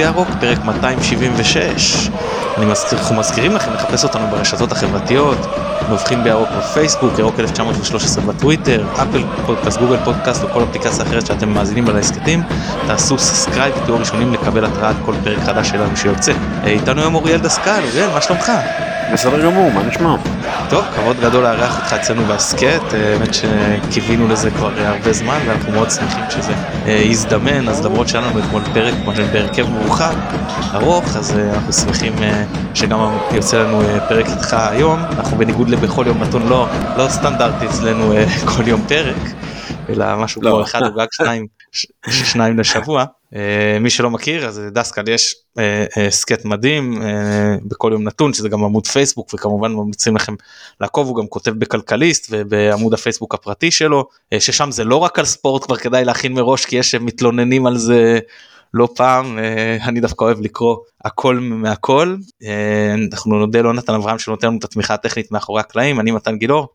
וירוק, 0.00 0.28
פרק 0.40 0.58
276. 0.64 2.10
אני 2.56 2.66
מזכיר, 2.66 2.98
אנחנו 2.98 3.14
מזכירים 3.14 3.52
לכם 3.52 3.72
לחפש 3.72 4.04
אותנו 4.04 4.26
ברשתות 4.30 4.72
החברתיות, 4.72 5.38
מבפנים 5.90 6.24
בירוק 6.24 6.48
בפייסבוק, 6.58 7.18
ירוק 7.18 7.40
1913 7.40 8.24
בטוויטר, 8.24 8.84
אפל 8.94 9.22
פודקאסט, 9.46 9.78
גוגל 9.78 9.96
פודקאסט 10.04 10.42
או 10.42 10.48
כל 10.48 10.62
אפליקציה 10.62 11.04
אחרת 11.04 11.26
שאתם 11.26 11.48
מאזינים 11.48 11.88
על 11.88 11.96
ההסכתים. 11.96 12.42
תעשו 12.86 13.18
subscribe 13.18 13.74
ותהיו 13.82 13.98
ראשונים 13.98 14.32
לקבל 14.32 14.64
התראה 14.64 14.88
על 14.88 14.94
כל 15.04 15.14
פרק 15.24 15.38
חדש 15.38 15.68
שלנו 15.68 15.96
שיוצא. 15.96 16.32
אה, 16.64 16.70
איתנו 16.70 17.00
היום 17.00 17.14
אוריאל 17.14 17.40
דסקל, 17.40 17.80
אוריאל, 17.84 18.10
מה 18.10 18.20
שלומך? 18.20 18.52
בסדר 19.12 19.44
גמור, 19.44 19.70
מה 19.72 19.82
נשמע? 19.82 20.16
טוב, 20.70 20.84
כבוד 20.96 21.16
גדול 21.20 21.42
לארח 21.42 21.76
אותך 21.80 21.92
אצלנו 21.92 22.22
בהסכת, 22.24 22.94
אה, 22.94 23.12
האמת 23.12 23.28
שקיווינו 23.34 24.28
לזה 24.28 24.50
כבר 24.50 24.78
אה, 24.78 24.88
הרבה 24.88 25.12
זמן 25.12 25.38
ואנחנו 25.46 25.72
מאוד 25.72 25.90
שמחים 25.90 26.24
שזה 26.30 26.52
יזדמן, 26.86 27.68
אז 27.68 27.86
למרות 27.86 28.08
שהיה 28.08 28.26
לנו 28.26 28.38
אתמול 28.38 28.62
פרק 28.74 28.94
בהרכב 29.32 29.68
מורחב, 29.68 30.14
ארוך, 30.74 31.16
אז 31.16 31.38
אנחנו 31.54 31.72
שמחים 31.72 32.12
שגם 32.74 32.98
יוצא 33.32 33.58
לנו 33.62 33.82
פרק 34.08 34.26
איתך 34.26 34.56
היום, 34.70 35.00
אנחנו 35.18 35.36
בניגוד 35.36 35.68
לבכל 35.68 36.04
יום 36.06 36.22
נתון 36.22 36.48
לא, 36.48 36.68
לא 36.96 37.08
סטנדרטי 37.08 37.66
אצלנו 37.66 38.12
כל 38.56 38.68
יום 38.68 38.82
פרק, 38.88 39.16
אלא 39.88 40.16
משהו 40.16 40.42
לא. 40.42 40.50
כמו 40.50 40.62
אחד 40.62 40.82
או 40.82 40.92
גג 40.94 41.06
שניים, 41.12 41.46
שניים 42.06 42.58
לשבוע. 42.58 43.04
אה, 43.36 43.78
מי 43.80 43.90
שלא 43.90 44.10
מכיר 44.10 44.46
אז 44.46 44.62
דסקל 44.72 45.08
יש 45.08 45.34
אה, 45.58 45.84
אה, 45.96 46.36
מדהים 46.44 47.02
בכל 47.64 47.90
יום 47.92 48.04
נתון 48.04 48.32
שזה 48.32 48.48
גם 48.48 48.64
עמוד 48.64 48.86
פייסבוק 48.86 49.34
וכמובן 49.34 49.72
ממליצים 49.72 50.16
לכם 50.16 50.34
לעקוב 50.80 51.08
הוא 51.08 51.16
גם 51.16 51.26
כותב 51.26 51.50
בכלכליסט 51.50 52.26
ובעמוד 52.30 52.94
הפייסבוק 52.94 53.34
הפרטי 53.34 53.70
שלו 53.70 54.08
ששם 54.38 54.70
זה 54.70 54.84
לא 54.84 54.96
רק 54.96 55.18
על 55.18 55.24
ספורט 55.24 55.64
כבר 55.64 55.76
כדאי 55.76 56.04
להכין 56.04 56.32
מראש 56.32 56.64
כי 56.64 56.76
יש 56.76 56.94
מתלוננים 56.94 57.66
על 57.66 57.78
זה 57.78 58.18
לא 58.74 58.88
פעם 58.96 59.38
אני 59.84 60.00
דווקא 60.00 60.24
אוהב 60.24 60.40
לקרוא 60.40 60.76
הכל 61.04 61.38
מהכל. 61.40 62.16
אנחנו 63.12 63.38
נודה 63.38 63.62
ליונתן 63.62 63.94
אברהם 63.94 64.18
שנותן 64.18 64.46
לנו 64.46 64.58
את 64.58 64.64
התמיכה 64.64 64.94
הטכנית 64.94 65.32
מאחורי 65.32 65.60
הקלעים 65.60 66.00
אני 66.00 66.10
מתן 66.10 66.36
גילאור. 66.36 66.68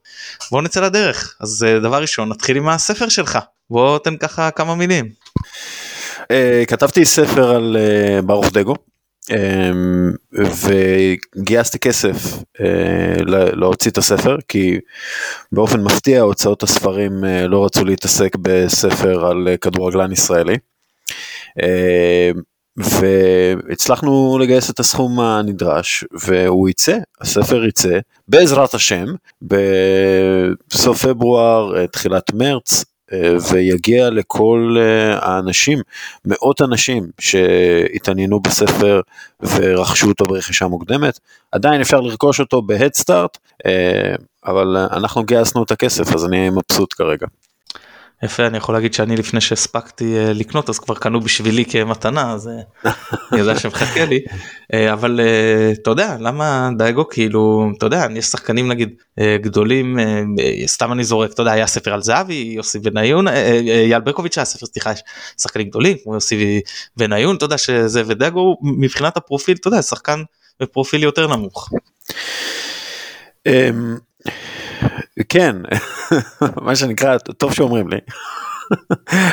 בוא 0.52 0.62
נצא 0.62 0.82
לדרך. 0.82 1.36
אז 1.40 1.66
דבר 1.84 2.02
ראשון 2.02 2.30
נתחיל 2.30 2.58
עם 2.58 2.70
הספר 2.70 3.10
שלך. 3.10 3.40
בוא 3.70 4.00
תן 4.00 4.18
ככה 4.18 4.52
כמה 4.52 4.76
מילים. 4.76 5.10
Uh, 6.26 6.66
כתבתי 6.68 7.06
ספר 7.06 7.56
על 7.56 7.78
uh, 7.78 8.26
ברוך 8.26 8.52
דגו 8.52 8.76
um, 9.30 9.34
וגייסתי 10.36 11.80
כסף 11.80 12.38
uh, 12.58 13.22
להוציא 13.28 13.92
את 13.92 13.98
הספר 13.98 14.38
כי 14.48 14.80
באופן 15.52 15.84
מפתיע 15.84 16.22
הוצאות 16.22 16.64
הספרים 16.64 17.24
uh, 17.24 17.48
לא 17.48 17.66
רצו 17.66 17.86
להתעסק 17.86 18.36
בספר 18.36 19.26
על 19.26 19.48
uh, 19.54 19.58
כדורגלן 19.58 20.12
ישראלי. 20.12 20.58
Uh, 21.60 22.40
והצלחנו 22.78 24.38
לגייס 24.42 24.70
את 24.70 24.80
הסכום 24.80 25.20
הנדרש 25.20 26.06
והוא 26.12 26.70
יצא, 26.70 26.98
הספר 27.22 27.66
יצא 27.66 28.00
בעזרת 28.28 28.74
השם 28.74 29.06
בסוף 29.42 31.06
פברואר, 31.06 31.86
תחילת 31.86 32.34
מרץ, 32.34 32.80
אה, 32.80 32.95
ויגיע 33.52 34.10
לכל 34.10 34.76
אה, 34.80 35.20
האנשים, 35.22 35.80
מאות 36.26 36.62
אנשים 36.62 37.10
שהתעניינו 37.20 38.40
בספר 38.40 39.02
ורכשו 39.42 40.08
אותו 40.08 40.26
ברכישה 40.26 40.68
מוקדמת, 40.68 41.20
עדיין 41.52 41.82
אפשר 41.82 42.02
לרכוש 42.02 42.40
אותו 42.40 42.62
בהדסטארט, 42.62 43.38
אה, 43.66 44.16
אבל 44.46 44.78
אנחנו 44.78 45.24
גייסנו 45.24 45.64
את 45.64 45.72
הכסף 45.72 46.16
אז 46.16 46.26
אני 46.26 46.50
מבסוט 46.50 46.94
כרגע. 46.94 47.28
יפה 48.24 48.48
אני 48.48 48.58
יכול 48.58 48.76
להגיד 48.76 48.94
שאני 48.94 49.16
לפני 49.16 49.42
שהספקתי 49.42 50.04
uh, 50.04 50.34
לקנות 50.34 50.70
אז 50.70 50.80
כבר 50.80 50.96
קנו 50.96 51.22
בשבילי 51.22 51.66
כמתנה 51.66 52.34
אז 52.34 52.50
uh, 52.86 52.90
אני 53.32 53.40
יודע 53.40 53.60
שמחכה 53.60 54.06
לי 54.06 54.20
uh, 54.74 54.94
אבל 54.94 55.20
אתה 55.74 55.92
יודע 55.92 56.18
למה 56.20 56.70
דייגו 56.78 57.10
כאילו 57.10 57.70
אתה 57.78 57.86
יודע 57.86 58.08
יש 58.16 58.26
שחקנים 58.26 58.68
נגיד 58.68 58.90
גדולים 59.20 60.00
סתם 60.66 60.92
אני 60.92 61.04
זורק 61.04 61.34
אתה 61.34 61.42
יודע 61.42 61.52
היה 61.52 61.68
ספר 61.68 61.94
על 61.94 62.02
זהבי 62.02 62.54
יוסי 62.56 62.80
בניון 62.80 63.28
אייל 63.28 64.02
ברקוביץ' 64.02 64.38
היה 64.38 64.46
ספר 64.46 64.66
סליחה 64.66 64.92
יש 64.92 65.00
שחקנים 65.42 65.68
גדולים 65.68 65.98
כמו 66.04 66.14
יוסי 66.14 66.62
בניון 66.98 67.36
אתה 67.36 67.46
יודע 67.46 67.58
שזה 67.58 68.02
ודייגו 68.06 68.58
מבחינת 68.62 69.18
הפרופיל 69.18 69.58
אתה 69.60 69.68
יודע 69.68 69.82
שחקן 69.82 70.24
בפרופיל 70.60 71.04
יותר 71.04 71.28
נמוך. 71.28 71.70
כן, 75.30 75.56
מה 76.66 76.76
שנקרא, 76.76 77.18
טוב 77.18 77.54
שאומרים 77.54 77.88
לי. 77.88 77.98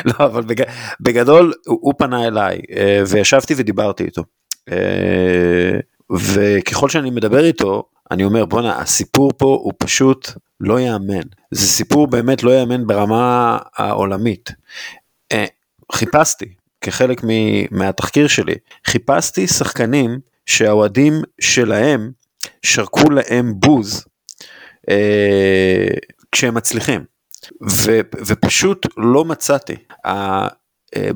לא, 0.05 0.25
אבל 0.25 0.41
בג... 0.41 0.63
בגדול 0.99 1.53
הוא 1.65 1.93
פנה 1.97 2.27
אליי 2.27 2.61
אה, 2.75 3.03
וישבתי 3.07 3.53
ודיברתי 3.57 4.03
איתו. 4.03 4.23
אה, 4.71 5.79
וככל 6.11 6.89
שאני 6.89 7.09
מדבר 7.09 7.45
איתו, 7.45 7.83
אני 8.11 8.23
אומר 8.23 8.45
בואנה 8.45 8.79
הסיפור 8.79 9.31
פה 9.37 9.59
הוא 9.63 9.73
פשוט 9.77 10.29
לא 10.59 10.79
יאמן. 10.79 11.27
זה 11.51 11.67
סיפור 11.67 12.07
באמת 12.07 12.43
לא 12.43 12.59
יאמן 12.59 12.87
ברמה 12.87 13.59
העולמית. 13.77 14.51
אה, 15.31 15.45
חיפשתי 15.91 16.53
כחלק 16.81 17.21
מהתחקיר 17.71 18.27
שלי, 18.27 18.55
חיפשתי 18.87 19.47
שחקנים 19.47 20.19
שהאוהדים 20.45 21.13
שלהם 21.41 22.11
שרקו 22.61 23.09
להם 23.09 23.53
בוז 23.55 24.05
אה, 24.89 25.87
כשהם 26.31 26.53
מצליחים. 26.53 27.03
ו, 27.69 27.99
ופשוט 28.25 28.87
לא 28.97 29.25
מצאתי. 29.25 29.75
אה, 30.05 30.47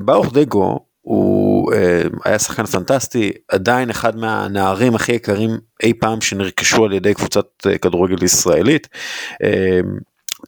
ברוך 0.00 0.32
דגו 0.32 0.78
הוא 1.00 1.72
אה, 1.72 2.02
היה 2.24 2.38
שחקן 2.38 2.66
פנטסטי, 2.66 3.32
עדיין 3.48 3.90
אחד 3.90 4.16
מהנערים 4.16 4.94
הכי 4.94 5.12
יקרים 5.12 5.50
אי 5.82 5.92
פעם 5.94 6.20
שנרכשו 6.20 6.84
על 6.84 6.92
ידי 6.92 7.14
קבוצת 7.14 7.46
כדורגל 7.82 8.24
ישראלית. 8.24 8.88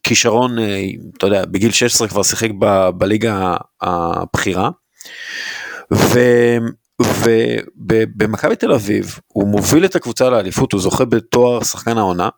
כישרון, 0.03 0.57
אתה 1.17 1.27
יודע, 1.27 1.45
בגיל 1.45 1.71
16 1.71 2.09
כבר 2.09 2.23
שיחק 2.23 2.51
ב, 2.59 2.89
בליגה 2.91 3.57
הבכירה. 3.81 4.71
ובמכבי 7.01 8.57
תל 8.57 8.73
אביב 8.73 9.19
הוא 9.27 9.49
מוביל 9.49 9.85
את 9.85 9.97
הקבוצה 9.97 10.31
לאליפות, 10.31 10.73
הוא 10.73 10.81
זוכה 10.81 11.05
בתואר 11.05 11.63
שחקן 11.63 11.99
העונה. 11.99 12.29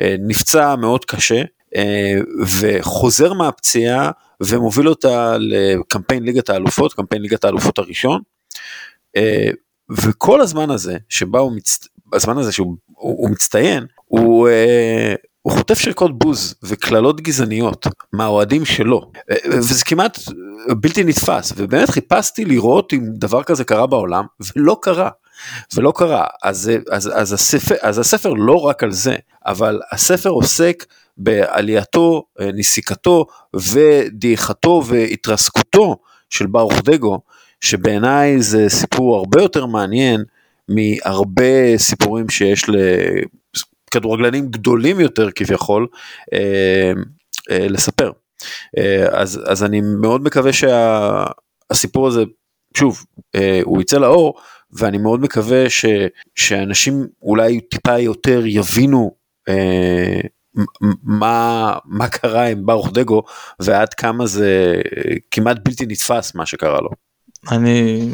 אה, 0.00 0.16
נפצע 0.18 0.76
מאוד 0.76 1.04
קשה 1.04 1.42
אה, 1.76 2.18
וחוזר 2.60 3.32
מהפציעה 3.32 4.10
ומוביל 4.42 4.88
אותה 4.88 5.36
לקמפיין 5.38 6.22
ליגת 6.22 6.50
האלופות, 6.50 6.94
קמפיין 6.94 7.22
ליגת 7.22 7.44
האלופות 7.44 7.78
הראשון. 7.78 8.20
אה, 9.16 9.50
וכל 9.90 10.40
הזמן 10.40 10.70
הזה 10.70 10.96
שבה 11.08 11.38
הוא, 11.38 11.52
מצ... 11.52 11.78
הזמן 12.12 12.38
הזה 12.38 12.52
שהוא 12.52 12.76
הוא 12.94 13.30
מצטיין, 13.30 13.86
הוא, 14.04 14.48
הוא 15.42 15.52
חוטף 15.52 15.78
שריקות 15.78 16.18
בוז 16.18 16.54
וקללות 16.62 17.20
גזעניות 17.20 17.86
מהאוהדים 18.12 18.64
שלו, 18.64 19.10
וזה 19.48 19.84
כמעט 19.84 20.18
בלתי 20.80 21.04
נתפס, 21.04 21.52
ובאמת 21.56 21.90
חיפשתי 21.90 22.44
לראות 22.44 22.92
אם 22.92 23.00
דבר 23.12 23.42
כזה 23.42 23.64
קרה 23.64 23.86
בעולם, 23.86 24.24
ולא 24.56 24.76
קרה. 24.82 25.10
ולא 25.74 25.92
קרה. 25.96 26.26
אז, 26.42 26.70
אז, 26.90 27.10
אז, 27.14 27.32
הספר, 27.32 27.74
אז 27.82 27.98
הספר 27.98 28.32
לא 28.32 28.60
רק 28.60 28.82
על 28.82 28.92
זה, 28.92 29.16
אבל 29.46 29.80
הספר 29.92 30.30
עוסק 30.30 30.84
בעלייתו, 31.16 32.22
נסיקתו 32.40 33.26
ודעיכתו 33.54 34.82
והתרסקותו 34.86 35.96
של 36.30 36.46
ברוך 36.46 36.80
דגו, 36.84 37.20
שבעיניי 37.60 38.42
זה 38.42 38.64
סיפור 38.68 39.16
הרבה 39.16 39.42
יותר 39.42 39.66
מעניין 39.66 40.24
מהרבה 40.68 41.78
סיפורים 41.78 42.28
שיש 42.28 42.64
לכדורגלנים 43.94 44.48
גדולים 44.50 45.00
יותר 45.00 45.30
כביכול 45.30 45.86
אה, 46.32 46.92
אה, 47.50 47.68
לספר. 47.68 48.10
אה, 48.78 49.06
אז, 49.10 49.40
אז 49.46 49.64
אני 49.64 49.80
מאוד 50.00 50.24
מקווה 50.24 50.50
שהסיפור 50.52 52.06
הזה, 52.06 52.22
שוב, 52.76 53.04
הוא 53.64 53.80
יצא 53.80 53.98
לאור, 53.98 54.34
ואני 54.76 54.98
מאוד 54.98 55.20
מקווה 55.20 55.70
ש, 55.70 55.84
שאנשים 56.34 57.06
אולי 57.22 57.60
טיפה 57.60 57.98
יותר 57.98 58.42
יבינו 58.46 59.14
אה, 59.48 60.20
מה, 61.02 61.74
מה 61.84 62.08
קרה 62.08 62.46
עם 62.46 62.66
ברוך 62.66 62.90
דגו 62.92 63.22
ועד 63.60 63.94
כמה 63.94 64.26
זה 64.26 64.74
כמעט 65.30 65.56
בלתי 65.64 65.86
נתפס 65.86 66.34
מה 66.34 66.46
שקרה 66.46 66.80
לו. 66.80 66.90
אני 67.50 68.08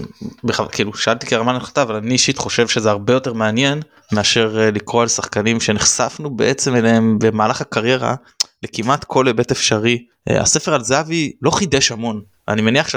בכלל 0.45 0.67
כאילו 0.73 0.95
שאלתי 0.95 1.27
כרמה 1.27 1.53
נחתה 1.53 1.83
אבל 1.83 1.95
אני 1.95 2.13
אישית 2.13 2.39
חושב 2.39 2.69
שזה 2.69 2.91
הרבה 2.91 3.13
יותר 3.13 3.33
מעניין 3.33 3.81
מאשר 4.13 4.61
אה, 4.61 4.71
לקרוא 4.71 5.03
על 5.03 5.09
שחקנים 5.09 5.61
שנחשפנו 5.61 6.37
בעצם 6.37 6.77
אליהם 6.77 7.19
במהלך 7.19 7.61
הקריירה 7.61 8.15
לכמעט 8.63 9.05
כל 9.05 9.27
היבט 9.27 9.51
אפשרי. 9.51 10.07
אה, 10.31 10.41
הספר 10.41 10.75
על 10.75 10.85
זהבי 10.85 11.33
לא 11.43 11.51
חידש 11.51 11.93
המון 11.93 12.23
אני 12.49 12.63
מניח 12.63 12.89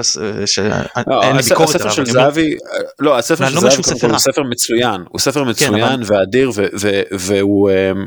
שאין 0.46 0.72
לא, 1.08 1.34
לי 1.34 1.42
ביקורת 1.44 1.70
הספר 1.70 1.90
של 1.90 2.06
זהבי 2.06 2.56
לא 3.00 3.18
הספר 3.18 3.50
של 3.50 3.56
לא 3.56 3.62
זהבי 3.62 3.76
הוא 3.76 4.18
ספר 4.18 4.44
מצוין 4.44 5.04
הוא 5.10 5.20
ספר 5.20 5.44
כן, 5.44 5.50
מצוין 5.50 6.02
ואדיר 6.06 6.52
והוא 7.12 7.72
אמ, 7.72 8.06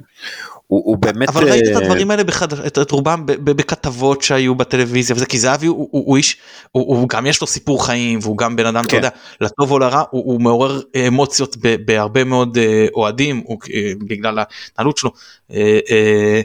הוא, 0.69 0.83
הוא 0.85 0.97
באמת... 0.99 1.29
אבל 1.29 1.51
ראית 1.51 1.63
את 1.69 1.77
אה, 1.77 1.79
הדברים 1.79 2.11
האלה 2.11 2.25
בחד... 2.25 2.53
את, 2.53 2.79
את 2.79 2.91
רובם 2.91 3.27
ב, 3.27 3.33
ב, 3.33 3.51
בכתבות 3.51 4.23
שהיו 4.23 4.55
בטלוויזיה 4.55 5.17
וזה 5.17 5.27
כי 5.27 5.39
זהבי 5.39 5.67
הוא, 5.67 5.89
הוא, 5.91 6.05
הוא 6.07 6.17
איש 6.17 6.37
הוא, 6.73 6.97
הוא 6.97 7.09
גם 7.09 7.27
יש 7.27 7.41
לו 7.41 7.47
סיפור 7.47 7.87
חיים 7.87 8.19
והוא 8.23 8.39
גם 8.39 8.57
בן 8.57 8.67
אדם 8.67 8.85
אתה 8.85 8.91
כן. 8.91 8.97
יודע 8.97 9.09
לטוב 9.41 9.71
או 9.71 9.79
לרע 9.79 10.03
הוא, 10.11 10.25
הוא 10.25 10.41
מעורר 10.41 10.81
אמוציות 11.09 11.57
ב, 11.63 11.77
בהרבה 11.85 12.25
מאוד 12.25 12.59
אה, 12.59 12.87
אוהדים 12.95 13.43
הוא, 13.45 13.59
אה, 13.75 13.93
בגלל 14.09 14.39
ההתנהלות 14.39 14.99
שלו. 14.99 15.11
אה, 15.51 15.79
אה, 15.91 16.41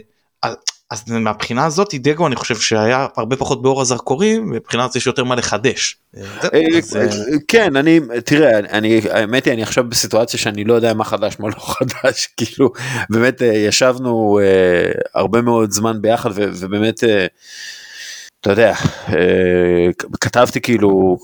אז- 0.90 1.08
מהבחינה 1.08 1.66
הזאת 1.66 1.94
דגו 1.94 2.26
אני 2.26 2.36
חושב 2.36 2.56
שהיה 2.56 3.06
הרבה 3.16 3.36
פחות 3.36 3.62
באור 3.62 3.80
הזרקורים 3.80 4.50
מבחינת 4.50 4.92
זה 4.92 4.98
יש 4.98 5.06
יותר 5.06 5.24
מה 5.24 5.34
לחדש. 5.34 5.96
אה, 6.16 6.22
אה, 6.54 6.60
אה, 7.00 7.06
כן 7.48 7.76
אני 7.76 8.00
תראה 8.24 8.58
אני 8.58 9.00
האמת 9.10 9.44
היא 9.44 9.52
אני 9.54 9.62
עכשיו 9.62 9.84
בסיטואציה 9.84 10.38
שאני 10.40 10.64
לא 10.64 10.74
יודע 10.74 10.94
מה 10.94 11.04
חדש 11.04 11.36
מה 11.38 11.48
לא 11.48 11.54
חדש 11.74 12.28
כאילו 12.36 12.72
באמת 13.10 13.40
ישבנו 13.40 14.38
הרבה 15.14 15.42
מאוד 15.42 15.70
זמן 15.70 16.02
ביחד 16.02 16.30
ובאמת 16.36 17.04
אתה 18.40 18.50
יודע 18.50 18.74
כתבתי 20.20 20.60
כאילו 20.60 21.16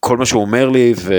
כל 0.00 0.16
מה 0.16 0.26
שהוא 0.26 0.42
אומר 0.42 0.68
לי 0.68 0.94
ו- 0.96 1.12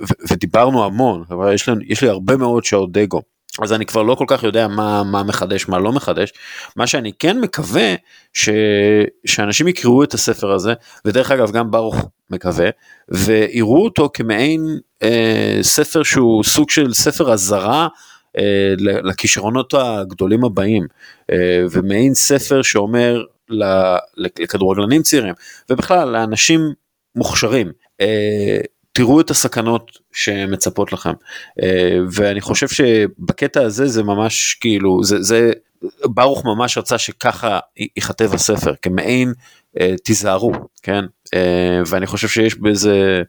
ו- 0.00 0.26
ודיברנו 0.30 0.84
המון 0.84 1.24
אבל 1.30 1.54
יש 1.54 1.68
לי, 1.68 1.74
יש 1.86 2.02
לי 2.02 2.08
הרבה 2.08 2.36
מאוד 2.36 2.64
שעות 2.64 2.92
דגו. 2.92 3.22
אז 3.62 3.72
אני 3.72 3.86
כבר 3.86 4.02
לא 4.02 4.14
כל 4.14 4.24
כך 4.28 4.42
יודע 4.42 4.68
מה, 4.68 5.02
מה 5.02 5.22
מחדש 5.22 5.68
מה 5.68 5.78
לא 5.78 5.92
מחדש. 5.92 6.32
מה 6.76 6.86
שאני 6.86 7.12
כן 7.18 7.40
מקווה 7.40 7.94
ש, 8.32 8.48
שאנשים 9.26 9.68
יקראו 9.68 10.04
את 10.04 10.14
הספר 10.14 10.52
הזה 10.52 10.74
ודרך 11.04 11.30
אגב 11.30 11.50
גם 11.50 11.70
ברוך 11.70 11.96
מקווה 12.30 12.70
ויראו 13.08 13.84
אותו 13.84 14.10
כמעין 14.14 14.78
אה, 15.02 15.58
ספר 15.62 16.02
שהוא 16.02 16.44
סוג 16.44 16.70
של 16.70 16.92
ספר 16.94 17.32
אזהרה 17.32 17.88
אה, 18.38 18.74
לכישרונות 18.78 19.74
הגדולים 19.74 20.44
הבאים. 20.44 20.86
אה, 21.32 21.36
ומעין 21.70 22.14
ספר 22.14 22.62
שאומר 22.62 23.22
ל- 23.50 23.96
לכדורגלנים 24.16 25.02
צעירים 25.02 25.34
ובכלל 25.70 26.08
לאנשים 26.08 26.60
מוכשרים. 27.16 27.72
אה, 28.00 28.58
תראו 28.96 29.20
את 29.20 29.30
הסכנות 29.30 29.98
שמצפות 30.12 30.92
לכם 30.92 31.12
אה, 31.62 31.98
ואני 32.12 32.40
חושב 32.40 32.68
שבקטע 32.68 33.62
הזה 33.62 33.86
זה 33.88 34.02
ממש 34.02 34.56
כאילו 34.60 35.04
זה 35.04 35.22
זה 35.22 35.50
ברוך 36.04 36.44
ממש 36.44 36.78
רצה 36.78 36.98
שככה 36.98 37.58
ייכתב 37.96 38.34
הספר 38.34 38.74
כמעין 38.82 39.32
אה, 39.80 39.94
תיזהרו 40.04 40.52
כן 40.82 41.04
אה, 41.34 41.80
ואני 41.86 42.06
חושב 42.06 42.28
שיש 42.28 42.54
בזה 42.54 43.22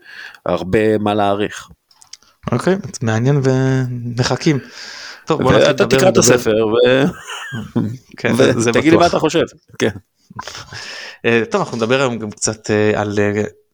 הרבה 0.46 0.98
מה 0.98 1.14
להעריך. 1.14 1.70
אוקיי 2.52 2.76
מעניין 3.02 3.42
ומחכים. 3.44 4.60
טוב 5.26 5.44
בוא 5.44 5.52
נתחיל 5.54 5.70
לדבר- 5.70 5.98
תקרא 5.98 6.10
את 6.10 6.18
הספר 6.18 6.52
כן, 8.18 8.36
זה- 8.36 8.60
זה 8.60 8.70
ותגיד 8.70 8.92
לי. 8.92 8.98
מה 9.00 9.08
אתה 9.08 9.20
חושב. 9.20 9.44
כן. 9.80 9.90
טוב 11.52 11.62
אנחנו 11.62 11.78
נדבר 11.78 12.00
היום 12.02 12.20
גם 12.20 12.32
קצת 12.32 12.70
על 12.96 13.20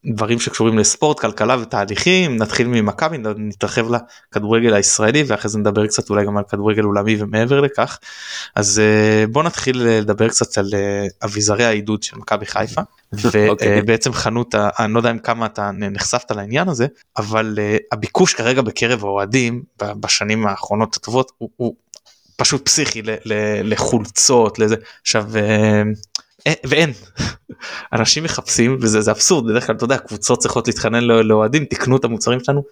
דברים 0.06 0.40
שקשורים 0.40 0.78
לספורט 0.78 1.20
כלכלה 1.20 1.56
ותהליכים 1.60 2.36
נתחיל 2.36 2.66
ממכבי 2.66 3.18
נתרחב 3.36 3.86
לכדורגל 3.90 4.74
הישראלי 4.74 5.24
ואחרי 5.26 5.50
זה 5.50 5.58
נדבר 5.58 5.86
קצת 5.86 6.10
אולי 6.10 6.26
גם 6.26 6.36
על 6.36 6.44
כדורגל 6.48 6.82
עולמי 6.82 7.16
ומעבר 7.18 7.60
לכך 7.60 7.98
אז 8.54 8.78
אה, 8.78 9.26
בוא 9.26 9.42
נתחיל 9.42 9.86
אה, 9.86 10.00
לדבר 10.00 10.28
קצת 10.28 10.58
על 10.58 10.70
אה, 10.74 11.06
אביזרי 11.24 11.64
העידוד 11.64 12.02
של 12.02 12.16
מכבי 12.16 12.46
חיפה 12.46 12.80
אוקיי. 13.48 13.80
ובעצם 13.80 14.12
חנות 14.12 14.54
אני 14.54 14.92
לא 14.92 14.98
יודע 14.98 15.10
עם 15.10 15.18
כמה 15.18 15.46
אתה 15.46 15.70
נחשפת 15.72 16.30
לעניין 16.30 16.68
הזה 16.68 16.86
אבל 17.16 17.58
הביקוש 17.92 18.34
כרגע 18.34 18.62
בקרב 18.62 19.04
האוהדים 19.04 19.62
בשנים 19.78 20.46
האחרונות 20.46 20.96
הטובות 20.96 21.32
הוא, 21.38 21.48
הוא 21.56 21.74
פשוט 22.36 22.64
פסיכי 22.64 23.02
לחולצות 23.64 24.58
לזה 24.58 24.76
עכשיו 25.02 25.24
ואין 26.66 26.92
אנשים 27.92 28.24
מחפשים 28.24 28.78
וזה 28.80 29.00
זה 29.00 29.10
אבסורד 29.10 29.46
בדרך 29.46 29.66
כלל 29.66 29.76
אתה 29.76 29.84
יודע 29.84 29.98
קבוצות 29.98 30.38
צריכות 30.38 30.66
להתחנן 30.66 31.04
לא- 31.04 31.24
לאוהדים 31.24 31.64
תקנו 31.64 31.96
את 31.96 32.04
המוצרים 32.04 32.40
שלנו 32.40 32.64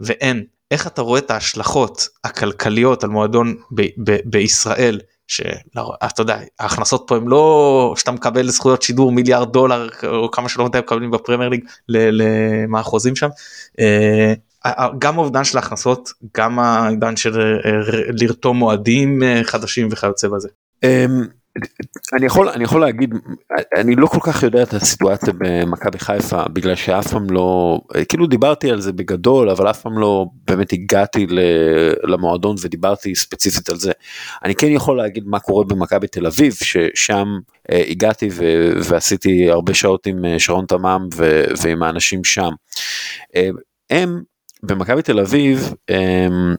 ואין 0.00 0.44
איך 0.70 0.86
אתה 0.86 1.02
רואה 1.02 1.18
את 1.18 1.30
ההשלכות 1.30 2.08
הכלכליות 2.24 3.04
על 3.04 3.10
מועדון 3.10 3.56
ב- 3.74 3.82
ב- 4.04 4.20
בישראל 4.24 5.00
שאתה 5.28 6.20
יודע 6.20 6.38
ההכנסות 6.60 7.04
פה 7.06 7.16
הם 7.16 7.28
לא 7.28 7.94
שאתה 7.96 8.10
מקבל 8.10 8.48
זכויות 8.48 8.82
שידור 8.82 9.12
מיליארד 9.12 9.52
דולר 9.52 9.88
או 10.06 10.30
כמה 10.30 10.48
שלא 10.48 10.66
אתם 10.66 10.78
מקבלים 10.78 11.10
בפרמייר 11.10 11.50
ליג 11.50 11.64
למאחוזים 11.88 13.16
שם. 13.16 13.28
אה, 13.80 14.34
גם 14.98 15.18
האובדן 15.18 15.44
של 15.44 15.58
ההכנסות 15.58 16.12
גם 16.36 16.58
העידן 16.58 17.16
של 17.16 17.40
אה, 17.40 17.70
לרתום 18.20 18.62
אוהדים 18.62 19.22
אה, 19.22 19.40
חדשים 19.44 19.88
וכיוצא 19.90 20.28
בזה. 20.28 20.48
אני 22.12 22.26
יכול 22.26 22.48
אני 22.48 22.64
יכול 22.64 22.80
להגיד 22.80 23.14
אני 23.76 23.96
לא 23.96 24.06
כל 24.06 24.18
כך 24.22 24.42
יודע 24.42 24.62
את 24.62 24.74
הסיטואציה 24.74 25.32
במכבי 25.38 25.98
חיפה 25.98 26.44
בגלל 26.52 26.74
שאף 26.74 27.06
פעם 27.06 27.30
לא 27.30 27.80
כאילו 28.08 28.26
דיברתי 28.26 28.70
על 28.70 28.80
זה 28.80 28.92
בגדול 28.92 29.50
אבל 29.50 29.70
אף 29.70 29.82
פעם 29.82 29.98
לא 29.98 30.26
באמת 30.46 30.72
הגעתי 30.72 31.26
למועדון 32.04 32.56
ודיברתי 32.60 33.14
ספציפית 33.14 33.68
על 33.68 33.76
זה. 33.76 33.92
אני 34.44 34.54
כן 34.54 34.66
יכול 34.66 34.96
להגיד 34.96 35.24
מה 35.26 35.38
קורה 35.38 35.64
במכבי 35.64 36.06
תל 36.06 36.26
אביב 36.26 36.52
ששם 36.52 37.26
אה, 37.70 37.82
הגעתי 37.88 38.28
ו- 38.32 38.72
ועשיתי 38.84 39.50
הרבה 39.50 39.74
שעות 39.74 40.06
עם 40.06 40.24
אה, 40.24 40.38
שרון 40.38 40.66
תמם 40.66 41.08
ו- 41.14 41.44
ועם 41.62 41.82
האנשים 41.82 42.24
שם. 42.24 42.50
אה, 43.36 43.48
הם 43.90 44.22
במכבי 44.62 45.02
תל 45.02 45.20
אביב 45.20 45.74
הם 45.88 46.54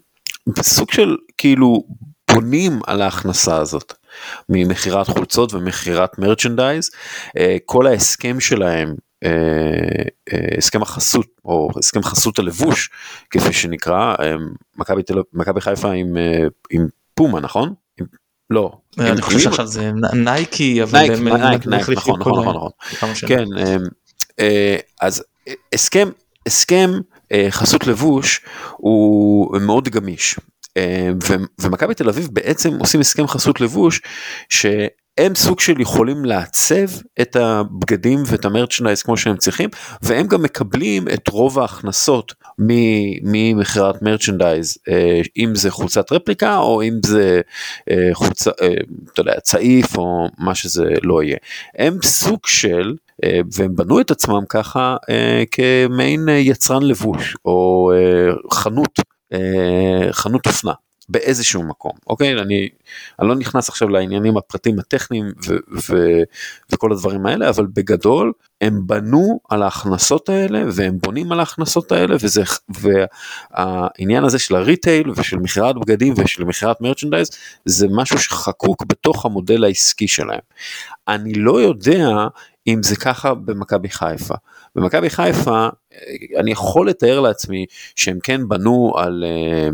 בסוג 0.47 0.91
של 0.91 1.15
כאילו 1.37 1.83
בונים 2.31 2.79
על 2.87 3.01
ההכנסה 3.01 3.57
הזאת. 3.57 3.94
ממכירת 4.50 5.07
חולצות 5.07 5.53
ומכירת 5.53 6.19
מרצ'נדייז, 6.19 6.91
אה, 7.38 7.57
כל 7.65 7.88
ההסכם 7.88 8.39
שלהם, 8.39 8.95
אה, 9.23 9.29
אה, 10.33 10.57
הסכם 10.57 10.81
החסות 10.81 11.27
או 11.45 11.69
הסכם 11.79 12.03
חסות 12.03 12.39
הלבוש 12.39 12.89
כפי 13.29 13.53
שנקרא, 13.53 14.15
מכבי 15.33 15.62
חיפה 15.62 15.91
עם, 15.91 16.18
עם 16.71 16.88
פומה 17.13 17.39
נכון? 17.39 17.73
לא. 18.50 18.71
אני 19.00 19.21
חושב 19.21 19.39
שעכשיו 19.39 19.68
זה 19.68 19.91
נייקי 20.13 20.83
אבל 20.83 21.00
נייק, 21.00 21.12
הם 21.12 21.27
נייק, 21.27 21.68
נייק, 21.68 21.89
נכון, 21.89 22.19
נכון, 22.19 22.39
נכון, 22.39 22.56
נכון. 22.91 23.13
כן, 23.27 23.45
אז 25.01 25.23
הסכם, 25.73 26.09
הסכם 26.45 26.91
חסות 27.50 27.88
לבוש 27.88 28.41
הוא 28.71 29.57
מאוד 29.59 29.89
גמיש. 29.89 30.39
אה, 30.77 31.09
ומכבי 31.61 31.94
תל 31.94 32.09
אביב 32.09 32.30
בעצם 32.31 32.78
עושים 32.80 32.99
הסכם 32.99 33.28
חסות 33.28 33.61
לבוש 33.61 34.01
שהם 34.49 35.35
סוג 35.35 35.59
של 35.59 35.81
יכולים 35.81 36.25
לעצב 36.25 36.87
את 37.21 37.35
הבגדים 37.35 38.23
ואת 38.28 38.45
ה 38.45 38.50
merchandise 38.50 39.01
כמו 39.01 39.18
שהם 39.18 39.37
צריכים 39.37 39.69
והם 40.01 40.28
גם 40.28 40.42
מקבלים 40.42 41.07
את 41.07 41.28
רוב 41.28 41.59
ההכנסות 41.59 42.33
ממכירת 43.23 44.01
מרצ'נדייז 44.01 44.78
אה, 44.90 45.21
אם 45.37 45.56
זה 45.56 45.71
חולצת 45.71 46.11
רפליקה 46.11 46.57
או 46.57 46.81
אם 46.83 46.99
זה 47.06 47.42
אה, 47.90 48.09
חולצה 48.13 48.51
אתה 49.13 49.21
יודע 49.21 49.40
צעיף 49.40 49.97
או 49.97 50.28
מה 50.37 50.56
שזה 50.56 50.94
לא 51.04 51.23
יהיה. 51.23 51.37
הם 51.78 51.97
סוג 52.04 52.40
של 52.45 52.95
והם 53.57 53.75
בנו 53.75 54.01
את 54.01 54.11
עצמם 54.11 54.42
ככה 54.49 54.95
כמעין 55.51 56.30
יצרן 56.30 56.83
לבוש 56.83 57.35
או 57.45 57.92
חנות 58.54 58.99
חנות 60.11 60.47
אופנה 60.47 60.73
באיזשהו 61.09 61.64
מקום 61.64 61.92
אוקיי 62.07 62.42
אני, 62.42 62.69
אני 63.19 63.28
לא 63.28 63.35
נכנס 63.35 63.69
עכשיו 63.69 63.90
לעניינים 63.90 64.38
הפרטים 64.38 64.80
הטכניים 64.80 65.26
ו, 65.47 65.56
ו, 65.90 65.95
וכל 66.71 66.92
הדברים 66.92 67.26
האלה 67.26 67.50
אבל 67.50 67.68
בגדול 67.73 68.31
הם 68.61 68.88
בנו 68.88 69.40
על 69.50 69.64
ההכנסות 69.64 70.30
האלה 70.30 70.64
והם 70.73 70.97
בונים 71.02 71.31
על 71.31 71.40
ההכנסות 71.40 71.92
האלה 71.92 72.16
וזה 72.19 72.44
והעניין 72.69 74.23
הזה 74.23 74.40
של 74.40 74.56
הריטייל 74.56 75.11
ושל 75.16 75.38
מכירת 75.38 75.76
בגדים 75.76 76.14
ושל 76.18 76.44
מכירת 76.44 76.81
מרצ'נדייז 76.81 77.30
זה 77.66 77.88
משהו 77.92 78.19
שחקוק 78.19 78.83
בתוך 78.85 79.26
המודל 79.26 79.64
העסקי 79.64 80.07
שלהם. 80.07 80.40
אני 81.07 81.33
לא 81.33 81.61
יודע 81.61 82.09
אם 82.68 82.83
זה 82.83 82.95
ככה 82.95 83.33
במכבי 83.33 83.90
חיפה. 83.90 84.35
במכבי 84.75 85.09
חיפה 85.09 85.68
אני 86.37 86.51
יכול 86.51 86.90
לתאר 86.90 87.19
לעצמי 87.19 87.66
שהם 87.95 88.19
כן 88.23 88.47
בנו 88.47 88.94
על, 88.97 89.23
אה, 89.28 89.69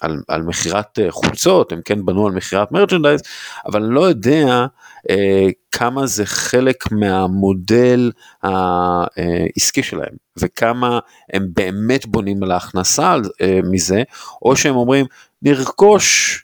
על, 0.00 0.22
על 0.28 0.42
מכירת 0.42 0.98
אה, 0.98 1.10
חולצות, 1.10 1.72
הם 1.72 1.80
כן 1.84 2.04
בנו 2.04 2.26
על 2.26 2.32
מכירת 2.32 2.72
מרצ'נדייז, 2.72 3.20
אבל 3.66 3.84
אני 3.84 3.94
לא 3.94 4.00
יודע 4.00 4.66
אה, 5.10 5.46
כמה 5.72 6.06
זה 6.06 6.26
חלק 6.26 6.92
מהמודל 6.92 8.12
העסקי 8.42 9.82
שלהם, 9.82 10.14
וכמה 10.36 10.98
הם 11.32 11.48
באמת 11.56 12.06
בונים 12.06 12.42
על 12.42 12.50
ההכנסה 12.50 13.16
מזה, 13.64 14.02
או 14.42 14.56
שהם 14.56 14.76
אומרים 14.76 15.06
נרכוש 15.42 16.43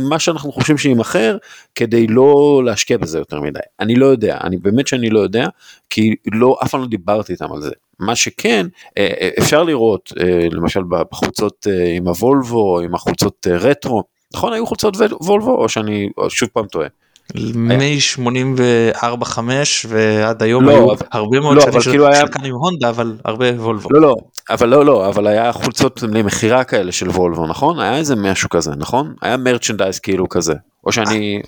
מה 0.00 0.18
שאנחנו 0.18 0.52
חושבים 0.52 0.78
שימכר 0.78 1.36
כדי 1.74 2.06
לא 2.06 2.34
להשקיע 2.64 2.98
בזה 2.98 3.18
יותר 3.18 3.40
מדי. 3.40 3.60
אני 3.80 3.94
לא 3.94 4.06
יודע, 4.06 4.38
אני 4.44 4.56
באמת 4.56 4.86
שאני 4.86 5.10
לא 5.10 5.20
יודע, 5.20 5.46
כי 5.90 6.14
לא, 6.32 6.56
אף 6.64 6.70
פעם 6.70 6.80
לא 6.80 6.86
דיברתי 6.86 7.32
איתם 7.32 7.52
על 7.52 7.60
זה. 7.62 7.70
מה 8.00 8.16
שכן, 8.16 8.66
אה, 8.98 9.28
אפשר 9.38 9.62
לראות, 9.62 10.12
אה, 10.20 10.24
למשל 10.50 10.80
בחולצות 10.88 11.66
אה, 11.70 11.92
עם 11.96 12.08
הוולבו, 12.08 12.80
עם 12.80 12.94
החולצות 12.94 13.46
אה, 13.50 13.56
רטרו, 13.56 14.02
נכון 14.34 14.52
היו 14.52 14.66
חולצות 14.66 14.96
וולבו 15.20 15.54
או 15.54 15.68
שאני 15.68 16.08
שוב 16.28 16.48
פעם 16.52 16.66
טועה. 16.66 16.88
מ-84-5 17.54 19.38
ועד 19.88 20.42
היום 20.42 20.64
לא, 20.64 20.70
היו 20.70 20.92
אבל- 20.92 21.06
הרבה 21.12 21.40
מאוד 21.40 21.56
לא, 21.56 21.62
שנים 21.62 21.80
של 21.80 21.90
כאילו 21.90 22.06
היה- 22.08 22.28
כאן 22.28 22.44
עם 22.44 22.54
הונדה 22.54 22.88
אבל 22.88 23.16
הרבה 23.24 23.46
וולבו. 23.62 23.88
לא 23.92 24.00
לא 24.00 24.14
אבל 24.50 24.68
לא 24.68 24.84
לא 24.86 25.08
אבל 25.08 25.26
היה 25.26 25.52
חולצות 25.52 26.02
למכירה 26.02 26.64
כאלה 26.64 26.92
של 26.92 27.08
וולבו 27.08 27.46
נכון? 27.46 27.80
היה 27.80 27.96
איזה 27.96 28.16
משהו 28.16 28.48
כזה 28.48 28.70
נכון? 28.76 29.14
היה 29.22 29.36
מרצ'נדייז 29.36 29.98
כאילו 29.98 30.28
כזה 30.28 30.54
או 30.86 30.92
שאני 30.92 31.42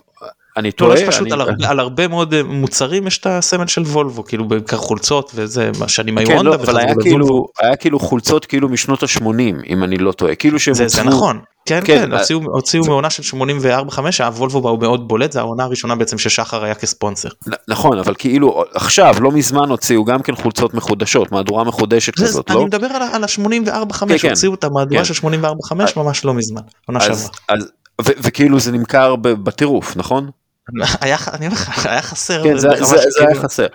אני 0.57 0.69
לא, 0.69 0.73
טועה 0.73 0.99
יש 1.01 1.09
פשוט 1.09 1.33
אני- 1.33 1.67
על 1.67 1.81
הרבה- 1.81 2.09
מאוד 2.09 2.35
אה, 2.35 2.43
מוצרים 2.43 3.07
יש 3.07 3.19
את 3.19 3.27
הסמל 3.27 3.67
של 3.67 3.83
וולבו 3.83 4.25
כאילו 4.25 4.49
בעיקר 4.49 4.77
חולצות 4.77 5.33
וזה 5.35 5.71
השנים 5.81 6.19
היו 6.19 6.27
כן, 6.27 6.37
הונדה 6.37 6.51
לא, 6.51 6.55
אבל 6.55 6.77
היה. 6.79 6.95
כאילו 7.01 7.47
היה 7.61 7.77
כאילו 7.77 7.99
חולצות 7.99 8.47
כאילו 8.47 8.69
משנות 8.69 9.03
ה-80 9.03 9.23
אם 9.69 9.85
אני 9.85 9.99
לא 9.99 10.13
טועה 10.13 10.35
כאילו 10.35 10.59
שהם 10.59 10.75
זה, 10.75 10.89
זה 10.89 11.03
הוצאו- 11.03 11.17
נכון 11.17 11.39
כן 11.67 11.81
כן, 11.85 11.99
כן, 12.07 12.13
אה, 12.13 12.19
הוציאו, 12.45 12.85
מעונה 12.85 13.11
של 13.11 13.23
84-5 13.23 13.99
הוולבו 14.25 14.69
הוא 14.69 14.81
מאוד 14.81 15.09
בולט 15.09 15.33
זה 15.33 15.41
העונה 15.41 15.65
הראשונה 15.65 15.95
בעצם 15.97 16.19
ששחר 16.19 16.65
היה 16.65 16.75
כספונסר. 16.75 17.29
נכון 17.69 17.99
אבל 17.99 18.15
כאילו 18.19 18.65
עכשיו 18.75 19.15
לא 19.21 19.31
מזמן 19.33 19.69
הוציאו 19.69 20.05
גם 20.05 20.23
כן 20.23 20.35
חולצות 20.37 20.75
מחודשות 20.75 21.33
מהדורה 21.33 21.65
מחודשת 21.65 22.15
כזאת 22.15 22.51
אני 22.51 22.59
לא? 22.59 22.67
מדבר 22.67 22.87
על, 22.87 23.03
ה- 23.03 23.17
על 23.17 23.25
ה-84-5 23.25 24.19
כן. 24.19 24.29
הוציאו 24.29 24.55
את 24.55 24.65
המהדורה. 24.65 25.05
של 25.05 25.15
84-5 25.15 25.27
ממש 25.97 26.25
לא 26.25 26.35
מזמן 26.35 26.61
וכאילו 28.01 28.61
זה 28.61 28.73
נמכר 28.73 29.17
בטירוף 29.17 29.97
נכון? 29.97 30.31
היה, 31.01 31.17
אני 31.33 31.47
אומר 31.47 31.57
לך, 31.57 31.87
היה 31.87 32.03
חסר 32.03 32.45
כן 32.45 32.57
זה, 32.59 32.69
זה, 32.79 32.85
זה 32.85 32.97
היה 33.21 33.29
כאילו- 33.29 33.43
חסר. 33.43 33.67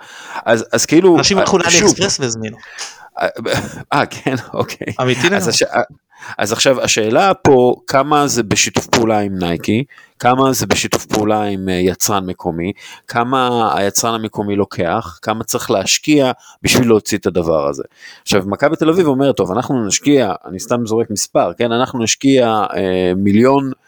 אז, 0.44 0.64
אז 0.72 0.86
כאילו 0.86 1.18
אנשים 1.18 1.38
הלכו 1.38 1.58
לאלי 1.58 1.70
שוב, 1.70 1.90
אקספרס 1.90 2.20
והזמינו. 2.20 2.56
אה 3.92 4.06
כן 4.10 4.34
אוקיי. 4.54 4.86
אמיתי 5.02 5.36
אז, 5.36 5.62
לגמרי. 5.62 5.82
אז 6.38 6.52
עכשיו 6.52 6.80
השאלה 6.80 7.34
פה 7.34 7.74
כמה 7.86 8.26
זה 8.26 8.42
בשיתוף 8.42 8.86
פעולה 8.86 9.18
עם 9.18 9.38
נייקי, 9.38 9.84
כמה 10.18 10.52
זה 10.52 10.66
בשיתוף 10.66 11.06
פעולה 11.06 11.42
עם 11.42 11.68
אה, 11.68 11.74
יצרן 11.74 12.26
מקומי, 12.26 12.72
כמה 13.08 13.70
היצרן 13.76 14.14
המקומי 14.14 14.56
לוקח, 14.56 15.18
כמה 15.22 15.44
צריך 15.44 15.70
להשקיע 15.70 16.32
בשביל 16.62 16.88
להוציא 16.88 17.18
את 17.18 17.26
הדבר 17.26 17.68
הזה. 17.68 17.82
עכשיו 18.22 18.42
מכבי 18.46 18.76
תל 18.76 18.88
אביב 18.88 19.06
אומרת 19.06 19.36
טוב 19.36 19.52
אנחנו 19.52 19.86
נשקיע, 19.86 20.32
אני 20.46 20.60
סתם 20.60 20.86
זורק 20.86 21.10
מספר, 21.10 21.52
כן 21.58 21.72
אנחנו 21.72 22.02
נשקיע 22.02 22.46
אה, 22.76 23.12
מיליון 23.16 23.66
אה, 23.66 23.81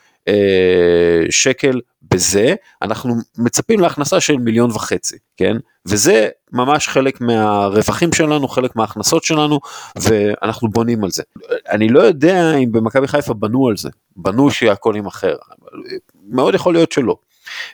שקל 1.30 1.80
בזה, 2.14 2.54
אנחנו 2.82 3.14
מצפים 3.38 3.80
להכנסה 3.80 4.20
של 4.20 4.36
מיליון 4.36 4.70
וחצי, 4.70 5.16
כן? 5.36 5.56
וזה 5.86 6.28
ממש 6.52 6.88
חלק 6.88 7.20
מהרווחים 7.20 8.12
שלנו, 8.12 8.48
חלק 8.48 8.76
מההכנסות 8.76 9.24
שלנו, 9.24 9.60
ואנחנו 9.96 10.68
בונים 10.68 11.04
על 11.04 11.10
זה. 11.10 11.22
אני 11.70 11.88
לא 11.88 12.00
יודע 12.00 12.54
אם 12.54 12.72
במכבי 12.72 13.08
חיפה 13.08 13.34
בנו 13.34 13.68
על 13.68 13.76
זה, 13.76 13.88
בנו 14.16 14.50
שהכל 14.50 14.92
יימכר, 14.96 15.34
אבל 15.50 15.80
מאוד 16.28 16.54
יכול 16.54 16.74
להיות 16.74 16.92
שלא. 16.92 17.16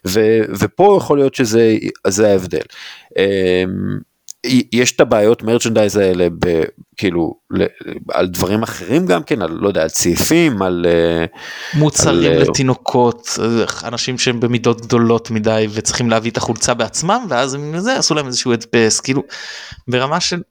ו, 0.07 0.21
ופה 0.61 0.97
יכול 1.01 1.19
להיות 1.19 1.35
שזה 1.35 1.77
זה 2.07 2.31
ההבדל. 2.31 2.63
יש 4.73 4.93
את 4.93 5.01
הבעיות 5.01 5.43
מרצ'נדייז 5.43 5.97
האלה 5.97 6.29
ב, 6.39 6.63
כאילו 6.97 7.35
ל- 7.51 7.65
על 8.13 8.27
דברים 8.27 8.63
אחרים 8.63 9.07
גם 9.07 9.23
כן 9.23 9.43
על 9.43 9.51
לא 9.51 9.69
יודע 9.69 9.83
על 9.83 9.89
צעיפים 9.89 10.63
על 10.63 10.87
אה, 10.89 11.25
מוצרים 11.75 12.33
על- 12.33 12.39
לתינוקות 12.43 13.29
אנשים 13.85 14.19
שהם 14.19 14.41
במידות 14.41 14.81
גדולות 14.81 15.31
מדי 15.31 15.67
וצריכים 15.73 16.11
להביא 16.11 16.31
את 16.31 16.37
החולצה 16.37 16.75
בעצמם 16.75 17.27
ואז 17.29 17.55
הם 17.55 17.79
זה 17.79 17.97
עשו 17.97 18.15
להם 18.15 18.27
איזשהו 18.27 18.53
הדפס 18.53 19.01
כאילו 19.01 19.23
ברמה 19.89 20.21
של 20.21 20.43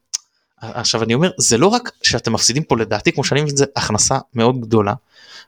עכשיו 0.61 1.03
אני 1.03 1.13
אומר 1.13 1.31
זה 1.37 1.57
לא 1.57 1.67
רק 1.67 1.91
שאתם 2.03 2.33
מפסידים 2.33 2.63
פה 2.63 2.77
לדעתי 2.77 3.11
כמו 3.11 3.23
שאני 3.23 3.41
מבין 3.41 3.55
זה 3.55 3.65
הכנסה 3.75 4.17
מאוד 4.35 4.61
גדולה. 4.61 4.93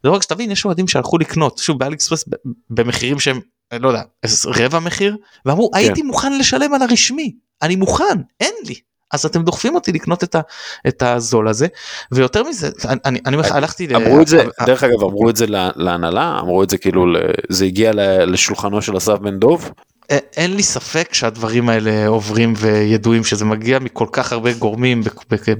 זה 0.04 0.10
לא 0.10 0.14
רק 0.16 0.22
שתבין 0.24 0.52
יש 0.52 0.66
אוהדים 0.66 0.88
שהלכו 0.88 1.18
לקנות 1.18 1.58
שוב 1.58 1.80
באליקספרס 1.80 2.26
במחירים 2.70 3.20
שהם 3.20 3.40
לא 3.80 3.88
יודע 3.88 4.02
רבע 4.46 4.80
מחיר? 4.80 5.18
ואמרו 5.46 5.72
הייתי 5.74 6.02
מוכן 6.02 6.38
לשלם 6.38 6.74
על 6.74 6.82
הרשמי. 6.82 7.32
אני 7.62 7.76
מוכן 7.76 8.04
אין 8.40 8.54
לי. 8.68 8.76
אז 9.14 9.26
אתם 9.26 9.44
דוחפים 9.44 9.76
אותי 9.76 9.92
לקנות 9.92 10.24
את, 10.24 10.36
ה, 10.36 10.42
את 10.88 11.02
הזול 11.04 11.48
הזה 11.48 11.68
ויותר 12.12 12.44
מזה 12.44 12.70
אני 12.86 13.00
אני, 13.06 13.20
אני 13.26 13.38
לך, 13.38 13.52
הלכתי 13.52 13.88
ל- 13.88 13.96
אמרו 13.96 14.22
את 14.22 14.28
זה 14.28 14.44
ה- 14.60 14.66
דרך 14.66 14.84
אגב 14.84 15.04
אמרו 15.04 15.30
את 15.30 15.36
זה 15.36 15.48
לה- 15.48 15.70
להנהלה 15.76 16.40
אמרו 16.42 16.64
את 16.64 16.70
זה 16.70 16.78
כאילו 16.78 17.06
ל- 17.06 17.18
זה 17.50 17.66
הגיע 17.66 17.92
ל- 17.94 18.32
לשולחנו 18.34 18.82
של 18.82 18.98
אסף 18.98 19.14
בן 19.20 19.40
דוב 19.40 19.72
אין 20.12 20.56
לי 20.56 20.64
ספק 20.64 21.14
שהדברים 21.14 21.70
האלה 21.70 22.08
עוברים 22.08 22.54
וידועים 22.58 23.24
שזה 23.24 23.46
מגיע 23.46 23.80
מכל 23.80 24.08
כך 24.12 24.32
הרבה 24.32 24.54
גורמים 24.54 25.04
כן. 25.04 25.54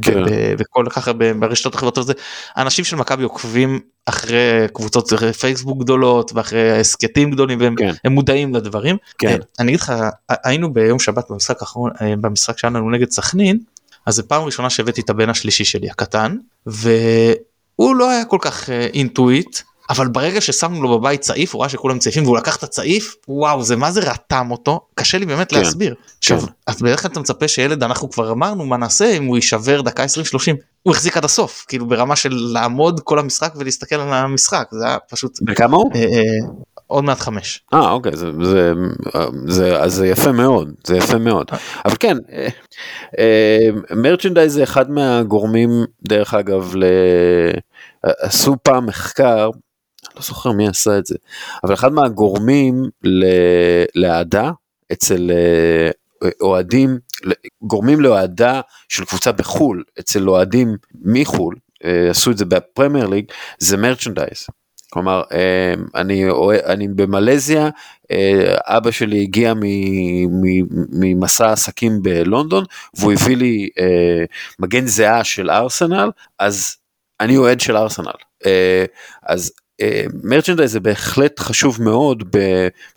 בכל 0.58 0.86
כך 0.90 1.08
הרבה 1.08 1.34
ברשתות 1.34 1.76
החברתיות 1.76 1.98
הזה 1.98 2.14
אנשים 2.58 2.86
של 2.86 2.96
מכבי 2.96 3.24
עוקבים 3.24 3.80
אחרי 4.06 4.68
קבוצות 4.74 5.14
פייסבוק 5.40 5.80
גדולות 5.80 6.32
ואחרי 6.36 6.80
הסכתים 6.80 7.32
גדולים 7.32 7.60
והם 7.62 7.76
כן. 7.76 7.92
מודעים 8.10 8.56
לדברים. 8.56 8.98
כן 9.18 9.28
אה, 9.28 9.36
אני 9.60 9.72
אגיד 9.72 9.80
לך 9.80 9.94
היינו 10.44 10.74
ביום 10.74 11.00
שבת 11.00 11.32
במשחק 11.32 11.62
האחרון 11.62 11.92
אה, 12.02 12.14
במשחק 12.22 12.58
שהיה 12.58 12.72
לנו 12.72 12.92
נגד 12.92 13.10
סכנין 13.10 13.60
אז 14.06 14.16
זה 14.16 14.24
פעם 14.24 14.44
ראשונה 14.44 14.70
שהבאתי 14.70 15.02
את 15.02 15.10
הבן 15.10 15.30
השלישי 15.30 15.66
שלי 15.66 15.90
הקטן 15.90 16.38
והוא 16.66 17.96
לא 17.96 18.10
היה 18.10 18.26
כל 18.26 18.38
כך 18.42 18.70
אה, 18.70 18.88
אינטואיט 18.94 19.60
אבל 19.92 20.08
ברגע 20.08 20.42
ששמנו 20.42 20.82
לו 20.82 21.00
בבית 21.00 21.22
צעיף 21.22 21.54
הוא 21.54 21.62
ראה 21.62 21.70
שכולם 21.70 22.00
צעיפים 22.00 22.24
והוא 22.24 22.38
לקח 22.38 22.56
את 22.56 22.64
הצעיף 22.64 23.16
וואו 23.28 23.64
זה 23.64 23.76
מה 23.76 23.92
זה 23.92 24.02
רתם 24.12 24.48
אותו 24.52 24.82
קשה 24.96 25.18
לי 25.18 25.26
באמת 25.26 25.50
כן, 25.50 25.58
להסביר. 25.58 25.96
עכשיו 26.18 26.42
אז 26.68 26.82
בדרך 26.82 27.02
כלל 27.02 27.12
אתה 27.12 27.20
מצפה 27.20 27.48
שילד 27.48 27.84
אנחנו 27.84 28.10
כבר 28.10 28.32
אמרנו 28.32 28.66
מה 28.66 28.78
נעשה 28.78 29.18
אם 29.18 29.26
הוא 29.26 29.36
יישבר 29.38 29.82
דקה 29.82 30.04
20-30 30.04 30.08
הוא 30.84 30.94
החזיק 30.94 31.18
עד 31.18 31.26
הסוף 31.26 31.66
כאילו 31.68 31.88
ברמה 31.88 32.16
של 32.16 32.34
לעמוד 32.34 33.00
כל 33.00 33.20
המשחק 33.20 33.54
ולהסתכל 33.56 33.96
על 33.96 34.14
המשחק 34.14 34.68
זה 34.72 34.86
היה 34.88 34.98
פשוט 35.10 35.40
וכמה 35.50 35.78
הוא? 35.78 35.92
אה, 35.96 36.02
אה, 36.02 36.22
עוד 36.88 37.04
מעט 37.04 37.20
חמש. 37.20 37.64
אה 37.74 37.92
אוקיי 37.92 38.12
זה 38.16 38.32
זה 38.44 38.74
זה 39.48 39.78
זה 39.88 40.08
יפה 40.08 40.32
מאוד 40.32 40.72
זה 40.88 40.98
יפה 40.98 41.18
מאוד 41.18 41.48
אבל 41.86 41.96
כן 42.00 42.18
אה, 42.32 42.48
אה, 43.20 43.96
מרצ'נדייז 43.96 44.54
זה 44.54 44.64
אחד 44.64 44.92
מהגורמים 44.92 45.70
דרך 46.08 46.34
אגב 46.34 46.76
ל... 46.76 46.86
עשו 48.04 48.56
פעם 48.64 48.86
מחקר 48.86 49.50
לא 50.16 50.22
זוכר 50.22 50.52
מי 50.52 50.68
עשה 50.68 50.98
את 50.98 51.06
זה 51.06 51.16
אבל 51.64 51.74
אחד 51.74 51.94
מהגורמים 51.94 52.84
לאהדה 53.96 54.52
אצל 54.92 55.32
אה, 56.24 56.30
אוהדים 56.42 56.98
גורמים 57.62 58.02
לאוהדה 58.02 58.62
של 58.90 59.06
קבוצה 59.06 59.32
בחול 59.32 59.84
אצל 60.00 60.30
אוהדים 60.30 60.76
מחול 61.02 61.56
אה, 61.86 62.10
עשו 62.10 62.32
את 62.32 62.38
זה 62.38 62.46
בפרמייר 62.46 63.08
ליג 63.08 63.26
זה 63.60 63.78
מרצ'נדייז. 63.78 64.48
כלומר 64.90 65.24
אה, 65.32 65.74
אני, 65.96 66.24
אני 66.66 66.88
במלזיה 66.88 67.70
אבא 68.66 68.92
שלי 68.92 69.22
הגיע 69.22 69.54
ממסע 70.92 71.52
עסקים 71.52 72.02
בלונדון 72.02 72.64
והוא 72.98 73.14
הביא 73.14 73.38
לי 73.38 73.70
מגן 74.60 74.86
זהה 74.86 75.24
של 75.24 75.50
ארסנל 75.50 76.12
אז 76.40 76.76
אני 77.20 77.38
אוהד 77.38 77.60
של 77.60 77.78
ארסנל 77.78 78.12
אז 79.24 79.52
מרצ'נדייז 80.24 80.72
זה 80.72 80.80
בהחלט 80.80 81.40
חשוב 81.40 81.82
מאוד 81.82 82.36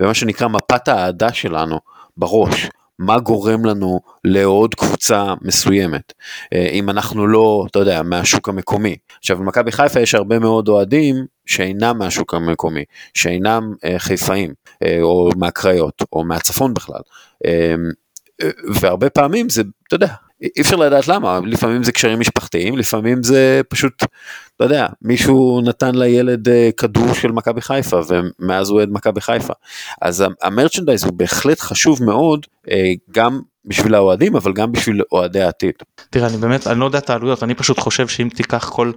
במה 0.00 0.14
שנקרא 0.14 0.48
מפת 0.48 0.88
האהדה 0.88 1.32
שלנו 1.32 1.80
בראש. 2.16 2.68
מה 2.98 3.18
גורם 3.18 3.64
לנו 3.64 4.00
לאהוד 4.24 4.74
קבוצה 4.74 5.34
מסוימת? 5.42 6.12
אה, 6.52 6.68
אם 6.72 6.90
אנחנו 6.90 7.26
לא 7.26 7.66
אתה 7.70 7.78
יודע 7.78 8.02
מהשוק 8.02 8.48
המקומי. 8.48 8.96
עכשיו 9.18 9.36
במכבי 9.36 9.72
חיפה 9.72 10.00
יש 10.00 10.14
הרבה 10.14 10.38
מאוד 10.38 10.68
אוהדים 10.68 11.26
שאינם 11.46 11.98
מהשוק 11.98 12.34
המקומי 12.34 12.84
שאינם 13.14 13.74
אה, 13.84 13.98
חיפאים 13.98 14.54
אה, 14.82 14.98
או 15.02 15.30
מהקריות 15.36 16.02
או 16.12 16.24
מהצפון 16.24 16.74
בכלל. 16.74 17.00
אה, 17.46 17.74
אה, 18.42 18.50
והרבה 18.80 19.10
פעמים 19.10 19.48
זה 19.48 19.62
אתה 19.88 19.96
יודע 19.96 20.14
אי 20.42 20.60
אפשר 20.60 20.76
לדעת 20.76 21.08
למה 21.08 21.40
לפעמים 21.46 21.82
זה 21.82 21.92
קשרים 21.92 22.20
משפחתיים 22.20 22.78
לפעמים 22.78 23.22
זה 23.22 23.60
פשוט 23.68 23.92
אתה 24.56 24.64
יודע 24.64 24.86
מישהו 25.02 25.60
נתן 25.64 25.94
לילד 25.94 26.48
אה, 26.48 26.70
כדור 26.76 27.14
של 27.14 27.32
מכבי 27.32 27.60
חיפה 27.60 28.00
ומאז 28.08 28.70
הוא 28.70 28.78
אוהד 28.78 28.88
מכבי 28.92 29.20
חיפה 29.20 29.52
אז 30.02 30.24
המרצ'נדייז 30.42 31.04
הוא 31.04 31.12
בהחלט 31.12 31.60
חשוב 31.60 32.04
מאוד 32.04 32.46
אה, 32.70 32.92
גם 33.10 33.40
בשביל 33.64 33.94
האוהדים 33.94 34.36
אבל 34.36 34.52
גם 34.52 34.72
בשביל 34.72 35.02
אוהדי 35.12 35.42
העתיד. 35.42 35.74
תראה 36.10 36.28
אני 36.28 36.36
באמת 36.36 36.66
אני 36.66 36.80
לא 36.80 36.84
יודע 36.84 36.98
את 36.98 37.10
העלויות 37.10 37.42
אני 37.42 37.54
פשוט 37.54 37.78
חושב 37.78 38.08
שאם 38.08 38.28
תיקח 38.28 38.70
כל 38.72 38.92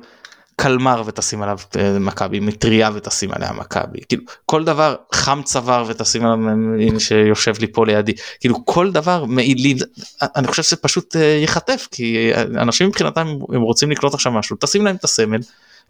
קלמר 0.61 1.03
ותשים 1.05 1.41
עליו 1.41 1.57
אה, 1.77 1.99
מכבי 1.99 2.39
מטריה 2.39 2.89
ותשים 2.93 3.31
עליה 3.33 3.51
מכבי 3.51 3.99
כאילו 4.09 4.23
כל 4.45 4.63
דבר 4.63 4.95
חם 5.13 5.41
צוואר 5.43 5.85
ותשים 5.87 6.25
עליו 6.25 6.49
הנה 6.79 6.99
שיושב 6.99 7.53
לי 7.59 7.67
פה 7.67 7.85
לידי 7.85 8.13
כאילו 8.39 8.65
כל 8.65 8.91
דבר 8.91 9.25
מעילים 9.25 9.77
אני 10.21 10.47
חושב 10.47 10.63
שזה 10.63 10.75
פשוט 10.75 11.15
אה, 11.15 11.21
ייחטף 11.21 11.87
כי 11.91 12.31
אה, 12.33 12.41
אנשים 12.41 12.87
מבחינתם 12.87 13.27
הם 13.53 13.61
רוצים 13.61 13.91
לקנות 13.91 14.13
עכשיו 14.13 14.31
משהו 14.31 14.57
תשים 14.59 14.85
להם 14.85 14.95
את 14.95 15.03
הסמל 15.03 15.39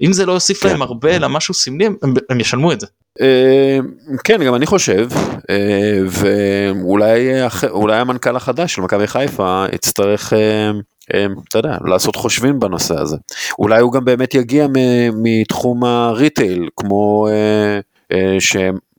אם 0.01 0.13
זה 0.13 0.25
לא 0.25 0.31
יוסיף 0.31 0.63
כן. 0.63 0.69
להם 0.69 0.81
הרבה 0.81 1.15
אלא 1.15 1.29
משהו 1.29 1.53
סמלי 1.53 1.85
הם, 1.85 1.95
הם 2.29 2.39
ישלמו 2.39 2.71
את 2.71 2.79
זה. 2.79 2.87
אה, 3.21 3.79
כן 4.23 4.43
גם 4.43 4.55
אני 4.55 4.65
חושב 4.65 5.09
אה, 5.49 5.99
ואולי 6.09 7.95
המנכ"ל 7.95 8.35
החדש 8.35 8.75
של 8.75 8.81
מכבי 8.81 9.07
חיפה 9.07 9.65
יצטרך 9.73 10.33
אה, 10.33 10.39
אה, 10.39 10.71
אתה 11.09 11.59
יודע 11.59 11.77
לעשות 11.85 12.15
חושבים 12.15 12.59
בנושא 12.59 12.99
הזה 12.99 13.17
אולי 13.59 13.81
הוא 13.81 13.93
גם 13.93 14.05
באמת 14.05 14.35
יגיע 14.35 14.67
מתחום 15.13 15.83
הריטייל 15.83 16.69
כמו 16.75 17.27
אה, 17.27 17.79
אה. 18.11 18.37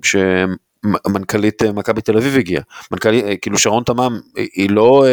שמנכ"לית 0.02 1.62
אה, 1.62 1.72
מכבי 1.72 2.00
תל 2.00 2.16
אביב 2.16 2.36
הגיעה. 2.36 2.62
מנכ"לית, 2.90 3.24
אה, 3.24 3.36
כאילו 3.36 3.58
שרון 3.58 3.82
תמם 3.84 4.20
היא 4.36 4.70
לא, 4.70 5.04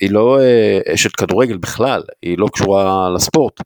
היא 0.00 0.10
לא 0.10 0.38
אשת 0.94 1.16
כדורגל 1.16 1.56
בכלל, 1.56 2.02
היא 2.22 2.38
לא 2.38 2.46
קשורה 2.52 3.10
לספורט, 3.14 3.60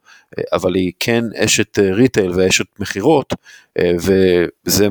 אבל 0.53 0.75
היא 0.75 0.93
כן 1.01 1.25
אשת 1.37 1.79
ריטייל 1.79 2.33
ואשת 2.35 2.65
מכירות, 2.79 3.35
וזה 3.79 4.89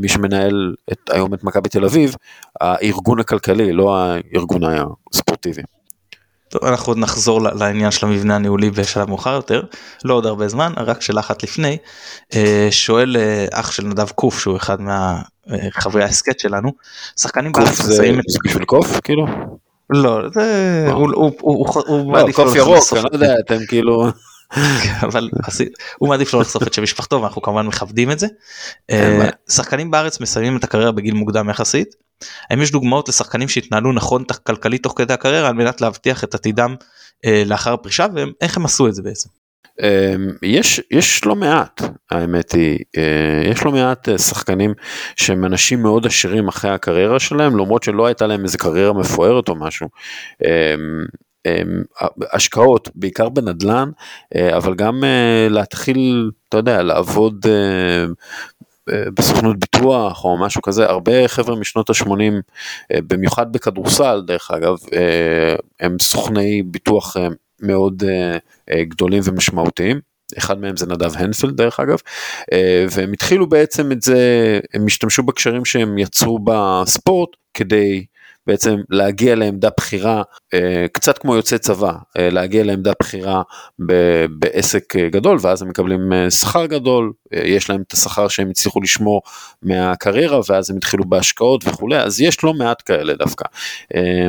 מי 0.00 0.08
שמנהל 0.08 0.74
את, 0.92 1.10
היום 1.10 1.34
את 1.34 1.44
מכבי 1.44 1.68
תל 1.68 1.84
אביב, 1.84 2.16
הארגון 2.60 3.20
הכלכלי, 3.20 3.72
לא 3.72 3.96
הארגון 3.96 4.62
הספורטיבי. 5.12 5.62
טוב, 6.48 6.64
אנחנו 6.64 6.90
עוד 6.90 6.98
נחזור 6.98 7.42
לעניין 7.42 7.90
של 7.90 8.06
המבנה 8.06 8.34
הניהולי 8.36 8.70
בשלב 8.70 9.08
מאוחר 9.08 9.32
יותר, 9.32 9.62
לא 10.04 10.14
עוד 10.14 10.26
הרבה 10.26 10.48
זמן, 10.48 10.72
רק 10.76 11.02
שאלה 11.02 11.20
אחת 11.20 11.42
לפני, 11.42 11.76
אה, 12.34 12.68
שואל 12.70 13.16
אה, 13.16 13.46
אח 13.52 13.70
של 13.70 13.86
נדב 13.86 14.08
קוף 14.10 14.38
שהוא 14.40 14.56
אחד 14.56 14.76
מהחברי 14.80 16.02
ההסכת 16.02 16.38
שלנו, 16.40 16.72
שחקנים 17.20 17.52
קוף 17.52 17.64
בארץ 17.64 17.82
זה 17.82 17.92
מסיימים 17.94 18.20
את... 18.20 18.24
זה 18.28 18.38
בשביל 18.44 18.64
קוף 18.64 19.00
כאילו? 19.04 19.26
לא, 19.90 20.20
זה... 20.34 20.86
הוא- 20.92 21.08
הוא- 21.40 21.66
לא, 22.16 22.32
קוף 22.32 22.54
לא 22.54 22.60
ירוק, 22.60 22.92
אני 22.92 23.02
לא 23.02 23.08
יודע, 23.12 23.34
אתם 23.46 23.58
כאילו... 23.68 24.06
אבל 25.02 25.30
עשי- 25.42 25.68
הוא 25.98 26.08
מעדיף 26.08 26.34
לא 26.34 26.40
לחשוף 26.40 26.62
את 26.62 26.74
שם 26.74 26.82
משפחתו 26.82 27.22
ואנחנו 27.22 27.42
כמובן 27.42 27.66
מכבדים 27.66 28.10
את 28.10 28.18
זה. 28.18 28.26
אה. 28.90 29.28
שחקנים 29.50 29.90
בארץ 29.90 30.20
מסיימים 30.20 30.56
את 30.56 30.64
הקריירה 30.64 30.92
בגיל 30.92 31.14
מוקדם 31.14 31.50
יחסית. 31.50 31.94
האם 32.50 32.62
יש 32.62 32.70
דוגמאות 32.70 33.08
לשחקנים 33.08 33.48
שהתנהלו 33.48 33.92
נכון 33.92 34.24
כלכלית 34.42 34.82
תוך 34.82 34.94
כדי 34.96 35.12
הקריירה 35.12 35.48
על 35.48 35.54
מנת 35.54 35.80
להבטיח 35.80 36.24
את 36.24 36.34
עתידם 36.34 36.74
אה, 37.24 37.42
לאחר 37.46 37.72
הפרישה 37.72 38.06
ואיך 38.14 38.56
הם 38.56 38.64
עשו 38.64 38.88
את 38.88 38.94
זה 38.94 39.02
בעצם. 39.02 39.28
אמ, 39.82 40.30
יש, 40.42 40.80
יש 40.90 41.24
לא 41.24 41.36
מעט, 41.36 41.82
האמת 42.10 42.52
היא, 42.52 42.78
אה, 42.96 43.50
יש 43.50 43.64
לא 43.64 43.72
מעט 43.72 44.08
אה, 44.08 44.18
שחקנים 44.18 44.74
שהם 45.16 45.44
אנשים 45.44 45.82
מאוד 45.82 46.06
עשירים 46.06 46.48
אחרי 46.48 46.70
הקריירה 46.70 47.18
שלהם, 47.20 47.58
למרות 47.58 47.82
שלא 47.82 48.06
הייתה 48.06 48.26
להם 48.26 48.44
איזה 48.44 48.58
קריירה 48.58 48.92
מפוארת 48.92 49.48
או 49.48 49.54
משהו. 49.54 49.88
אמ, 50.44 50.48
אמ, 51.46 51.82
השקעות, 52.32 52.88
בעיקר 52.94 53.28
בנדל"ן, 53.28 53.90
אה, 54.36 54.56
אבל 54.56 54.74
גם 54.74 55.04
להתחיל, 55.50 56.30
אתה 56.48 56.56
יודע, 56.56 56.82
לעבוד 56.82 57.46
בסוכנות 58.90 59.58
ביטוח 59.58 60.24
או 60.24 60.38
משהו 60.38 60.62
כזה, 60.62 60.84
הרבה 60.86 61.28
חבר'ה 61.28 61.56
משנות 61.56 61.90
ה-80, 61.90 62.32
במיוחד 62.92 63.52
בכדורסל 63.52 64.22
דרך 64.26 64.50
אגב, 64.50 64.76
אה, 64.92 65.54
הם 65.80 65.96
סוכני 66.02 66.62
ביטוח 66.62 67.16
אה, 67.16 67.28
מאוד 67.60 68.02
אה, 68.08 68.38
אה, 68.70 68.84
גדולים 68.84 69.22
ומשמעותיים. 69.24 70.00
אחד 70.38 70.60
מהם 70.60 70.76
זה 70.76 70.86
נדב 70.86 71.10
הנפלד 71.16 71.56
דרך 71.56 71.80
אגב, 71.80 71.98
אה, 72.52 72.86
והם 72.90 73.12
התחילו 73.12 73.48
בעצם 73.48 73.92
את 73.92 74.02
זה, 74.02 74.60
הם 74.74 74.86
השתמשו 74.86 75.22
בקשרים 75.22 75.64
שהם 75.64 75.98
יצרו 75.98 76.38
בספורט 76.44 77.28
כדי 77.54 78.04
בעצם 78.46 78.76
להגיע 78.90 79.34
לעמדה 79.34 79.68
בכירה, 79.78 80.22
אה, 80.54 80.86
קצת 80.92 81.18
כמו 81.18 81.36
יוצא 81.36 81.58
צבא, 81.58 81.92
אה, 82.18 82.30
להגיע 82.30 82.64
לעמדה 82.64 82.92
בכירה 83.02 83.42
בעסק 84.38 84.96
אה, 84.96 85.08
גדול, 85.08 85.38
ואז 85.40 85.62
הם 85.62 85.68
מקבלים 85.68 86.12
שכר 86.30 86.66
גדול, 86.66 87.12
יש 87.32 87.70
להם 87.70 87.82
את 87.86 87.92
השכר 87.92 88.28
שהם 88.28 88.50
הצליחו 88.50 88.80
לשמור 88.80 89.22
מהקריירה, 89.62 90.40
ואז 90.48 90.70
הם 90.70 90.76
התחילו 90.76 91.04
בהשקעות 91.04 91.64
וכולי, 91.68 91.98
אז 91.98 92.20
יש 92.20 92.44
לא 92.44 92.54
מעט 92.54 92.82
כאלה 92.84 93.14
דווקא. 93.14 93.44
אה, 93.94 94.28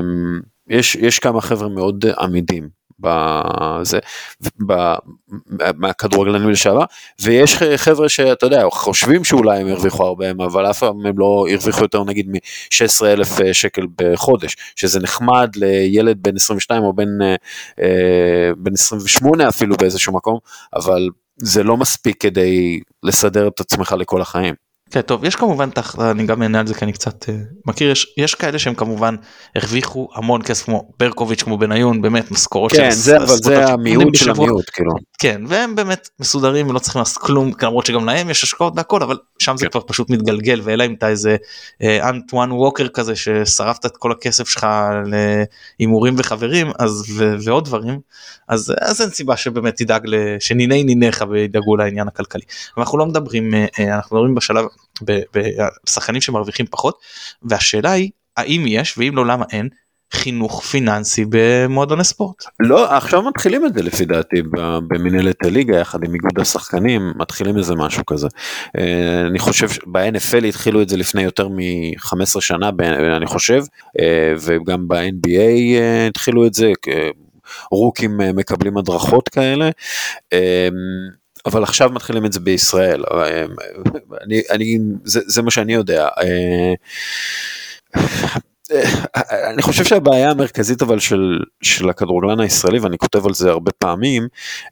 יש, 0.70 0.96
יש 0.96 1.20
כמה 1.20 1.42
חבר'ה 1.42 1.70
מאוד 1.70 2.06
עמידים 2.20 2.85
בזה, 3.00 4.00
מהכדורגלנים 5.78 6.50
לשעבר, 6.50 6.84
ויש 7.22 7.56
חבר'ה 7.76 8.10
שאתה 8.10 8.46
יודע, 8.46 8.64
חושבים 8.72 9.24
שאולי 9.24 9.60
הם 9.60 9.68
הרוויחו 9.68 10.04
הרבה, 10.04 10.32
אבל 10.32 10.70
אף 10.70 10.80
פעם 10.80 11.06
הם 11.06 11.20
לא 11.20 11.46
הרוויחו 11.52 11.82
יותר 11.82 12.04
נגיד 12.04 12.30
מ-16 12.30 13.06
אלף 13.06 13.30
שקל 13.52 13.88
בחודש, 13.98 14.56
שזה 14.76 15.00
נחמד 15.00 15.50
לילד 15.56 16.24
בן 16.24 16.36
22 16.36 16.84
או 16.84 16.94
בן, 16.94 17.22
אה, 17.22 18.52
בן 18.58 18.74
28 18.74 19.50
אפילו 19.50 19.76
באיזשהו 19.78 20.14
מקום, 20.14 20.38
אבל 20.74 21.10
זה 21.38 21.64
לא 21.64 21.78
מספיק 21.78 22.22
כדי 22.22 22.80
לסדר 23.04 23.48
את 23.48 23.60
עצמך 23.60 23.96
לכל 24.00 24.22
החיים. 24.22 24.65
כן 24.92 25.02
טוב 25.02 25.24
יש 25.26 25.36
כמובן 25.36 25.70
תח... 25.70 26.00
אני 26.00 26.26
גם 26.26 26.42
אענה 26.42 26.60
על 26.60 26.68
זה 26.68 26.74
כי 26.74 26.86
אני 26.86 26.94
קצת 26.94 27.24
uh, 27.24 27.28
מכיר 27.66 27.92
יש 27.92 28.14
יש 28.18 28.36
כאלה 28.36 28.60
שהם 28.60 28.76
כמובן 28.76 29.16
הרוויחו 29.56 30.10
המון 30.16 30.42
כסף 30.42 30.66
כמו 30.66 30.90
ברקוביץ' 31.00 31.44
כמו 31.44 31.58
בניון 31.58 32.02
באמת 32.02 32.32
משכורות 32.32 32.72
כן, 32.72 32.92
של 32.92 32.98
זה, 32.98 33.18
אבל 33.18 33.26
זה 33.26 33.66
המיעוט 33.66 34.16
של. 34.16 34.30
המיעוט, 34.30 34.70
כאילו. 34.74 34.92
כן 35.20 35.42
והם 35.48 35.76
באמת 35.76 36.10
מסודרים 36.20 36.70
ולא 36.70 36.80
צריכים 36.80 37.00
לעשות 37.00 37.24
כלום 37.24 37.52
למרות 37.62 37.86
שגם 37.86 38.06
להם 38.06 38.30
יש 38.30 38.44
השקעות 38.44 38.74
והכל 38.76 39.04
אבל 39.04 39.18
שם 39.40 39.58
זה 39.58 39.66
כן. 39.66 39.72
כבר 39.72 39.82
פשוט 39.88 40.10
מתגלגל 40.10 40.62
ואלא 40.64 40.86
אם 40.86 40.94
אתה 40.94 41.10
איזה 41.10 41.36
אה, 41.82 42.10
אנטואן 42.10 42.52
ווקר 42.52 42.88
כזה 42.88 43.16
ששרפת 43.16 43.86
את 43.86 43.98
כל 43.98 44.12
הכסף 44.12 44.50
שלך 44.50 44.68
להימורים 45.80 46.16
וחברים 46.18 46.72
אז 46.80 47.06
ו- 47.18 47.36
ועוד 47.44 47.66
דברים 47.66 48.00
אז 48.48 48.74
אז 48.82 49.02
אין 49.02 49.10
סיבה 49.10 49.38
שבאמת 49.38 49.76
תדאג 49.76 50.08
שניני 50.40 50.84
ניניך 50.84 51.24
וידאגו 51.30 51.76
לעניין 51.76 52.08
הכלכלי 52.08 52.44
אנחנו 52.78 52.98
לא 52.98 53.06
מדברים 53.06 53.54
אה, 53.54 53.66
אה, 53.80 53.96
אנחנו 53.96 54.16
מדברים 54.16 54.36
בשלב 54.36 54.66
בשחקנים 55.04 56.22
שמרוויחים 56.22 56.66
פחות 56.66 57.00
והשאלה 57.44 57.92
היא 57.92 58.10
האם 58.38 58.64
יש 58.68 58.98
ואם 58.98 59.16
לא 59.16 59.26
למה 59.26 59.46
אין 59.52 59.70
חינוך 60.14 60.64
פיננסי 60.64 61.26
במועדוני 61.30 62.04
ספורט. 62.04 62.44
לא, 62.60 62.96
עכשיו 62.96 63.22
מתחילים 63.22 63.66
את 63.66 63.74
זה 63.74 63.84
לפי 63.84 64.06
דעתי 64.06 64.42
במנהלת 64.88 65.46
הליגה 65.46 65.78
יחד 65.78 66.04
עם 66.04 66.14
איגוד 66.14 66.40
השחקנים, 66.40 67.12
מתחילים 67.16 67.58
איזה 67.58 67.76
משהו 67.76 68.06
כזה. 68.06 68.28
אה, 68.78 69.22
אני 69.28 69.40
חושב 69.40 69.70
שב-NFL 69.70 70.46
התחילו 70.46 70.82
את 70.82 70.90
זה 70.90 70.98
לפני 70.98 71.22
יותר 71.22 71.48
מ-15 71.48 72.42
שנה, 72.42 72.70
אני 73.18 73.26
חושב, 73.26 73.64
אה, 74.00 74.34
וגם 74.42 74.88
ב-NBA 74.88 75.80
אה, 75.80 76.08
התחילו 76.08 76.46
את 76.46 76.54
זה, 76.54 76.72
רוקים 77.72 78.18
מקבלים 78.18 78.78
הדרכות 78.78 79.30
כאלה. 79.30 79.70
אה, 81.46 81.52
אבל 81.52 81.64
עכשיו 81.64 81.90
מתחילים 81.90 82.26
את 82.26 82.34
זה 82.34 82.40
בישראל, 82.40 83.04
אה, 83.12 83.46
אני, 84.22 84.42
אני, 84.50 84.78
זה, 85.04 85.20
זה 85.26 85.42
מה 85.42 85.52
שאני 85.52 85.74
יודע. 85.74 86.08
אה, 86.22 86.74
אני 89.54 89.62
חושב 89.62 89.84
שהבעיה 89.84 90.32
המרכזית 90.32 90.82
אבל 90.82 91.00
של, 91.00 91.40
של 91.62 91.90
הכדורגלן 91.90 92.40
הישראלי 92.40 92.80
ואני 92.80 92.98
כותב 92.98 93.26
על 93.26 93.34
זה 93.34 93.50
הרבה 93.50 93.72
פעמים 93.72 94.28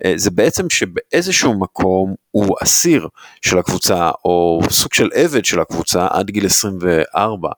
אה, 0.05 0.13
זה 0.15 0.31
בעצם 0.31 0.69
שבאיזשהו 0.69 1.59
מקום 1.59 2.15
הוא 2.31 2.55
אסיר 2.63 3.07
של 3.41 3.57
הקבוצה 3.57 4.11
או 4.25 4.61
סוג 4.69 4.93
של 4.93 5.09
עבד 5.13 5.45
של 5.45 5.59
הקבוצה 5.59 6.07
עד 6.09 6.29
גיל 6.31 6.45
24 6.45 7.49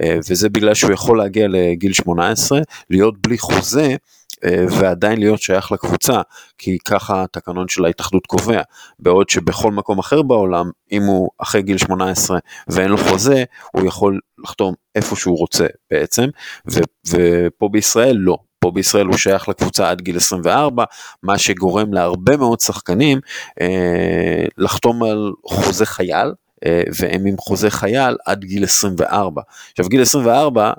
אה, 0.00 0.18
וזה 0.30 0.48
בגלל 0.48 0.74
שהוא 0.74 0.92
יכול 0.92 1.18
להגיע 1.18 1.46
לגיל 1.48 1.92
18 1.92 2.60
להיות 2.90 3.14
בלי 3.26 3.38
חוזה 3.38 3.82
אה, 3.90 3.96
ועדיין 4.44 5.18
להיות 5.18 5.42
שייך 5.42 5.72
לקבוצה, 5.72 6.20
כי 6.58 6.78
ככה 6.84 7.22
התקנון 7.22 7.68
של 7.68 7.84
ההתאחדות 7.84 8.26
קובע, 8.26 8.62
בעוד 8.98 9.28
שבכל 9.28 9.72
מקום 9.72 9.98
אחר 9.98 10.22
בעולם, 10.22 10.70
אם 10.92 11.02
הוא 11.02 11.30
אחרי 11.38 11.62
גיל 11.62 11.78
18 11.78 12.38
ואין 12.68 12.90
לו 12.90 12.98
חוזה, 12.98 13.44
הוא 13.72 13.86
יכול 13.86 14.20
לחתום 14.44 14.74
איפה 14.94 15.16
שהוא 15.16 15.38
רוצה 15.38 15.66
בעצם, 15.90 16.28
ו- 16.70 17.08
ופה 17.08 17.68
בישראל 17.72 18.16
לא. 18.16 18.36
פה 18.62 18.70
בישראל 18.70 19.06
הוא 19.06 19.16
שייך 19.16 19.48
לקבוצה 19.48 19.90
עד 19.90 20.00
גיל 20.00 20.16
24, 20.16 20.84
מה 21.22 21.38
שגורם 21.38 21.92
להרבה 21.92 22.36
מאוד 22.36 22.60
שחקנים 22.60 23.20
אה, 23.60 24.44
לחתום 24.58 25.02
על 25.02 25.32
חוזה 25.46 25.86
חייל, 25.86 26.32
אה, 26.66 26.82
והם 26.98 27.26
עם 27.26 27.36
חוזה 27.38 27.70
חייל 27.70 28.16
עד 28.26 28.44
גיל 28.44 28.64
24. 28.64 29.42
עכשיו 29.70 29.88
גיל 29.88 30.02
24 30.02 30.72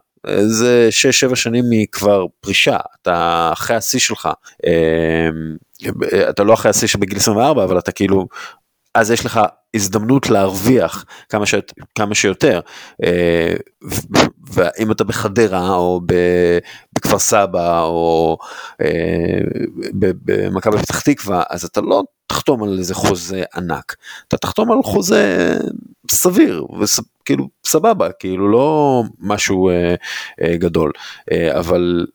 זה 0.45 0.89
6-7 1.31 1.35
שנים 1.35 1.65
מכבר 1.69 2.25
פרישה, 2.41 2.77
אתה 3.01 3.49
אחרי 3.53 3.75
השיא 3.75 3.99
שלך, 3.99 4.29
אה, 4.65 5.29
אתה 6.29 6.43
לא 6.43 6.53
אחרי 6.53 6.69
השיא 6.69 6.87
שבגיל 6.87 7.17
24, 7.17 7.63
אבל 7.63 7.79
אתה 7.79 7.91
כאילו, 7.91 8.27
אז 8.95 9.11
יש 9.11 9.25
לך 9.25 9.39
הזדמנות 9.75 10.29
להרוויח 10.29 11.05
כמה, 11.29 11.45
ש... 11.45 11.55
כמה 11.95 12.15
שיותר, 12.15 12.59
אה, 13.03 13.53
ואם 14.51 14.91
אתה 14.91 15.03
בחדרה 15.03 15.69
או 15.75 16.01
בכפר 16.95 17.19
סבא 17.19 17.81
או 17.81 18.37
אה, 18.81 19.39
במכבי 19.93 20.77
פתח 20.77 21.01
תקווה, 21.01 21.43
אז 21.49 21.65
אתה 21.65 21.81
לא 21.81 22.03
תחתום 22.27 22.63
על 22.63 22.79
איזה 22.79 22.95
חוזה 22.95 23.43
ענק, 23.55 23.95
אתה 24.27 24.37
תחתום 24.37 24.71
על 24.71 24.77
חוזה 24.83 25.57
סביר, 26.11 26.65
וכאילו 27.23 27.49
סבבה, 27.65 28.11
כאילו 28.11 28.51
לא 28.51 29.03
משהו 29.19 29.69
אה, 29.69 29.95
אה, 30.41 30.57
גדול, 30.57 30.91
אה, 31.31 31.59
אבל, 31.59 32.05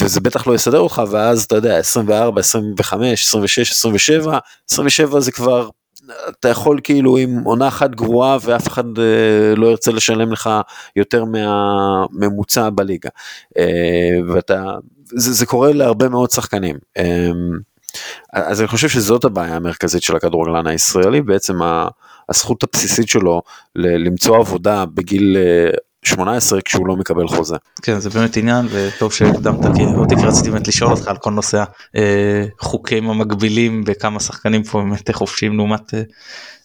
וזה 0.00 0.20
בטח 0.20 0.46
לא 0.46 0.54
יסדר 0.54 0.78
אותך, 0.78 1.02
ואז 1.10 1.44
אתה 1.44 1.56
יודע, 1.56 1.78
24, 1.78 2.40
25, 2.40 3.22
26, 3.22 3.70
27, 3.70 4.38
27 4.70 5.20
זה 5.20 5.32
כבר, 5.32 5.68
אתה 6.28 6.48
יכול 6.48 6.80
כאילו 6.84 7.16
עם 7.16 7.38
עונה 7.44 7.68
אחת 7.68 7.90
גרועה 7.90 8.36
ואף 8.42 8.68
אחד 8.68 8.98
אה, 8.98 9.54
לא 9.56 9.66
ירצה 9.66 9.92
לשלם 9.92 10.32
לך 10.32 10.50
יותר 10.96 11.24
מהממוצע 11.24 12.70
בליגה, 12.70 13.10
אה, 13.58 14.18
ואתה, 14.28 14.64
זה, 15.04 15.32
זה 15.32 15.46
קורה 15.46 15.72
להרבה 15.72 16.08
מאוד 16.08 16.30
שחקנים. 16.30 16.76
אה, 16.98 17.30
אז 18.32 18.60
אני 18.60 18.68
חושב 18.68 18.88
שזאת 18.88 19.24
הבעיה 19.24 19.56
המרכזית 19.56 20.02
של 20.02 20.16
הכדורגלן 20.16 20.66
הישראלי, 20.66 21.22
בעצם 21.22 21.58
הזכות 22.28 22.62
הבסיסית 22.62 23.08
שלו 23.08 23.42
למצוא 23.76 24.36
עבודה 24.36 24.84
בגיל 24.84 25.36
18 26.04 26.60
כשהוא 26.60 26.86
לא 26.86 26.96
מקבל 26.96 27.28
חוזה. 27.28 27.56
כן 27.82 28.00
זה 28.00 28.10
באמת 28.10 28.36
עניין 28.36 28.66
וטוב 28.70 29.12
שהקדמת 29.12 29.64
אותי 29.96 30.16
כי 30.16 30.26
רציתי 30.26 30.50
באמת 30.50 30.68
לשאול 30.68 30.90
אותך 30.90 31.08
על 31.08 31.16
כל 31.16 31.30
נושא 31.30 31.64
החוקים 32.60 33.10
המקבילים 33.10 33.84
בכמה 33.84 34.20
שחקנים 34.20 34.62
פה 34.62 34.78
באמת 34.78 35.10
חופשיים 35.10 35.56
לעומת 35.56 35.94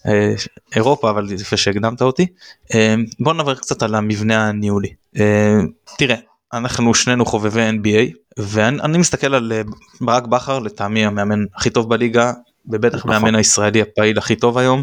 אה, 0.06 0.34
אירופה 0.76 1.10
אבל 1.10 1.32
יפה 1.32 1.56
שהקדמת 1.56 2.02
אותי. 2.02 2.26
אה, 2.74 2.94
בוא 3.20 3.34
נעבור 3.34 3.54
קצת 3.54 3.82
על 3.82 3.94
המבנה 3.94 4.48
הניהולי. 4.48 4.92
אה, 5.18 5.58
תראה 5.98 6.16
אנחנו 6.52 6.94
שנינו 6.94 7.26
חובבי 7.26 7.70
NBA 7.70 8.14
ואני 8.38 8.98
מסתכל 8.98 9.34
על 9.34 9.52
ברק 10.00 10.26
בכר 10.26 10.58
לטעמי 10.58 11.06
המאמן 11.06 11.44
הכי 11.56 11.70
טוב 11.70 11.88
בליגה 11.88 12.32
ובטח 12.66 12.98
נכון. 12.98 13.10
מאמן 13.10 13.34
הישראלי 13.34 13.82
הפעיל 13.82 14.18
הכי 14.18 14.36
טוב 14.36 14.58
היום. 14.58 14.82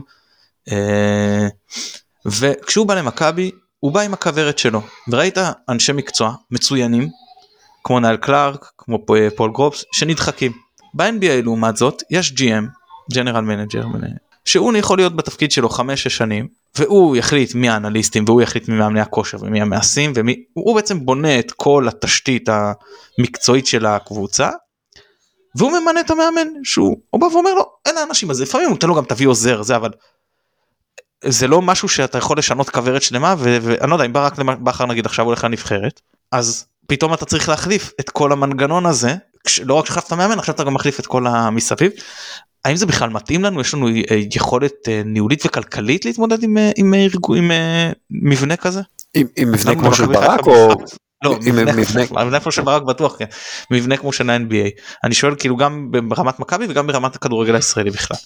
וכשהוא 2.26 2.88
בא 2.88 2.96
למכבי 2.96 3.52
הוא 3.80 3.92
בא 3.92 4.02
עם 4.02 4.14
הכוורת 4.14 4.58
שלו 4.58 4.82
וראית 5.08 5.38
אנשי 5.70 5.94
מקצוע 5.94 6.34
מצוינים 6.52 7.10
כמו 7.84 8.00
ניל 8.00 8.18
קלארק 8.18 8.72
כמו 8.78 9.06
פול 9.36 9.52
גרופס 9.52 9.84
שנדחקים. 9.92 10.52
ב-NBA 10.94 11.44
לעומת 11.44 11.78
זאת 11.78 12.04
יש 12.10 12.34
GM 12.38 12.66
general 13.14 13.42
manager 13.42 13.84
שהוא 14.46 14.78
יכול 14.78 14.98
להיות 14.98 15.16
בתפקיד 15.16 15.52
שלו 15.52 15.70
5-6 15.70 15.80
שנים 15.96 16.48
והוא 16.76 17.16
יחליט 17.16 17.56
מי 17.56 17.70
האנליסטים 17.70 18.24
והוא 18.28 18.42
יחליט 18.42 18.70
מי 18.70 18.76
מאמני 18.76 19.02
הכושר 19.02 19.38
ומי 19.42 19.62
המעסים 19.62 20.14
ומי 20.16 20.44
הוא 20.54 20.76
בעצם 20.76 21.06
בונה 21.06 21.40
את 21.40 21.52
כל 21.52 21.88
התשתית 21.88 22.50
המקצועית 22.50 23.68
של 23.68 23.86
הקבוצה. 23.86 24.50
והוא 25.56 25.72
ממנה 25.72 26.00
את 26.00 26.12
המאמן 26.12 26.48
שהוא 26.64 26.98
בא 27.16 27.26
ואומר 27.26 27.54
לו 27.54 27.64
אלה 27.88 28.00
האנשים 28.00 28.32
אז 28.32 28.42
לפעמים 28.42 28.68
הוא 28.68 28.74
נותן 28.74 28.88
לו 28.88 28.96
גם 28.96 29.06
תביא 29.06 29.28
עוזר 29.28 29.62
זה 29.62 29.76
אבל 29.76 29.90
זה 31.24 31.48
לא 31.48 31.62
משהו 31.62 31.88
שאתה 31.88 32.18
יכול 32.18 32.38
לשנות 32.38 32.70
כוורת 32.70 33.02
שלמה 33.02 33.36
ואני 33.38 33.90
לא 33.90 33.96
יודע 33.96 34.06
אם 34.06 34.14
ברק 34.14 34.40
בכר 34.40 34.86
נגיד 34.86 35.06
עכשיו 35.06 35.26
הולך 35.26 35.44
לנבחרת 35.44 36.02
אז 36.32 36.66
פתאום 36.88 37.14
אתה 37.14 37.26
צריך 37.26 37.50
להחליף 37.50 37.92
את 38.00 38.10
כל 38.10 38.32
המנגנון 38.32 38.86
הזה 38.86 39.16
לא 39.64 39.74
רק 39.74 39.86
שהחלפת 39.86 40.14
מאמן 40.14 40.40
עכשיו 40.40 40.56
אתה 40.56 40.64
גם 40.64 40.74
מחליף 40.74 41.00
את 41.00 41.06
כל 41.06 41.28
המסביב. 41.28 41.92
האם 42.66 42.76
זה 42.76 42.86
בכלל 42.86 43.10
מתאים 43.10 43.44
לנו 43.44 43.62
יש 43.62 43.74
לנו 43.74 43.88
אה, 43.88 43.94
יכולת 44.36 44.74
אה, 44.88 45.02
ניהולית 45.06 45.46
וכלכלית 45.46 46.06
להתמודד 46.06 46.44
עם, 46.44 46.58
אה, 46.58 46.72
עם, 46.76 46.94
עם, 46.94 47.52
עם, 47.52 47.52
מבנה 48.12 48.56
כזה? 48.56 48.82
עם, 49.14 49.28
עם 49.36 49.52
מבנה 49.52 49.76
כמו 49.76 49.94
של 49.94 50.06
ברק 50.06 50.48
או? 50.48 50.70
לא, 51.24 51.38
מבנה 52.26 52.40
כמו 52.40 52.52
של 52.52 52.62
ברק 52.62 52.82
בטוח 52.82 53.16
כן, 53.20 53.26
מבנה 53.72 53.98
כמו 53.98 54.14
של 54.14 54.30
ה-NBA. 54.30 54.82
אני 55.04 55.14
שואל 55.14 55.36
כאילו 55.40 55.58
גם 55.58 55.92
ברמת 55.92 56.40
מכבי 56.40 56.66
וגם 56.70 56.88
ברמת 56.88 57.16
הכדורגל 57.16 57.56
הישראלי 57.56 57.92
בכלל. 57.92 58.18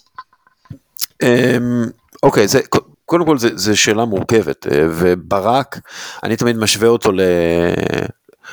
אמ, 1.22 1.86
אוקיי, 2.24 2.48
זה 2.48 2.60
קודם 3.06 3.26
כל 3.26 3.38
זה 3.38 3.76
שאלה 3.76 4.06
מורכבת 4.06 4.68
וברק 4.72 5.80
אני 6.24 6.36
תמיד 6.36 6.58
משווה 6.58 6.88
אותו 6.88 7.12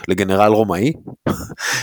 לגנרל 0.09 0.53
רומאי 0.53 0.93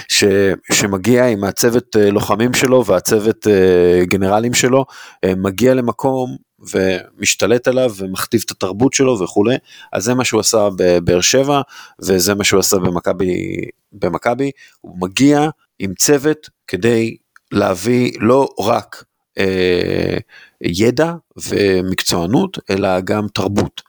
ש, 0.07 0.23
שמגיע 0.71 1.27
עם 1.27 1.43
הצוות 1.43 1.95
אה, 1.95 2.11
לוחמים 2.11 2.53
שלו 2.53 2.85
והצוות 2.85 3.47
אה, 3.47 4.05
גנרלים 4.05 4.53
שלו 4.53 4.85
אה, 5.23 5.35
מגיע 5.35 5.73
למקום 5.73 6.37
ומשתלט 6.73 7.67
עליו 7.67 7.91
ומכתיב 7.97 8.41
את 8.45 8.51
התרבות 8.51 8.93
שלו 8.93 9.19
וכולי 9.19 9.55
אז 9.93 10.03
זה 10.03 10.13
מה 10.13 10.23
שהוא 10.23 10.39
עשה 10.39 10.67
בבאר 10.77 11.21
שבע 11.21 11.61
וזה 12.01 12.35
מה 12.35 12.43
שהוא 12.43 12.59
עשה 12.59 12.77
במכבי 12.77 13.65
במכבי. 13.91 14.51
הוא 14.81 14.97
מגיע 15.01 15.49
עם 15.79 15.93
צוות 15.93 16.49
כדי 16.67 17.17
להביא 17.51 18.11
לא 18.19 18.49
רק 18.59 19.03
אה, 19.37 20.17
ידע 20.61 21.13
ומקצוענות, 21.49 22.59
אלא 22.69 22.99
גם 22.99 23.27
תרבות, 23.33 23.81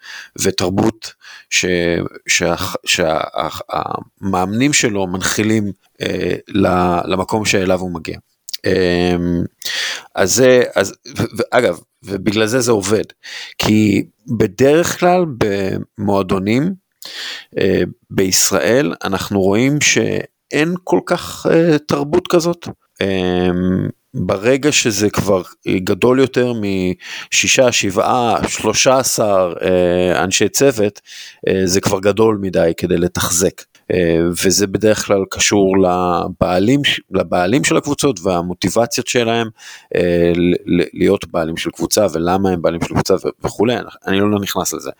ותרבות 0.43 1.13
שהמאמנים 3.47 4.73
שה, 4.73 4.81
שלו 4.81 5.07
מנחילים 5.07 5.73
אה, 6.03 6.37
למקום 7.05 7.45
שאליו 7.45 7.81
הוא 7.81 7.95
מגיע. 7.95 8.19
אה, 8.67 9.17
אז 10.15 10.35
זה, 10.35 10.63
אז, 10.75 10.95
ואגב, 11.37 11.79
ובגלל 12.03 12.47
זה 12.47 12.61
זה 12.61 12.73
עובד, 12.73 13.05
כי 13.59 14.07
בדרך 14.39 15.01
כלל 15.01 15.25
במועדונים 15.39 16.75
אה, 17.59 17.83
בישראל 18.11 18.95
אנחנו 19.05 19.41
רואים 19.41 19.81
שאין 19.81 20.75
כל 20.85 21.01
כך 21.07 21.47
אה, 21.51 21.79
תרבות 21.79 22.29
כזאת. 22.29 22.69
אה, 23.01 23.49
ברגע 24.19 24.73
שזה 24.73 25.11
כבר 25.11 25.43
גדול 25.69 26.19
יותר 26.21 26.53
משישה, 26.53 27.73
שבעה, 27.73 28.49
שלושה 28.49 28.99
עשר 28.99 29.55
אה, 29.63 30.25
אנשי 30.25 30.49
צוות, 30.49 31.01
אה, 31.49 31.63
זה 31.65 31.81
כבר 31.81 32.01
גדול 32.01 32.39
מדי 32.41 32.73
כדי 32.77 32.97
לתחזק. 32.97 33.63
אה, 33.93 34.19
וזה 34.45 34.67
בדרך 34.67 35.07
כלל 35.07 35.25
קשור 35.31 35.77
לבעלים, 35.79 36.81
לבעלים 37.11 37.65
של 37.65 37.77
הקבוצות 37.77 38.21
והמוטיבציות 38.23 39.07
שלהם 39.07 39.49
להיות 40.93 41.25
בעלים 41.31 41.57
של 41.57 41.71
קבוצה 41.71 42.07
ולמה 42.13 42.51
הם 42.51 42.63
בעלים 42.63 42.81
של 42.81 42.89
קבוצה 42.95 43.15
וכולי, 43.45 43.77
אני 44.07 44.21
לא 44.21 44.41
נכנס 44.41 44.73
לזה. 44.73 44.91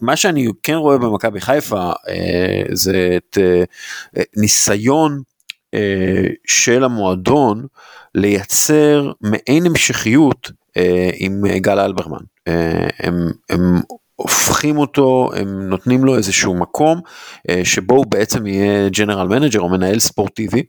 מה 0.00 0.16
שאני 0.16 0.46
כן 0.62 0.74
רואה 0.74 0.98
במכבי 0.98 1.40
חיפה 1.40 1.92
זה 2.72 3.16
את 3.16 3.38
ניסיון 4.36 5.22
של 6.46 6.84
המועדון 6.84 7.66
לייצר 8.14 9.12
מעין 9.20 9.66
המשכיות 9.66 10.50
אה, 10.76 11.10
עם 11.14 11.42
גל 11.58 11.80
אלברמן. 11.80 12.22
אה, 12.48 12.88
הם, 12.98 13.14
הם 13.50 13.80
הופכים 14.20 14.78
אותו, 14.78 15.30
הם 15.36 15.68
נותנים 15.68 16.04
לו 16.04 16.16
איזשהו 16.16 16.54
מקום 16.54 17.00
אה, 17.50 17.60
שבו 17.64 17.94
הוא 17.94 18.06
בעצם 18.08 18.46
יהיה 18.46 18.88
general 18.88 19.28
manager 19.28 19.60
או 19.60 19.68
מנהל 19.68 19.98
ספורטיבי, 19.98 20.62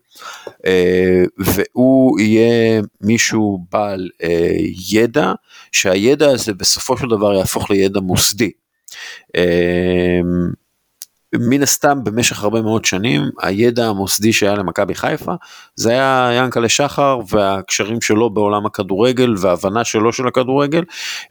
אה, 0.66 1.24
והוא 1.38 2.20
יהיה 2.20 2.82
מישהו 3.02 3.66
בעל 3.72 4.10
אה, 4.24 4.56
ידע, 4.92 5.34
שהידע 5.72 6.30
הזה 6.30 6.54
בסופו 6.54 6.98
של 6.98 7.08
דבר 7.08 7.34
יהפוך 7.34 7.72
לידע 7.72 8.00
מוסדי. 8.00 8.52
אה, 9.36 10.20
מן 11.34 11.64
הסתם 11.64 12.04
במשך 12.04 12.44
הרבה 12.44 12.62
מאוד 12.62 12.86
שנים 12.86 13.22
הידע 13.42 13.88
המוסדי 13.88 14.34
שהיה 14.34 14.56
למכבי 14.56 14.96
חיפה 14.96 15.34
זה 15.76 15.92
היה 15.92 16.30
ינקלה 16.34 16.70
שחר 16.70 17.20
והקשרים 17.30 18.02
שלו 18.02 18.30
בעולם 18.30 18.66
הכדורגל 18.66 19.36
וההבנה 19.42 19.84
שלו 19.84 20.14
של 20.14 20.28
הכדורגל 20.28 20.84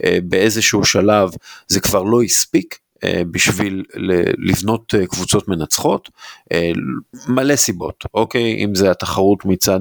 אה, 0.04 0.18
באיזשהו 0.24 0.84
שלב 0.84 1.30
זה 1.68 1.80
כבר 1.80 2.02
לא 2.02 2.22
הספיק 2.22 2.78
בשביל 3.04 3.84
לבנות 4.38 4.94
אה, 4.94 5.06
קבוצות 5.06 5.48
מנצחות, 5.48 6.10
אה, 6.52 6.70
מלא 7.28 7.56
סיבות, 7.56 8.04
אוקיי? 8.14 8.64
אם 8.64 8.74
זה 8.74 8.90
התחרות 8.90 9.44
מצד 9.44 9.80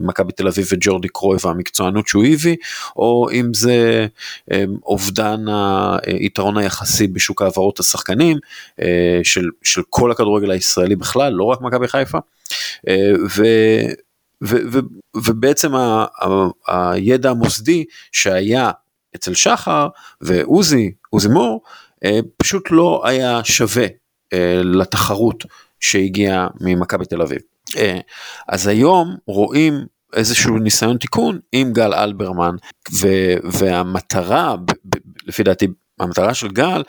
מכבי 0.00 0.32
תל 0.32 0.48
אביב 0.48 0.66
וג'ורדי 0.72 1.08
קרוי 1.08 1.36
והמקצוענות 1.44 2.08
שהוא 2.08 2.24
הביא, 2.24 2.56
או 2.96 3.28
אם 3.32 3.54
זה 3.54 4.06
אובדן 4.82 5.44
היתרון 6.06 6.58
היחסי 6.58 7.06
בשוק 7.06 7.42
העברות 7.42 7.80
השחקנים 7.80 8.36
של, 9.22 9.48
של 9.62 9.82
כל 9.88 10.10
הכדורגל 10.10 10.50
הישראלי 10.50 10.96
בכלל, 10.96 11.32
לא 11.32 11.44
רק 11.44 11.60
מכבי 11.60 11.88
חיפה. 11.88 12.18
ו... 13.36 13.42
ו, 14.44 14.56
ו, 14.72 14.78
ובעצם 15.16 15.74
ה, 15.74 16.06
ה, 16.68 16.92
הידע 16.92 17.30
המוסדי 17.30 17.84
שהיה 18.12 18.70
אצל 19.16 19.34
שחר 19.34 19.88
ועוזי, 20.20 20.92
עוזי 21.10 21.28
מור, 21.28 21.62
אה, 21.62 21.87
פשוט 22.36 22.68
לא 22.70 23.02
היה 23.04 23.40
שווה 23.44 23.86
אה, 24.32 24.60
לתחרות 24.64 25.44
שהגיעה 25.80 26.48
ממכבי 26.60 27.04
תל 27.04 27.22
אביב. 27.22 27.38
אה, 27.76 27.98
אז 28.48 28.66
היום 28.66 29.16
רואים 29.26 29.74
איזשהו 30.12 30.58
ניסיון 30.58 30.96
תיקון 30.96 31.38
עם 31.52 31.72
גל 31.72 31.94
אלברמן 31.94 32.56
והמטרה 33.44 34.56
לפי 35.26 35.42
דעתי 35.42 35.66
המטרה 36.00 36.34
של 36.34 36.48
גל 36.48 36.82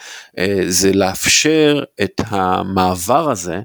זה 0.68 0.94
לאפשר 0.94 1.84
את 2.04 2.22
המעבר 2.28 3.32
הזה 3.32 3.60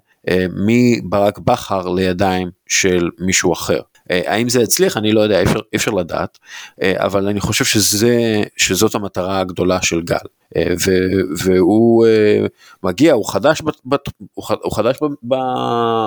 מברק 0.66 1.38
בכר 1.38 1.88
לידיים 1.88 2.50
של 2.68 3.10
מישהו 3.18 3.52
אחר. 3.52 3.80
האם 4.10 4.48
זה 4.48 4.62
יצליח 4.62 4.96
אני 4.96 5.12
לא 5.12 5.20
יודע 5.20 5.38
אי 5.38 5.44
אפשר, 5.44 5.60
אפשר 5.74 5.90
לדעת 5.90 6.38
אבל 6.82 7.28
אני 7.28 7.40
חושב 7.40 7.64
שזה 7.64 8.42
שזאת 8.56 8.94
המטרה 8.94 9.40
הגדולה 9.40 9.82
של 9.82 10.00
גל. 10.00 10.16
אה, 10.56 10.74
ו, 10.86 10.90
והוא 11.38 12.06
אה, 12.06 12.46
מגיע, 12.82 13.12
הוא 13.12 13.32
חדש, 13.32 13.62
בת, 13.86 14.08
הוא 14.34 14.72
חדש 14.76 14.98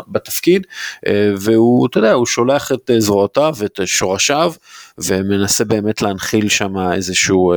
בתפקיד, 0.07 0.67
אה, 1.07 1.31
והוא, 1.39 1.87
אתה 1.87 1.97
יודע, 1.97 2.11
הוא 2.11 2.25
שולח 2.25 2.71
את 2.71 2.91
זרועותיו 2.97 3.53
ואת 3.57 3.79
שורשיו, 3.85 4.53
ומנסה 4.97 5.65
באמת 5.65 6.01
להנחיל 6.01 6.49
שם 6.49 6.77
איזשהו, 6.77 7.53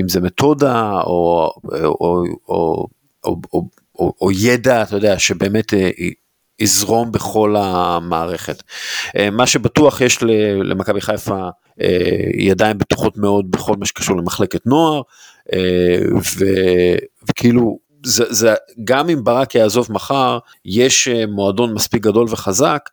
אם 0.00 0.08
זה 0.08 0.20
מתודה, 0.20 0.92
או, 0.92 1.52
או, 1.72 2.24
או, 2.48 2.86
או, 3.24 3.36
או, 3.52 3.68
או, 3.98 4.12
או 4.20 4.32
ידע, 4.32 4.82
אתה 4.82 4.96
יודע, 4.96 5.18
שבאמת 5.18 5.72
יזרום 6.60 7.12
בכל 7.12 7.54
המערכת. 7.58 8.62
אה, 9.16 9.30
מה 9.30 9.46
שבטוח 9.46 10.00
יש 10.00 10.22
למכבי 10.64 11.00
חיפה 11.00 11.48
ידיים 12.34 12.78
בטוחות 12.78 13.16
מאוד 13.16 13.50
בכל 13.50 13.76
מה 13.78 13.86
שקשור 13.86 14.16
למחלקת 14.16 14.66
נוער, 14.66 15.02
וכאילו 17.28 17.78
זה, 18.04 18.24
זה 18.28 18.54
גם 18.84 19.10
אם 19.10 19.24
ברק 19.24 19.54
יעזוב 19.54 19.86
מחר, 19.90 20.38
יש 20.64 21.08
מועדון 21.28 21.74
מספיק 21.74 22.02
גדול 22.02 22.26
וחזק 22.30 22.88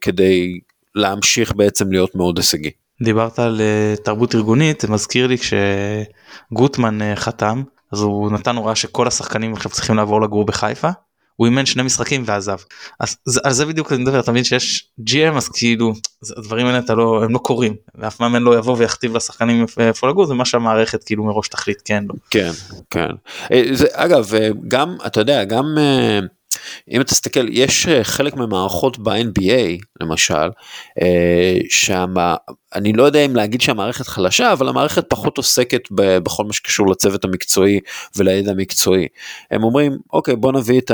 כדי 0.00 0.58
להמשיך 0.94 1.52
בעצם 1.56 1.92
להיות 1.92 2.14
מאוד 2.14 2.38
הישגי. 2.38 2.70
דיברת 3.02 3.38
על 3.38 3.60
תרבות 4.04 4.34
ארגונית, 4.34 4.80
זה 4.80 4.88
מזכיר 4.88 5.26
לי 5.26 5.36
כשגוטמן 5.38 7.14
חתם, 7.14 7.62
אז 7.92 8.00
הוא 8.00 8.30
נתן 8.30 8.56
הוראה 8.56 8.74
שכל 8.74 9.08
השחקנים 9.08 9.52
עכשיו 9.52 9.70
צריכים 9.70 9.96
לעבור 9.96 10.22
לגור 10.22 10.44
בחיפה. 10.44 10.90
הוא 11.36 11.46
אימן 11.46 11.66
שני 11.66 11.82
משחקים 11.82 12.22
ועזב. 12.26 12.58
אז 13.00 13.40
על 13.44 13.52
זה 13.52 13.66
בדיוק 13.66 13.92
אני 13.92 14.02
מדבר, 14.02 14.20
אתה 14.20 14.30
מבין 14.30 14.44
שיש 14.44 14.90
GM 15.10 15.36
אז 15.36 15.48
כאילו 15.48 15.92
הדברים 16.36 16.66
האלה 16.66 16.78
אתה 16.78 16.94
לא 16.94 17.24
הם 17.24 17.32
לא 17.32 17.38
קורים 17.38 17.74
ואף 17.94 18.20
מאמן 18.20 18.42
לא 18.42 18.58
יבוא 18.58 18.76
ויכתיב 18.78 19.16
לשחקנים 19.16 19.66
איפה 19.78 20.08
לגור 20.08 20.26
זה 20.26 20.34
מה 20.34 20.44
שהמערכת 20.44 21.04
כאילו 21.04 21.24
מראש 21.24 21.48
תחליט 21.48 21.82
כן 21.84 22.04
לא. 22.08 22.14
כן 22.30 22.50
כן. 22.90 23.08
אה, 23.52 23.62
זה, 23.72 23.86
אגב 23.92 24.34
אה, 24.34 24.48
גם 24.68 24.96
אתה 25.06 25.20
יודע 25.20 25.44
גם. 25.44 25.64
אה, 25.78 26.20
אם 26.90 27.00
אתה 27.00 27.10
תסתכל, 27.10 27.46
יש 27.48 27.88
אה, 27.88 28.04
חלק 28.04 28.34
מהמערכות 28.34 28.98
ב-NBA, 28.98 29.84
למשל, 30.00 30.50
אה, 31.02 31.58
שמה, 31.70 32.34
אני 32.74 32.92
לא 32.92 33.02
יודע 33.02 33.24
אם 33.24 33.36
להגיד 33.36 33.60
שהמערכת 33.60 34.06
חלשה, 34.06 34.52
אבל 34.52 34.68
המערכת 34.68 35.04
פחות 35.08 35.36
עוסקת 35.36 35.88
בכל 35.90 36.44
מה 36.44 36.52
שקשור 36.52 36.90
לצוות 36.90 37.24
המקצועי 37.24 37.80
ולידע 38.16 38.50
המקצועי. 38.50 39.06
הם 39.50 39.64
אומרים, 39.64 39.98
אוקיי, 40.12 40.36
בוא 40.36 40.52
נביא 40.52 40.80
את 40.80 40.90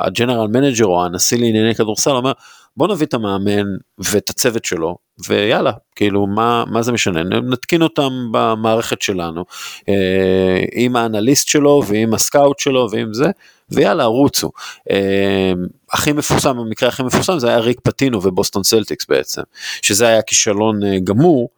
ה 0.00 0.06
general 0.06 0.46
manager 0.46 0.86
או 0.86 1.04
הנשיא 1.04 1.38
לענייני 1.38 1.74
כדורסל, 1.74 2.10
אומר, 2.10 2.32
בוא 2.76 2.88
נביא 2.88 3.06
את 3.06 3.14
המאמן 3.14 3.66
ואת 3.98 4.30
הצוות 4.30 4.64
שלו, 4.64 4.96
ויאללה, 5.28 5.72
כאילו, 5.96 6.26
מה, 6.26 6.64
מה 6.66 6.82
זה 6.82 6.92
משנה? 6.92 7.22
נתקין 7.22 7.82
אותם 7.82 8.28
במערכת 8.30 9.02
שלנו, 9.02 9.44
אה, 9.88 10.64
עם 10.72 10.96
האנליסט 10.96 11.48
שלו 11.48 11.82
ועם 11.86 12.14
הסקאוט 12.14 12.58
שלו 12.58 12.88
ועם 12.90 13.14
זה, 13.14 13.26
ויאללה, 13.70 14.04
רוצו. 14.04 14.50
אה, 14.90 15.52
הכי 15.92 16.12
מפורסם, 16.12 16.58
המקרה 16.58 16.88
הכי 16.88 17.02
מפורסם 17.02 17.38
זה 17.38 17.48
היה 17.48 17.58
ריק 17.58 17.80
פיטינו 17.82 18.22
ובוסטון 18.22 18.62
סלטיקס 18.62 19.06
בעצם, 19.08 19.42
שזה 19.82 20.08
היה 20.08 20.22
כישלון 20.22 20.84
אה, 20.84 20.98
גמור, 21.04 21.48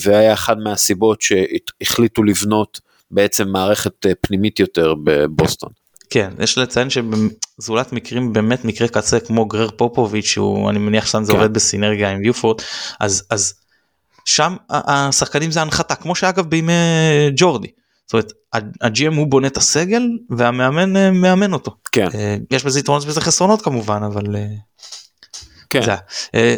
והיה 0.00 0.32
אחד 0.32 0.58
מהסיבות 0.58 1.22
שהחליטו 1.22 2.22
לבנות 2.22 2.80
בעצם 3.10 3.48
מערכת 3.48 4.06
פנימית 4.20 4.60
יותר 4.60 4.94
בבוסטון. 5.04 5.70
כן 6.10 6.32
יש 6.38 6.58
לציין 6.58 6.90
שבזולת 6.90 7.92
מקרים 7.92 8.32
באמת 8.32 8.64
מקרה 8.64 8.88
קצה 8.88 9.20
כמו 9.20 9.46
גרר 9.46 9.70
פופוביץ' 9.70 10.26
שהוא 10.26 10.70
אני 10.70 10.78
מניח 10.78 11.06
שם 11.06 11.24
זה 11.24 11.32
כן. 11.32 11.38
עובד 11.38 11.54
בסינרגיה 11.54 12.10
עם 12.10 12.24
יופורט 12.24 12.62
אז 13.00 13.26
אז 13.30 13.54
שם 14.24 14.56
השחקנים 14.70 15.50
זה 15.50 15.62
הנחתה 15.62 15.94
כמו 15.94 16.14
שאגב 16.14 16.46
בימי 16.46 16.72
ג'ורדי. 17.36 17.68
זאת 18.06 18.12
אומרת 18.12 18.32
הג'י.אם 18.80 19.14
הוא 19.14 19.26
בונה 19.26 19.46
את 19.46 19.56
הסגל 19.56 20.02
והמאמן 20.30 20.96
אה, 20.96 21.10
מאמן 21.10 21.52
אותו. 21.52 21.76
כן. 21.92 22.08
אה, 22.14 22.36
יש 22.50 22.64
בזה 22.64 22.80
יתרונות 22.80 23.04
ובזה 23.04 23.20
חסרונות 23.20 23.62
כמובן 23.62 24.02
אבל. 24.02 24.36
אה, 24.36 24.46
כן. 25.70 25.80
זה. 25.82 26.56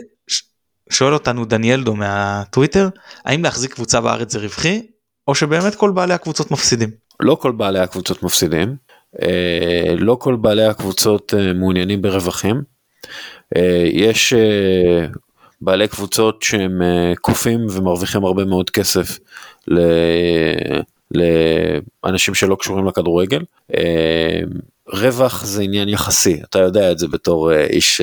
שואל 0.91 1.15
אותנו 1.15 1.45
דניאלדו 1.45 1.95
מהטוויטר 1.95 2.89
האם 3.25 3.45
להחזיק 3.45 3.75
קבוצה 3.75 4.01
בארץ 4.01 4.33
זה 4.33 4.39
רווחי 4.39 4.83
או 5.29 5.35
שבאמת 5.35 5.75
כל 5.75 5.91
בעלי 5.91 6.15
הקבוצות 6.15 6.51
מפסידים. 6.51 6.91
לא 7.21 7.35
כל 7.35 7.53
בעלי 7.53 7.79
הקבוצות 7.79 8.23
מפסידים. 8.23 8.77
אה, 9.23 9.95
לא 9.99 10.17
כל 10.21 10.37
בעלי 10.37 10.65
הקבוצות 10.65 11.35
אה, 11.35 11.53
מעוניינים 11.53 12.03
ברווחים. 12.03 12.63
אה, 13.57 13.85
יש 13.93 14.35
בעלי 15.61 15.89
קבוצות 15.89 16.43
שהם 16.43 16.83
קופים 17.21 17.67
ומרוויחים 17.71 18.25
הרבה 18.25 18.45
מאוד 18.45 18.71
כסף 18.71 19.19
לאנשים 22.05 22.35
שלא 22.35 22.57
קשורים 22.61 22.87
לכדורגל. 22.87 23.43
רווח 24.89 25.45
זה 25.45 25.63
עניין 25.63 25.89
יחסי, 25.89 26.41
אתה 26.43 26.59
יודע 26.59 26.93
את 26.93 26.99
זה 26.99 27.09
בתור 27.09 27.53
איש 27.53 28.01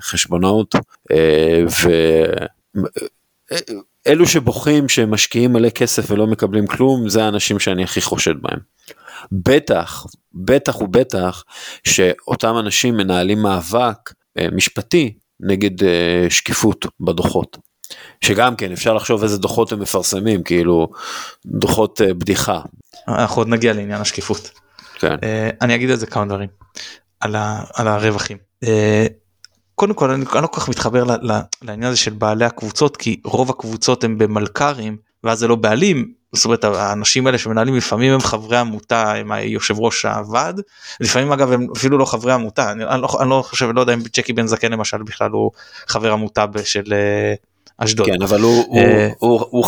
חשבונאות. 0.00 0.74
ואלו 4.06 4.26
שבוכים 4.26 4.88
שהם 4.88 5.10
משקיעים 5.10 5.52
מלא 5.52 5.70
כסף 5.70 6.10
ולא 6.10 6.26
מקבלים 6.26 6.66
כלום, 6.66 7.08
זה 7.08 7.24
האנשים 7.24 7.58
שאני 7.58 7.84
הכי 7.84 8.00
חושד 8.00 8.34
בהם. 8.40 8.58
בטח, 9.32 10.06
בטח 10.34 10.80
ובטח 10.80 11.44
שאותם 11.84 12.58
אנשים 12.58 12.96
מנהלים 12.96 13.42
מאבק 13.42 14.12
אה, 14.38 14.46
משפטי 14.52 15.14
נגד 15.40 15.84
אה, 15.84 16.26
שקיפות 16.30 16.86
בדוחות. 17.00 17.58
שגם 18.20 18.56
כן 18.56 18.72
אפשר 18.72 18.94
לחשוב 18.94 19.22
איזה 19.22 19.38
דוחות 19.38 19.72
הם 19.72 19.80
מפרסמים 19.80 20.42
כאילו 20.42 20.88
דוחות 21.46 22.00
אה, 22.00 22.14
בדיחה. 22.14 22.60
אנחנו 23.08 23.40
עוד 23.40 23.48
נגיע 23.48 23.72
לעניין 23.72 24.00
השקיפות. 24.00 24.50
כן. 24.94 25.14
אני 25.60 25.74
אגיד 25.74 25.90
על 25.90 25.96
זה 25.96 26.06
כמה 26.06 26.24
דברים 26.24 26.48
על, 27.20 27.36
ה, 27.36 27.64
על 27.74 27.88
הרווחים. 27.88 28.36
קודם 29.80 29.94
כל 29.94 30.10
אני, 30.10 30.24
אני 30.34 30.42
לא 30.42 30.46
כל 30.46 30.60
כך 30.60 30.68
מתחבר 30.68 31.04
לעניין 31.62 31.88
הזה 31.88 31.96
של 31.96 32.12
בעלי 32.12 32.44
הקבוצות 32.44 32.96
כי 32.96 33.20
רוב 33.24 33.50
הקבוצות 33.50 34.04
הם 34.04 34.18
במלכ"רים 34.18 34.96
ואז 35.24 35.38
זה 35.38 35.48
לא 35.48 35.56
בעלים. 35.56 36.12
זאת 36.32 36.44
אומרת 36.44 36.64
האנשים 36.64 37.26
האלה 37.26 37.38
שמנהלים 37.38 37.76
לפעמים 37.76 38.12
הם 38.12 38.20
חברי 38.20 38.56
עמותה 38.56 39.14
הם 39.14 39.32
היושב 39.32 39.78
ראש 39.78 40.04
הוועד 40.04 40.60
לפעמים 41.00 41.32
אגב 41.32 41.52
הם 41.52 41.66
אפילו 41.76 41.98
לא 41.98 42.04
חברי 42.04 42.32
עמותה. 42.32 42.72
אני, 42.72 42.84
אני, 42.84 43.02
לא, 43.02 43.08
אני 43.20 43.30
לא 43.30 43.42
חושב 43.46 43.70
לא 43.74 43.80
יודע 43.80 43.94
אם 43.94 44.02
צ'קי 44.02 44.32
בן 44.32 44.46
זקן 44.46 44.72
למשל 44.72 45.02
בכלל 45.02 45.30
הוא 45.30 45.50
חבר 45.88 46.12
עמותה 46.12 46.44
של 46.64 46.92
אה, 46.92 47.34
אשדוד. 47.78 48.06
כן 48.06 48.22
אבל 48.22 48.40
הוא, 48.40 48.64
הוא, 48.68 48.78
אה, 48.78 49.08
הוא, 49.18 49.44
הוא, 49.50 49.64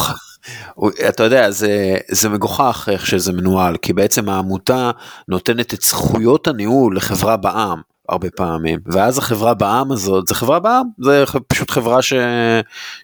הוא, 0.74 0.90
אתה 1.08 1.22
יודע 1.22 1.50
זה 1.50 1.96
זה 2.10 2.28
מגוחך 2.28 2.88
איך 2.92 3.06
שזה 3.06 3.32
מנוהל 3.32 3.76
כי 3.76 3.92
בעצם 3.92 4.28
העמותה 4.28 4.90
נותנת 5.28 5.74
את 5.74 5.82
זכויות 5.82 6.48
הניהול 6.48 6.96
לחברה 6.96 7.36
בעם 7.36 7.91
הרבה 8.08 8.30
פעמים 8.30 8.78
ואז 8.86 9.18
החברה 9.18 9.54
בעם 9.54 9.92
הזאת 9.92 10.26
זה 10.28 10.34
חברה 10.34 10.60
בעם 10.60 10.86
זה 10.98 11.24
פשוט 11.48 11.70
חברה 11.70 12.02
ש, 12.02 12.12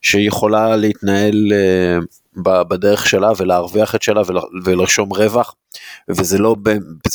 שיכולה 0.02 0.76
להתנהל 0.76 1.52
אה, 1.52 1.98
בדרך 2.64 3.06
שלה 3.06 3.32
ולהרוויח 3.37 3.94
את 3.94 4.02
שלה 4.02 4.22
ולרשום 4.64 5.12
רווח 5.12 5.54
וזה 6.08 6.38
לא, 6.38 6.56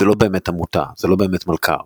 לא 0.02 0.13
באמת 0.13 0.50
עמותה 0.50 0.84
זה 0.98 1.08
לא 1.08 1.15
באמת 1.15 1.48
מלכ"ר. 1.48 1.78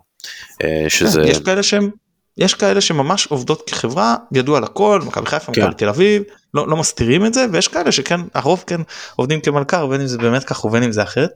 אה, 0.64 0.84
שזה... 0.88 1.22
יש 1.22 1.38
כאלה 1.38 1.62
שהם 1.62 1.90
יש 2.38 2.54
כאלה 2.54 2.80
שממש 2.80 3.26
עובדות 3.26 3.70
כחברה 3.70 4.16
ידוע 4.32 4.56
על 4.56 4.64
הכל 4.64 5.00
מכבי 5.06 5.26
חיפה 5.26 5.52
כן. 5.52 5.62
מכבי 5.62 5.74
תל 5.74 5.88
אביב 5.88 6.22
לא, 6.54 6.68
לא 6.68 6.76
מסתירים 6.76 7.26
את 7.26 7.34
זה 7.34 7.46
ויש 7.52 7.68
כאלה 7.68 7.92
שכן 7.92 8.20
הרוב 8.34 8.64
כן 8.66 8.80
עובדים 9.16 9.40
כמלכ"ר 9.40 9.86
בין 9.86 10.00
אם 10.00 10.06
זה 10.06 10.18
באמת 10.18 10.44
כך 10.44 10.64
ובין 10.64 10.82
אם 10.82 10.92
זה 10.92 11.02
אחרת. 11.02 11.30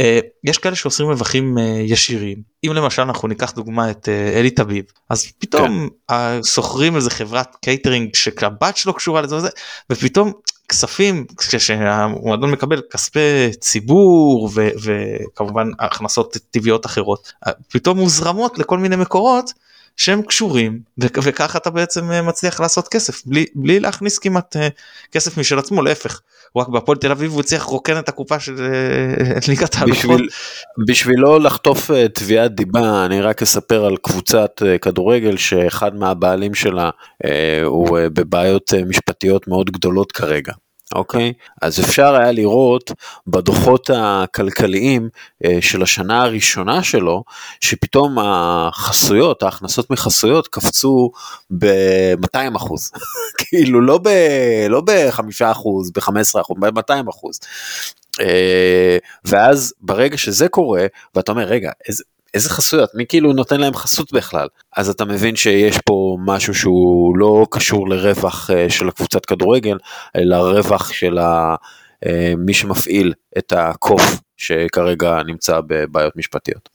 אה, 0.00 0.20
יש 0.44 0.58
כאלה 0.58 0.76
שעושים 0.76 1.06
רווחים 1.06 1.58
אה, 1.58 1.62
ישירים 1.64 2.36
אם 2.66 2.72
למשל 2.72 3.02
אנחנו 3.02 3.28
ניקח 3.28 3.52
דוגמא 3.52 3.90
את 3.90 4.08
אה, 4.08 4.40
אלי 4.40 4.50
טביב 4.50 4.84
אז 5.10 5.26
פתאום 5.38 5.88
כן. 6.08 6.42
שוכרים 6.42 6.96
איזה 6.96 7.10
חברת 7.10 7.56
קייטרינג 7.62 8.14
שהבת 8.14 8.76
שלו 8.76 8.94
קשורה 8.94 9.20
לזה 9.20 9.36
וזה 9.36 9.48
ופתאום 9.90 10.32
כספים 10.68 11.26
כשהמועדון 11.38 12.50
מקבל 12.50 12.82
כספי 12.90 13.50
ציבור 13.60 14.50
ו, 14.54 14.68
וכמובן 14.82 15.68
הכנסות 15.78 16.36
טבעיות 16.50 16.86
אחרות 16.86 17.32
פתאום 17.68 17.98
מוזרמות 17.98 18.58
לכל 18.58 18.78
מיני 18.78 18.96
מקורות 18.96 19.52
שהם 19.96 20.22
קשורים 20.22 20.78
וככה 20.98 21.58
אתה 21.58 21.70
בעצם 21.70 22.10
אה, 22.10 22.22
מצליח 22.22 22.60
לעשות 22.60 22.88
כסף 22.88 23.26
בלי 23.26 23.46
בלי 23.54 23.80
להכניס 23.80 24.18
כמעט 24.18 24.56
אה, 24.56 24.68
כסף 25.12 25.38
משל 25.38 25.58
עצמו 25.58 25.82
להפך 25.82 26.20
הוא 26.52 26.62
רק 26.62 26.68
בהפועל 26.68 26.98
תל 26.98 27.10
אביב 27.10 27.32
הוא 27.32 27.40
הצליח 27.40 27.62
רוקן 27.62 27.98
את 27.98 28.08
הקופה 28.08 28.40
של 28.40 28.56
אה, 28.60 29.38
ליגת 29.48 29.74
האלופות. 29.74 30.20
בשביל 30.88 31.16
לא 31.18 31.40
לחטוף 31.40 31.90
תביעת 32.14 32.54
דיבה 32.54 33.06
אני 33.06 33.20
רק 33.20 33.42
אספר 33.42 33.84
על 33.84 33.96
קבוצת 33.96 34.62
כדורגל 34.82 35.36
שאחד 35.36 35.94
מהבעלים 35.94 36.54
שלה 36.54 36.90
הוא 37.64 37.98
בבעיות 38.12 38.74
משפטיות 38.88 39.48
מאוד 39.48 39.70
גדולות 39.70 40.12
כרגע. 40.12 40.52
אוקיי? 40.94 41.32
אז 41.62 41.80
אפשר 41.80 42.14
היה 42.14 42.32
לראות 42.32 42.90
בדוחות 43.26 43.90
הכלכליים 43.94 45.08
אה, 45.44 45.58
של 45.60 45.82
השנה 45.82 46.22
הראשונה 46.22 46.82
שלו, 46.82 47.24
שפתאום 47.60 48.18
החסויות, 48.18 49.42
ההכנסות 49.42 49.90
מחסויות 49.90 50.48
קפצו 50.48 51.10
ב-200 51.50 52.56
אחוז. 52.56 52.92
כאילו 53.38 53.80
לא 53.80 53.98
ב-5 53.98 55.20
לא 55.40 55.50
אחוז, 55.52 55.90
ב-15 55.90 56.40
אחוז, 56.40 56.56
ב-200 56.60 57.10
אחוז. 57.10 57.40
אה, 58.20 58.98
ואז 59.24 59.74
ברגע 59.80 60.16
שזה 60.16 60.48
קורה, 60.48 60.86
ואתה 61.14 61.32
אומר, 61.32 61.44
רגע, 61.44 61.70
איזה... 61.88 62.04
איזה 62.36 62.50
חסויות? 62.50 62.90
מי 62.94 63.04
כאילו 63.08 63.32
נותן 63.32 63.60
להם 63.60 63.74
חסות 63.74 64.12
בכלל? 64.12 64.48
אז 64.76 64.88
אתה 64.88 65.04
מבין 65.04 65.36
שיש 65.36 65.78
פה 65.86 66.16
משהו 66.26 66.54
שהוא 66.54 67.18
לא 67.18 67.46
קשור 67.50 67.88
לרווח 67.88 68.50
אה, 68.50 68.70
של 68.70 68.88
הקבוצת 68.88 69.26
כדורגל, 69.26 69.78
אלא 70.16 70.36
רווח 70.36 70.92
של 70.92 71.18
אה, 71.18 71.54
מי 72.38 72.54
שמפעיל 72.54 73.12
את 73.38 73.52
הקוף 73.56 74.02
שכרגע 74.36 75.22
נמצא 75.26 75.60
בבעיות 75.66 76.16
משפטיות. 76.16 76.68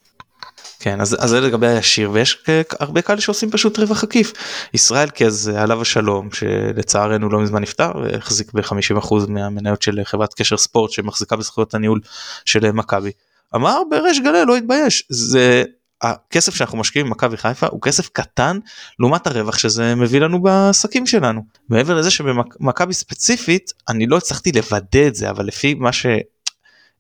כן 0.80 1.02
אז, 1.02 1.18
אז 1.20 1.30
זה 1.30 1.40
לגבי 1.40 1.68
הישיר 1.68 2.12
ויש 2.12 2.44
הרבה 2.80 3.02
כאלה 3.02 3.22
שעושים 3.22 3.52
פשוט 3.52 3.80
רווח 3.80 4.04
עקיף. 4.04 4.34
ישראל 4.74 5.10
קז 5.10 5.48
עליו 5.48 5.82
השלום 5.82 6.32
שלצערנו 6.32 7.30
לא 7.30 7.40
מזמן 7.40 7.62
נפטר 7.62 7.92
והחזיק 8.04 8.54
ב-50% 8.54 9.16
מהמניות 9.28 9.82
של 9.82 10.00
חברת 10.04 10.34
קשר 10.34 10.58
ספורט 10.58 10.92
שמחזיקה 10.92 11.36
בזכויות 11.36 11.74
הניהול 11.74 12.00
של 12.46 12.72
מכבי. 12.72 13.12
אמר 13.56 13.82
בריש 13.90 14.20
גלי 14.20 14.46
לא 14.46 14.56
התבייש 14.56 15.04
זה 15.10 15.64
הכסף 16.02 16.56
שאנחנו 16.56 16.78
משקיעים 16.78 17.06
במכבי 17.08 17.38
חיפה 17.38 17.68
הוא 17.68 17.82
כסף 17.82 18.10
קטן 18.10 18.60
לעומת 19.00 19.28
הרווח 19.28 19.58
שזה 19.58 19.96
מביא 19.96 20.20
לנו 20.20 20.42
בעסקים 20.42 21.08
שלנו. 21.08 21.42
מעבר 21.70 21.96
לזה 21.96 22.12
שבמכבי 22.12 22.94
ספציפית 22.94 23.74
אני 23.90 24.08
לא 24.08 24.18
הצלחתי 24.18 24.52
לוודא 24.52 25.08
את 25.08 25.16
זה 25.16 25.30
אבל 25.30 25.46
לפי 25.46 25.74
מה 25.74 25.92
ש... 25.92 26.06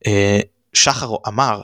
אה, 0.07 0.39
שחר 0.73 1.15
אמר 1.27 1.61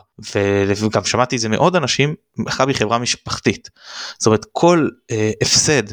וגם 0.82 1.04
שמעתי 1.04 1.36
את 1.36 1.42
זה 1.42 1.50
מעוד 1.50 1.76
אנשים 1.76 2.16
מכבי 2.38 2.74
חברה 2.74 2.98
משפחתית 2.98 3.70
זאת 4.18 4.28
אומרת 4.28 4.46
כל 4.52 4.90
אה, 5.12 5.32
הפסד 5.42 5.84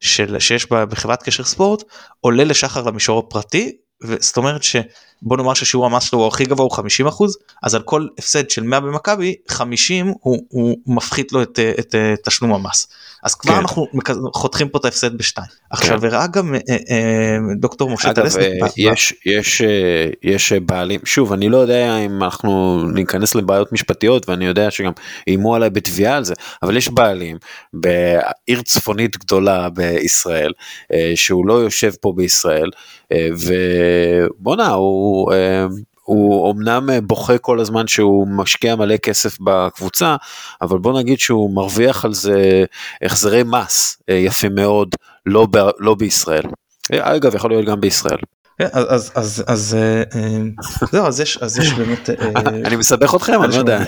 של 0.00 0.38
שיש 0.38 0.66
בחברת 0.70 1.22
קשר 1.22 1.44
ספורט 1.44 1.82
עולה 2.20 2.44
לשחר 2.44 2.82
למישור 2.82 3.18
הפרטי 3.18 3.76
זאת 4.02 4.36
אומרת 4.36 4.62
שבוא 4.62 5.36
נאמר 5.36 5.54
ששיעור 5.54 5.86
המס 5.86 6.02
שלו 6.02 6.18
הוא 6.18 6.28
הכי 6.28 6.44
גבוה 6.44 6.64
הוא 6.64 6.72
50 6.72 7.06
אחוז 7.06 7.38
אז 7.62 7.74
על 7.74 7.82
כל 7.82 8.06
הפסד 8.18 8.50
של 8.50 8.62
100 8.62 8.80
במכבי 8.80 9.34
50 9.48 10.06
הוא, 10.20 10.46
הוא 10.48 10.76
מפחית 10.86 11.32
לו 11.32 11.42
את, 11.42 11.58
את, 11.78 11.94
את 11.94 12.20
תשלום 12.24 12.52
המס 12.52 12.86
אז 13.24 13.34
כבר 13.34 13.52
כן. 13.52 13.58
אנחנו 13.58 13.86
חותכים 14.34 14.68
פה 14.68 14.78
את 14.78 14.84
ההפסד 14.84 15.18
בשתיים. 15.18 15.46
כן. 15.46 15.54
עכשיו 15.70 16.06
הראה 16.06 16.26
גם 16.26 16.54
אה, 16.54 16.60
אה, 16.68 17.38
דוקטור 17.60 17.90
משה 17.90 18.12
טלסניק. 18.12 18.46
אגב 18.62 18.72
יש 18.76 19.14
יש 19.26 19.62
יש 20.22 20.52
בעלים 20.52 21.00
שוב 21.04 21.32
אני 21.32 21.48
לא 21.48 21.56
יודע 21.56 21.96
אם 21.96 22.22
אנחנו 22.22 22.82
ניכנס 22.94 23.34
לבעיות 23.34 23.72
משפטיות 23.72 24.28
ואני 24.28 24.46
יודע 24.46 24.70
שגם 24.70 24.92
איימו 25.26 25.54
עליי 25.54 25.70
בתביעה 25.70 26.16
על 26.16 26.24
זה 26.24 26.34
אבל 26.62 26.76
יש 26.76 26.88
בעלים 26.88 27.36
בעיר 27.72 28.62
צפונית 28.62 29.16
גדולה 29.16 29.68
בישראל 29.70 30.52
אה, 30.92 31.12
שהוא 31.14 31.46
לא 31.46 31.54
יושב 31.54 31.92
פה 32.00 32.12
בישראל 32.16 32.70
ובואנה 33.46 34.68
הוא. 34.68 35.32
הוא 36.04 36.52
אמנם 36.52 36.90
בוכה 37.02 37.38
כל 37.38 37.60
הזמן 37.60 37.86
שהוא 37.86 38.28
משקיע 38.28 38.76
מלא 38.76 38.96
כסף 38.96 39.36
בקבוצה, 39.40 40.16
אבל 40.62 40.78
בוא 40.78 41.00
נגיד 41.00 41.18
שהוא 41.18 41.54
מרוויח 41.54 42.04
על 42.04 42.14
זה 42.14 42.64
החזרי 43.02 43.42
מס 43.42 43.96
אה, 44.08 44.14
יפים 44.14 44.54
מאוד, 44.54 44.94
לא, 45.26 45.46
ב, 45.50 45.56
לא 45.78 45.94
בישראל. 45.94 46.44
אה, 46.92 47.16
אגב, 47.16 47.34
יכול 47.34 47.50
להיות 47.50 47.66
גם 47.66 47.80
בישראל. 47.80 48.18
כן, 48.58 48.66
אז 48.72 49.12
אז 49.14 49.44
אז 49.46 49.76
אה, 49.80 50.02
זהו 50.92 51.06
אז 51.06 51.20
יש 51.20 51.38
אז 51.38 51.58
יש 51.58 51.72
באמת 51.72 52.10
אני 52.66 52.76
מסבך 52.76 53.14
אתכם 53.14 53.42
אני 53.44 53.52
לא 53.52 53.58
יודע 53.58 53.78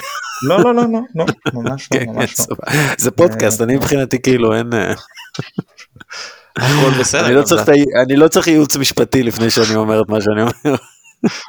לא 0.42 0.64
לא 0.64 0.74
לא 0.74 0.82
לא 0.92 1.00
לא 1.14 1.24
ממש 1.54 1.88
לא 1.92 1.98
כן, 1.98 2.06
ממש 2.08 2.34
לא 2.50 2.56
זה 2.98 3.10
פודקאסט 3.10 3.62
אני 3.62 3.76
מבחינתי 3.76 4.22
כאילו 4.22 4.54
אין 4.54 4.70
הכל 6.56 6.90
בסדר 7.00 7.28
לא 7.30 7.42
אני 8.02 8.16
לא 8.16 8.28
צריך 8.28 8.48
ייעוץ 8.48 8.76
משפטי 8.76 9.22
לפני 9.22 9.50
שאני 9.50 9.76
אומר 9.76 10.02
את 10.02 10.08
מה 10.08 10.20
שאני 10.20 10.42
אומר. 10.42 10.76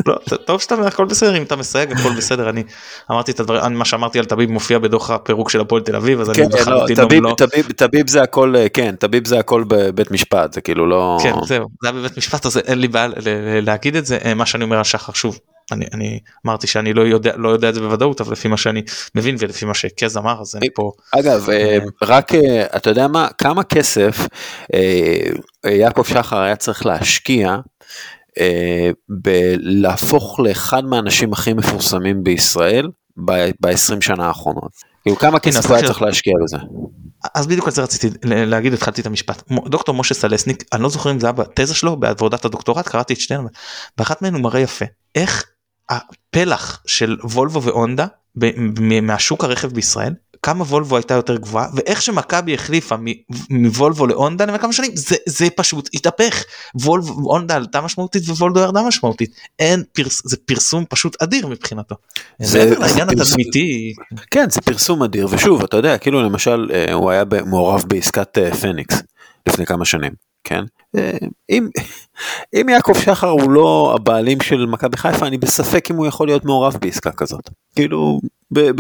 לא, 0.05 0.15
טוב 0.45 0.61
שאתה 0.61 0.75
הכל 0.87 1.05
בסדר 1.05 1.37
אם 1.37 1.43
אתה 1.43 1.55
מסייג 1.55 1.91
הכל 1.91 2.09
בסדר 2.17 2.49
אני 2.49 2.63
אמרתי 3.11 3.31
את 3.31 3.39
הדברים 3.39 3.73
מה 3.73 3.85
שאמרתי 3.85 4.19
על 4.19 4.25
טביב 4.25 4.51
מופיע 4.51 4.79
בדוח 4.79 5.09
הפירוק 5.09 5.49
של 5.49 5.61
הפועל 5.61 5.81
תל 5.81 5.95
אביב 5.95 6.21
אז 6.21 6.29
אני 6.29 6.37
כן, 6.37 7.11
לא, 7.21 7.35
טביב 7.75 8.07
זה 8.07 8.21
הכל 8.21 8.53
כן 8.73 8.95
טביב 8.95 9.27
זה 9.27 9.39
הכל 9.39 9.63
בבית 9.67 10.11
משפט 10.11 10.53
זה 10.53 10.61
כאילו 10.61 10.87
לא 10.87 11.17
כן 11.23 11.33
זהו 11.43 11.67
זה 11.81 11.87
היה 11.87 11.91
בבית 11.91 12.17
משפט 12.17 12.45
אז 12.45 12.57
אין 12.57 12.79
לי 12.79 12.87
בעיה 12.87 13.09
להגיד 13.61 13.95
את 13.95 14.05
זה 14.05 14.17
מה 14.35 14.45
שאני 14.45 14.63
אומר 14.63 14.77
על 14.77 14.83
שחר 14.83 15.13
שוב 15.13 15.39
אני, 15.71 15.86
אני 15.93 16.19
אמרתי 16.45 16.67
שאני 16.67 16.93
לא 16.93 17.01
יודע 17.01 17.38
לא 17.38 17.49
יודע 17.49 17.69
את 17.69 17.73
זה 17.73 17.82
בוודאות 17.82 18.21
אבל 18.21 18.32
לפי 18.32 18.47
מה 18.47 18.58
שאני 18.58 18.82
מבין 19.15 19.36
ולפי 19.39 19.65
מה 19.65 19.73
שקז 19.73 20.17
אמר 20.17 20.41
אז 20.41 20.56
אני 20.56 20.67
פה. 20.73 20.91
אגב 21.12 21.49
אה, 21.49 21.77
רק 22.01 22.36
אה, 22.36 22.65
אתה 22.75 22.89
יודע 22.89 23.08
מה 23.08 23.27
כמה 23.38 23.63
כסף 23.63 24.27
אה, 24.73 25.71
יעקב 25.71 26.03
שחר 26.03 26.39
היה 26.39 26.56
צריך 26.56 26.86
להשקיע 26.86 27.58
אה, 28.39 28.91
בלהפוך 29.10 30.39
לאחד 30.39 30.86
מהאנשים 30.86 31.34
הכי 31.34 31.53
מפורסמים 31.53 32.23
בישראל 32.23 32.89
ב-20 33.25 34.01
שנה 34.01 34.27
האחרונות. 34.27 34.71
כאילו 35.03 35.17
כמה 35.17 35.39
כסף 35.39 35.71
היה 35.71 35.84
צריך 35.84 36.01
להשקיע 36.01 36.34
בזה. 36.43 36.58
אז 37.36 37.47
בדיוק 37.47 37.67
על 37.67 37.73
זה 37.73 37.82
רציתי 37.84 38.10
להגיד 38.23 38.73
התחלתי 38.73 39.01
את 39.01 39.06
המשפט 39.06 39.43
דוקטור 39.65 39.95
משה 39.95 40.13
סלסניק 40.13 40.63
אני 40.73 40.84
לא 40.84 40.89
זוכר 40.89 41.12
אם 41.12 41.19
זה 41.19 41.27
היה 41.27 41.32
בתזה 41.32 41.75
שלו 41.75 41.97
בעבודת 41.97 42.45
הדוקטורט 42.45 42.88
קראתי 42.88 43.13
את 43.13 43.19
שניהם 43.19 43.47
באחת 43.97 44.21
מהן 44.21 44.34
הוא 44.34 44.41
מראה 44.41 44.60
יפה 44.60 44.86
איך 45.15 45.45
הפלח 45.89 46.84
של 46.86 47.17
וולבו 47.23 47.62
והונדה 47.62 48.06
מהשוק 49.02 49.43
הרכב 49.43 49.67
בישראל 49.67 50.13
כמה 50.41 50.63
וולבו 50.63 50.95
הייתה 50.95 51.13
יותר 51.13 51.38
גבוהה 51.38 51.67
ואיך 51.73 52.02
שמכבי 52.02 52.54
החליפה 52.54 52.95
מוולבו 53.50 54.08
להונדה 54.08 54.45
לפני 54.45 54.60
כמה 54.60 54.73
שנים? 54.73 54.91
זה 54.93 55.15
זה 55.26 55.47
פשוט 55.56 55.89
התהפך. 55.93 56.43
וולבו 56.76 57.13
הונדה 57.13 57.56
עלתה 57.56 57.82
משמעותית 57.82 58.23
ווולבו 58.30 58.60
ירדה 58.60 58.82
משמעותית. 58.82 59.32
אין 59.60 59.84
פרס 59.93 60.21
זה 60.26 60.38
פרסום 60.45 60.86
פשוט 60.89 61.21
אדיר 61.21 61.47
מבחינתו. 61.47 61.95
זה 62.39 62.73
העניין 62.82 63.10
התדמיתי. 63.10 63.93
כן 64.32 64.50
זה 64.50 64.62
פרסום 64.62 65.04
אדיר 65.04 65.28
ושוב 65.32 65.63
אתה 65.63 65.78
יודע 65.78 65.97
כאילו 65.97 66.23
למשל 66.23 66.69
אה, 66.73 66.93
הוא 66.93 67.12
היה 67.12 67.23
מעורב 67.45 67.84
בעסקת 67.88 68.38
אה, 68.38 68.56
פניקס 68.56 69.04
לפני 69.47 69.65
כמה 69.65 69.86
שנים 69.86 70.12
כן? 70.43 70.63
אה, 70.97 71.17
אם 71.49 71.69
אם 72.53 72.69
יעקב 72.69 72.93
שחר 72.93 73.27
הוא 73.27 73.51
לא 73.51 73.93
הבעלים 73.95 74.41
של 74.41 74.65
מכבי 74.65 74.97
חיפה 74.97 75.27
אני 75.27 75.38
בספק 75.38 75.91
אם 75.91 75.95
הוא 75.95 76.07
יכול 76.07 76.27
להיות 76.27 76.45
מעורב 76.45 76.77
בעסקה 76.81 77.12
כזאת. 77.12 77.49
כאילו 77.75 78.19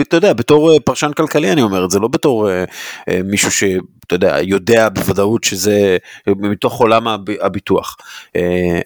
אתה 0.01 0.17
יודע 0.17 0.33
בתור 0.33 0.73
אה, 0.73 0.79
פרשן 0.79 1.11
כלכלי 1.13 1.51
אני 1.51 1.61
אומר 1.61 1.85
את 1.85 1.91
זה 1.91 1.99
לא 1.99 2.07
בתור 2.07 2.49
אה, 2.49 2.63
אה, 3.09 3.19
מישהו 3.23 3.51
שאתה 3.51 4.15
יודע 4.15 4.37
יודע 4.41 4.89
בוודאות 4.89 5.43
שזה 5.43 5.97
מתוך 6.27 6.79
עולם 6.79 7.07
הביטוח. 7.41 7.97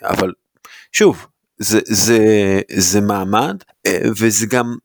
אבל 0.03 0.31
שוב 0.91 1.27
זה 1.57 1.79
זה 1.83 2.19
זה 2.71 3.01
מעמד 3.01 3.55
וזה 4.17 4.47
גם 4.47 4.75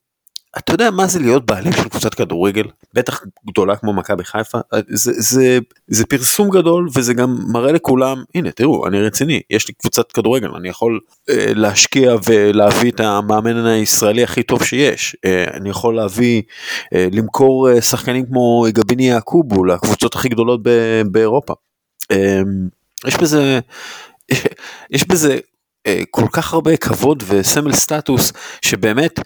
אתה 0.59 0.75
יודע 0.75 0.91
מה 0.91 1.07
זה 1.07 1.21
להיות 1.21 1.47
בעלים 1.47 1.73
של 1.73 1.89
קבוצת 1.89 2.15
כדורגל 2.15 2.65
בטח 2.95 3.23
גדולה 3.47 3.77
כמו 3.77 3.93
מכבי 3.93 4.25
חיפה 4.25 4.59
זה 4.89 5.13
זה 5.17 5.59
זה 5.89 6.07
פרסום 6.07 6.51
גדול 6.51 6.89
וזה 6.95 7.15
גם 7.15 7.39
מראה 7.49 7.73
לכולם 7.73 8.25
הנה 8.35 8.51
תראו 8.51 8.87
אני 8.87 9.01
רציני 9.01 9.41
יש 9.51 9.69
לי 9.69 9.75
קבוצת 9.75 10.13
כדורגל 10.13 10.49
אני 10.57 10.69
יכול 10.69 11.01
אה, 11.31 11.47
להשקיע 11.55 12.15
ולהביא 12.27 12.91
את 12.91 13.01
המאמן 13.01 13.67
הישראלי 13.67 14.23
הכי 14.23 14.43
טוב 14.43 14.65
שיש 14.65 15.17
אה, 15.25 15.45
אני 15.55 15.71
יכול 15.71 15.97
להביא 15.97 16.43
אה, 16.95 17.09
למכור 17.13 17.71
אה, 17.71 17.81
שחקנים 17.83 18.27
כמו 18.27 18.67
גביני 18.69 19.09
יעקובו 19.09 19.65
לקבוצות 19.65 20.15
הכי 20.15 20.29
גדולות 20.29 20.61
ב- 20.63 21.03
באירופה. 21.11 21.55
אה, 22.11 22.41
יש 23.07 23.17
בזה 23.17 23.61
יש 24.91 25.09
בזה 25.09 25.39
אה, 25.87 26.03
כל 26.11 26.27
כך 26.33 26.53
הרבה 26.55 26.77
כבוד 26.77 27.23
וסמל 27.27 27.73
סטטוס 27.73 28.33
שבאמת. 28.63 29.21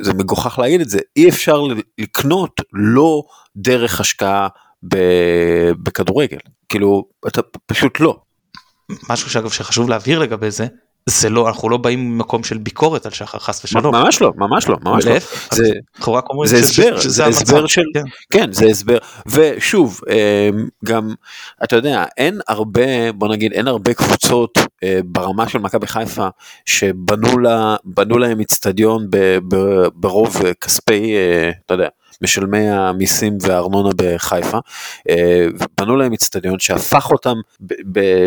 זה 0.00 0.14
מגוחך 0.14 0.58
להגיד 0.58 0.80
את 0.80 0.88
זה, 0.88 0.98
אי 1.16 1.28
אפשר 1.28 1.62
לקנות 1.98 2.60
לא 2.72 3.22
דרך 3.56 4.00
השקעה 4.00 4.48
בכדורגל, 5.82 6.38
כאילו 6.68 7.08
אתה 7.26 7.40
פשוט 7.66 8.00
לא. 8.00 8.20
משהו 9.10 9.30
שאגב 9.30 9.50
שחשוב 9.50 9.88
להבהיר 9.88 10.18
לגבי 10.18 10.50
זה, 10.50 10.66
זה 11.08 11.30
לא 11.30 11.48
אנחנו 11.48 11.68
לא 11.68 11.76
באים 11.76 12.14
ממקום 12.14 12.44
של 12.44 12.58
ביקורת 12.58 13.06
על 13.06 13.12
שחר 13.12 13.38
חס 13.38 13.64
ושלום. 13.64 13.94
ממש 13.94 14.20
לא 14.22 14.32
ממש 14.36 14.68
לא 14.68 14.76
ממש 14.82 15.06
לא. 15.06 15.18
זה, 15.50 15.68
זה 16.44 16.56
הסבר 16.58 16.98
זה 16.98 17.26
הסבר 17.26 17.66
של 17.66 17.82
כן. 17.94 18.02
כן 18.32 18.52
זה 18.52 18.66
הסבר. 18.66 18.98
ושוב 19.26 20.00
אמ, 20.10 20.68
גם 20.84 21.14
אתה 21.64 21.76
יודע 21.76 22.04
אין 22.16 22.40
הרבה 22.48 23.12
בוא 23.12 23.28
נגיד 23.28 23.52
אין 23.52 23.68
הרבה 23.68 23.94
קבוצות 23.94 24.58
אה, 24.84 25.00
ברמה 25.04 25.48
של 25.48 25.58
מכבי 25.58 25.86
חיפה 25.86 26.28
שבנו 26.64 27.38
לה 27.38 27.76
להם 28.18 28.40
אצטדיון 28.40 29.06
ברוב 29.94 30.42
כספי 30.60 31.14
אה, 31.16 31.50
אתה 31.66 31.74
יודע 31.74 31.88
משלמי 32.22 32.68
המיסים 32.68 33.38
והארנונה 33.40 33.90
בחיפה, 33.96 34.58
בנו 35.78 35.92
אה, 35.92 35.98
להם 35.98 36.12
אצטדיון 36.12 36.58
שהפך 36.58 37.10
אותם 37.10 37.34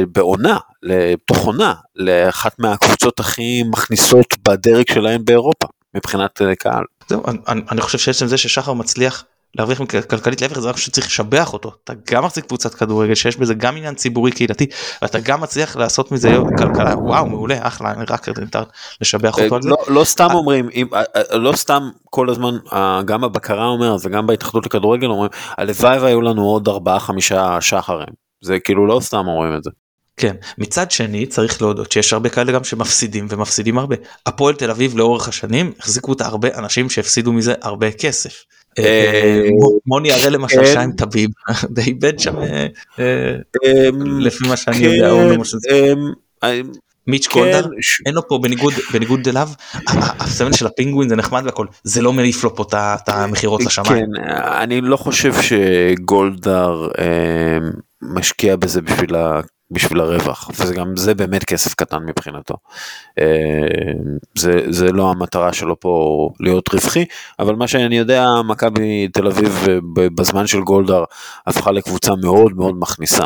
בעונה, 0.07 0.57
לתוך 0.83 1.37
עונה, 1.37 1.73
לאחת 1.95 2.59
מהקבוצות 2.59 3.19
הכי 3.19 3.63
מכניסות 3.63 4.35
בדרג 4.47 4.85
שלהם 4.93 5.25
באירופה, 5.25 5.67
מבחינת 5.95 6.41
אה, 6.41 6.55
קהל. 6.55 6.83
זהו, 7.09 7.23
אני, 7.47 7.61
אני 7.71 7.81
חושב 7.81 7.97
שעצם 7.97 8.27
זה 8.27 8.37
ששחר 8.37 8.73
מצליח 8.73 9.25
להרוויח 9.55 9.79
כלכלית 10.09 10.41
להפך 10.41 10.59
זה 10.59 10.69
רק 10.69 10.77
שצריך 10.77 11.07
לשבח 11.07 11.53
אותו. 11.53 11.71
אתה 11.83 11.93
גם 12.11 12.25
מחזיק 12.25 12.45
קבוצת 12.45 12.73
כדורגל 12.73 13.15
שיש 13.15 13.37
בזה 13.37 13.53
גם 13.53 13.77
עניין 13.77 13.95
ציבורי 13.95 14.31
קהילתי 14.31 14.65
ואתה 15.01 15.19
גם 15.19 15.41
מצליח 15.41 15.75
לעשות 15.75 16.11
מזה 16.11 16.37
כלכלה. 16.57 16.97
וואו 16.97 17.25
מעולה 17.25 17.67
אחלה 17.67 17.91
אני 17.91 18.05
רק 18.09 18.27
לשבח 19.01 19.39
אותו 19.39 19.55
על 19.55 19.61
זה. 19.61 19.69
לא, 19.69 19.77
לא 19.87 20.03
סתם 20.03 20.27
אה, 20.29 20.35
אומרים 20.35 20.69
אה, 20.93 21.03
אה, 21.15 21.37
לא 21.37 21.53
סתם 21.55 21.89
כל 22.05 22.29
הזמן 22.29 22.57
גם 23.05 23.23
הבקרה 23.23 23.65
אומרת 23.65 23.99
וגם 24.03 24.27
בהתאחדות 24.27 24.65
לכדורגל 24.65 25.07
אומרים 25.07 25.29
הלוואי 25.57 25.99
והיו 25.99 26.21
לנו 26.21 26.43
עוד 26.43 26.67
ארבעה 26.67 26.99
חמישה 26.99 27.61
שחרים. 27.61 28.13
זה 28.41 28.59
כאילו 28.59 28.87
לא 28.87 28.99
סתם 28.99 29.27
אומרים 29.27 29.57
את 29.57 29.63
זה. 29.63 29.69
כן. 30.17 30.35
מצד 30.57 30.91
שני 30.91 31.25
צריך 31.25 31.61
להודות 31.61 31.91
שיש 31.91 32.13
הרבה 32.13 32.29
כאלה 32.29 32.51
גם 32.51 32.63
שמפסידים 32.63 33.27
ומפסידים 33.29 33.77
הרבה. 33.77 33.95
הפועל 34.25 34.55
תל 34.55 34.71
אביב 34.71 34.97
לאורך 34.97 35.27
השנים 35.27 35.71
החזיקו 35.79 36.11
אותה 36.11 36.25
הרבה 36.25 36.47
אנשים 36.57 36.89
שהפסידו 36.89 37.33
מזה 37.33 37.53
הרבה 37.61 37.91
כסף. 37.91 38.29
אה, 38.29 38.33
אה, 38.33 38.60
מוני 39.85 40.11
הראל 40.11 40.33
למשל 40.33 40.57
כן. 40.57 40.65
שהיה 40.65 40.81
עם 40.81 40.91
טביב, 40.91 41.29
די 41.75 41.81
איבד 41.81 42.19
שם 42.19 42.37
אה, 42.39 42.67
אה, 42.99 43.89
לפי 44.19 44.47
מה 44.47 44.57
שאני 44.57 44.75
כן, 44.77 44.83
יודע, 44.83 45.11
אמ, 45.71 46.71
מיץ' 47.07 47.27
כן, 47.27 47.33
קולדר, 47.33 47.65
ש- 47.81 48.01
אין 48.05 48.13
לו 48.13 48.27
פה 48.27 48.39
בניגוד 48.41 48.73
בניגוד 48.93 49.27
אליו, 49.27 49.49
הסמל 50.19 50.53
של 50.53 50.65
הפינגווין 50.65 51.09
זה 51.09 51.15
נחמד 51.15 51.41
והכל, 51.45 51.65
זה 51.83 52.01
לא 52.01 52.13
מעיף 52.13 52.43
לו 52.43 52.55
פה 52.55 52.63
את 52.73 53.09
המכירות 53.09 53.61
לשמיים. 53.65 54.05
כן, 54.15 54.31
אני 54.61 54.81
לא 54.81 54.97
חושב 54.97 55.33
שגולדהר 55.41 56.87
אמ, 56.87 57.71
משקיע 58.01 58.55
בזה 58.55 58.81
בשביל. 58.81 59.15
בשביל 59.71 59.99
הרווח 59.99 60.49
וזה 60.59 60.73
גם 60.73 60.95
זה 60.95 61.13
באמת 61.13 61.43
כסף 61.43 61.73
קטן 61.73 62.03
מבחינתו. 62.05 62.55
אמ, 63.19 63.25
זה, 64.37 64.61
זה 64.69 64.91
לא 64.91 65.09
המטרה 65.09 65.53
שלו 65.53 65.79
פה 65.79 66.29
להיות 66.39 66.73
רווחי 66.73 67.05
אבל 67.39 67.55
מה 67.55 67.67
שאני 67.67 67.97
יודע 67.97 68.25
מכבי 68.47 69.07
תל 69.07 69.27
אביב 69.27 69.65
אה, 69.69 69.77
בזמן 70.15 70.47
של 70.47 70.61
גולדהר 70.61 71.03
הפכה 71.47 71.71
לקבוצה 71.71 72.15
מאוד 72.15 72.51
מאוד 72.55 72.75
מכניסה. 72.79 73.25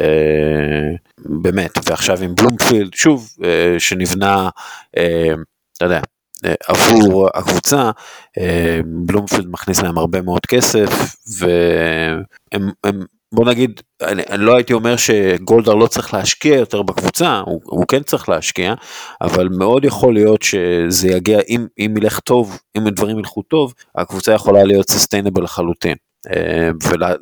אה, 0.00 0.96
באמת 1.18 1.78
ועכשיו 1.84 2.22
עם 2.22 2.34
בלומפילד 2.34 2.94
שוב 2.94 3.28
אה, 3.44 3.74
שנבנה 3.78 4.48
אה, 4.96 5.34
אתה 5.76 5.84
יודע 5.84 6.00
אה, 6.44 6.54
עבור 6.68 7.28
הקבוצה 7.34 7.90
אה, 8.38 8.80
בלומפילד 8.84 9.46
מכניס 9.50 9.82
להם 9.82 9.98
הרבה 9.98 10.22
מאוד 10.22 10.46
כסף 10.46 11.16
והם 11.38 12.70
הם, 12.84 13.04
בוא 13.34 13.44
נגיד 13.44 13.80
אני, 14.02 14.22
אני 14.30 14.44
לא 14.44 14.56
הייתי 14.56 14.72
אומר 14.72 14.96
שגולדהר 14.96 15.74
לא 15.74 15.86
צריך 15.86 16.14
להשקיע 16.14 16.56
יותר 16.56 16.82
בקבוצה 16.82 17.42
הוא, 17.46 17.60
הוא 17.64 17.84
כן 17.88 18.02
צריך 18.02 18.28
להשקיע 18.28 18.74
אבל 19.20 19.48
מאוד 19.48 19.84
יכול 19.84 20.14
להיות 20.14 20.42
שזה 20.42 21.08
יגיע 21.08 21.40
אם 21.48 21.66
אם 21.78 21.94
ילך 21.96 22.20
טוב 22.20 22.58
אם 22.76 22.86
הדברים 22.86 23.18
ילכו 23.18 23.42
טוב 23.42 23.74
הקבוצה 23.94 24.32
יכולה 24.32 24.64
להיות 24.64 24.90
סוסטיינבל 24.90 25.42
לחלוטין 25.42 25.96
אה, 26.30 26.70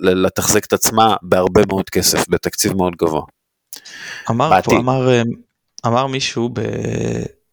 ולתחזק 0.03 0.65
את 0.65 0.73
עצמה 0.73 1.17
בהרבה 1.23 1.61
מאוד 1.69 1.91
כסף 1.91 2.29
בתקציב 2.29 2.77
מאוד 2.77 2.97
גבוה. 2.97 3.23
אמר 4.31 4.51
בעתיד. 4.51 4.75
פה, 4.75 4.81
אמר, 4.81 5.09
אה, 5.09 5.23
אמר 5.87 6.07
מישהו, 6.07 6.51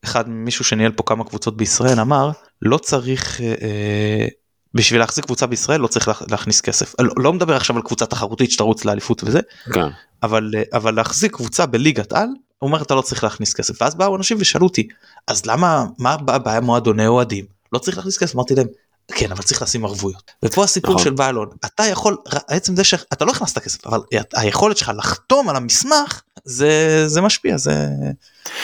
אחד 0.03 0.29
מישהו 0.29 0.65
שניהל 0.65 0.91
פה 0.91 1.03
כמה 1.03 1.23
קבוצות 1.23 1.57
בישראל, 1.57 1.99
אמר 1.99 2.31
לא 2.61 2.77
צריך, 2.77 3.41
אה, 3.41 3.53
אה, 3.61 4.27
בשביל 4.74 4.99
להחזיק 4.99 5.26
קבוצה 5.26 5.47
בישראל 5.47 5.82
לא 5.82 5.88
צריך 5.88 6.07
לה- 6.07 6.13
להכניס 6.32 6.61
כסף. 6.61 6.93
לא, 7.01 7.13
לא 7.17 7.34
מדבר 7.34 7.55
עכשיו 7.55 7.76
על 7.76 7.82
קבוצה 7.82 8.05
תחרותית 8.05 8.51
שתרוץ 8.51 8.86
לאליפות 8.86 9.24
וזה, 9.24 9.39
כן. 9.74 9.88
אבל, 10.24 10.51
אה, 10.55 10.63
אבל 10.74 10.95
להחזיק 10.95 11.36
קבוצה 11.36 11.65
בליגת 11.65 12.13
על, 12.13 12.28
הוא 12.59 12.67
אומר 12.67 12.82
אתה 12.82 12.95
לא 12.95 13.01
צריך 13.01 13.24
להכניס 13.24 13.53
כסף. 13.53 13.82
ואז 13.82 13.95
באו 13.95 14.15
אנשים 14.15 14.38
ושאלו 14.39 14.65
אותי, 14.65 14.88
אז 15.28 15.45
למה, 15.45 15.86
מה 15.99 16.15
הבעיה 16.28 16.61
מועדוני 16.61 17.07
אוהדים? 17.07 17.45
לא 17.74 17.80
צריך 17.80 17.97
להכניס 17.97 18.17
כסף, 18.17 18.36
אמרתי 18.36 18.55
להם, 18.55 18.67
כן 19.07 19.31
אבל 19.31 19.41
צריך 19.41 19.61
לשים 19.61 19.85
ערבויות 19.85 20.31
ופה 20.45 20.63
הסיפור 20.63 20.91
נכון. 20.91 21.03
של 21.03 21.11
בעלון 21.11 21.47
אתה 21.65 21.83
יכול 21.83 22.17
עצם 22.47 22.75
זה 22.75 22.83
שאתה 22.83 23.25
לא 23.25 23.31
הכנסת 23.31 23.59
כסף 23.59 23.87
אבל 23.87 23.99
היכולת 24.33 24.77
שלך 24.77 24.91
לחתום 24.97 25.49
על 25.49 25.55
המסמך 25.55 26.21
זה 26.43 27.03
זה 27.07 27.21
משפיע 27.21 27.57
זה 27.57 27.87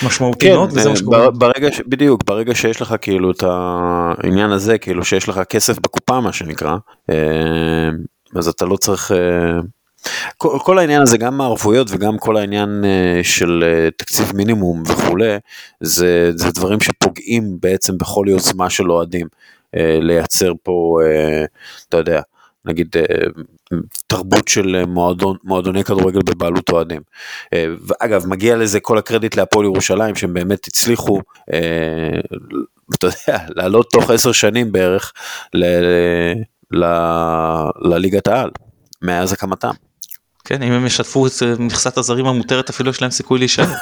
משמעותי 0.06 0.46
כן, 0.46 0.54
מאוד 0.54 0.70
וזה 0.72 0.88
אה. 0.88 0.94
בר- 1.04 1.30
ברגע 1.30 1.72
ש... 1.72 1.80
בדיוק 1.86 2.24
ברגע 2.24 2.54
שיש 2.54 2.80
לך 2.80 2.94
כאילו 3.00 3.30
את 3.30 3.42
העניין 3.42 4.50
הזה 4.50 4.78
כאילו 4.78 5.04
שיש 5.04 5.28
לך 5.28 5.40
כסף 5.48 5.78
בקופה 5.78 6.20
מה 6.20 6.32
שנקרא 6.32 6.76
אה, 7.10 7.16
אז 8.36 8.48
אתה 8.48 8.64
לא 8.64 8.76
צריך 8.76 9.12
אה, 9.12 9.60
כל, 10.36 10.58
כל 10.62 10.78
העניין 10.78 11.02
הזה 11.02 11.18
גם 11.18 11.40
הערבויות 11.40 11.86
וגם 11.90 12.18
כל 12.18 12.36
העניין 12.36 12.84
אה, 12.84 13.20
של 13.24 13.64
אה, 13.66 13.90
תקציב 13.96 14.32
מינימום 14.34 14.82
וכולי 14.86 15.36
זה, 15.80 16.30
זה 16.34 16.50
דברים 16.50 16.80
שפוגעים 16.80 17.56
בעצם 17.60 17.98
בכל 17.98 18.26
יוזמה 18.28 18.70
של 18.70 18.90
אוהדים 18.90 19.26
לייצר 19.76 20.52
פה 20.62 20.98
אה, 21.04 21.44
אתה 21.88 21.96
יודע 21.96 22.20
נגיד 22.64 22.88
אה, 22.96 23.02
תרבות 24.06 24.48
של 24.48 24.76
אה, 24.76 24.86
מועדון, 24.86 25.36
מועדוני 25.44 25.84
כדורגל 25.84 26.20
בבעלות 26.24 26.70
אוהדים. 26.70 27.02
אה, 27.52 27.66
ואגב, 27.86 28.26
מגיע 28.26 28.56
לזה 28.56 28.80
כל 28.80 28.98
הקרדיט 28.98 29.36
להפועל 29.36 29.64
ירושלים, 29.64 30.14
שהם 30.14 30.34
באמת 30.34 30.66
הצליחו, 30.66 31.20
אה, 31.52 32.20
אתה 32.94 33.06
יודע, 33.06 33.38
לעלות 33.48 33.90
תוך 33.92 34.10
עשר 34.10 34.32
שנים 34.32 34.72
בערך 34.72 35.12
ל- 35.54 36.34
ל- 36.70 37.68
לליגת 37.80 38.28
העל, 38.28 38.50
מאז 39.02 39.32
הקמתם. 39.32 39.72
כן 40.44 40.62
אם 40.62 40.72
הם 40.72 40.86
ישתפו 40.86 41.26
את 41.26 41.32
אה, 41.42 41.54
מכסת 41.58 41.98
הזרים 41.98 42.26
המותרת 42.26 42.70
אפילו 42.70 42.90
יש 42.90 43.02
להם 43.02 43.10
סיכוי 43.10 43.38
להישאר. 43.38 43.64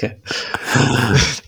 כן. 0.00 0.08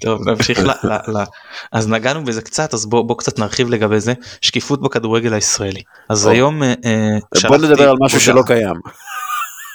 טוב 0.01 0.29
נמשיך 0.29 0.59
ל, 0.69 0.71
ל, 0.71 0.93
ל, 1.19 1.25
אז 1.73 1.89
נגענו 1.89 2.25
בזה 2.25 2.43
קצת 2.43 2.75
אז 2.75 2.87
בוא, 2.87 3.03
בוא 3.03 3.19
קצת 3.19 3.39
נרחיב 3.39 3.71
לגבי 3.71 4.01
זה 4.01 4.13
שקיפות 4.41 4.81
בכדורגל 4.83 5.35
הישראלי 5.35 5.81
אז 6.09 6.27
או. 6.27 6.31
היום 6.33 6.63
אה, 6.63 6.75
אה, 6.85 7.19
בוא 7.49 7.57
נדבר 7.57 7.89
על 7.91 7.97
משהו. 8.01 8.21
שלא 8.21 8.43
קיים. 8.47 8.75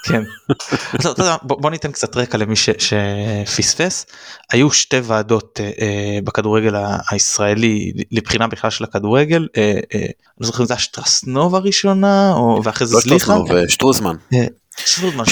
כן. 0.04 0.24
אז 1.00 1.06
לא, 1.06 1.10
יודע, 1.18 1.36
בוא, 1.42 1.62
בוא 1.62 1.70
ניתן 1.70 1.92
קצת 1.92 2.18
רקע 2.18 2.38
למי 2.38 2.56
ש, 2.56 2.70
שפספס. 2.78 4.06
היו 4.52 4.72
שתי 4.72 5.00
ועדות 5.04 5.60
אה, 5.64 5.72
אה, 5.82 6.20
בכדורגל 6.24 6.76
הישראלי 7.12 7.92
לבחינה 8.12 8.48
בכלל 8.48 8.70
של 8.70 8.84
הכדורגל. 8.84 9.48
אה, 9.58 9.62
אה, 9.96 10.00
אני 10.00 10.08
לא 10.42 10.48
זוכר 10.48 10.62
אם 10.64 10.68
זה 10.68 10.74
היה 10.74 10.80
שטרסנובה 10.80 11.58
ראשונה 11.60 12.34
או 12.34 12.62
ואחרי 12.64 12.88
זה 12.88 12.96
לא 12.96 13.02
זליכה. 13.02 13.18
שטרוסמן, 13.26 13.56
ושטרוזמן. 13.66 13.68
שטרוזמן, 13.70 14.16
שטרוז- 14.32 14.67
שטרוזמן, 14.86 15.26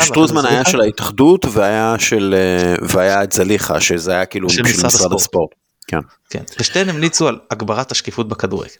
שטרוזמן 0.00 0.46
היה. 0.46 0.64
של 0.64 0.80
ההתאחדות 0.80 1.46
והיה 1.52 1.94
של 1.98 2.34
אה, 2.38 2.74
והיה 2.88 3.24
את 3.24 3.32
זליכה 3.32 3.80
שזה 3.80 4.12
היה 4.12 4.26
כאילו 4.26 4.50
של 4.50 4.62
משרד 4.62 4.84
הספורט. 4.84 5.20
הספורט. 5.20 5.50
כן. 5.86 5.98
כן, 6.30 6.42
ושתיהן 6.60 6.88
המליצו 6.88 7.28
על 7.28 7.38
הגברת 7.50 7.92
השקיפות 7.92 8.28
בכדורגל. 8.28 8.70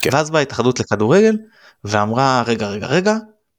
כן. 0.00 0.10
ואז 0.12 0.30
באה 0.30 0.40
ההתאחדות 0.40 0.80
לכדורגל 0.80 1.36
ואמרה 1.84 2.42
רגע 2.46 2.66
רגע 2.68 2.86
רגע 2.86 3.16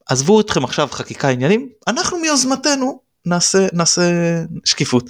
עזבו 0.09 0.41
אתכם 0.41 0.63
עכשיו 0.63 0.87
חקיקה 0.91 1.29
עניינים 1.29 1.69
אנחנו 1.87 2.17
מיוזמתנו 2.17 2.99
נעשה 3.25 3.67
נעשה 3.73 4.01
שקיפות. 4.65 5.09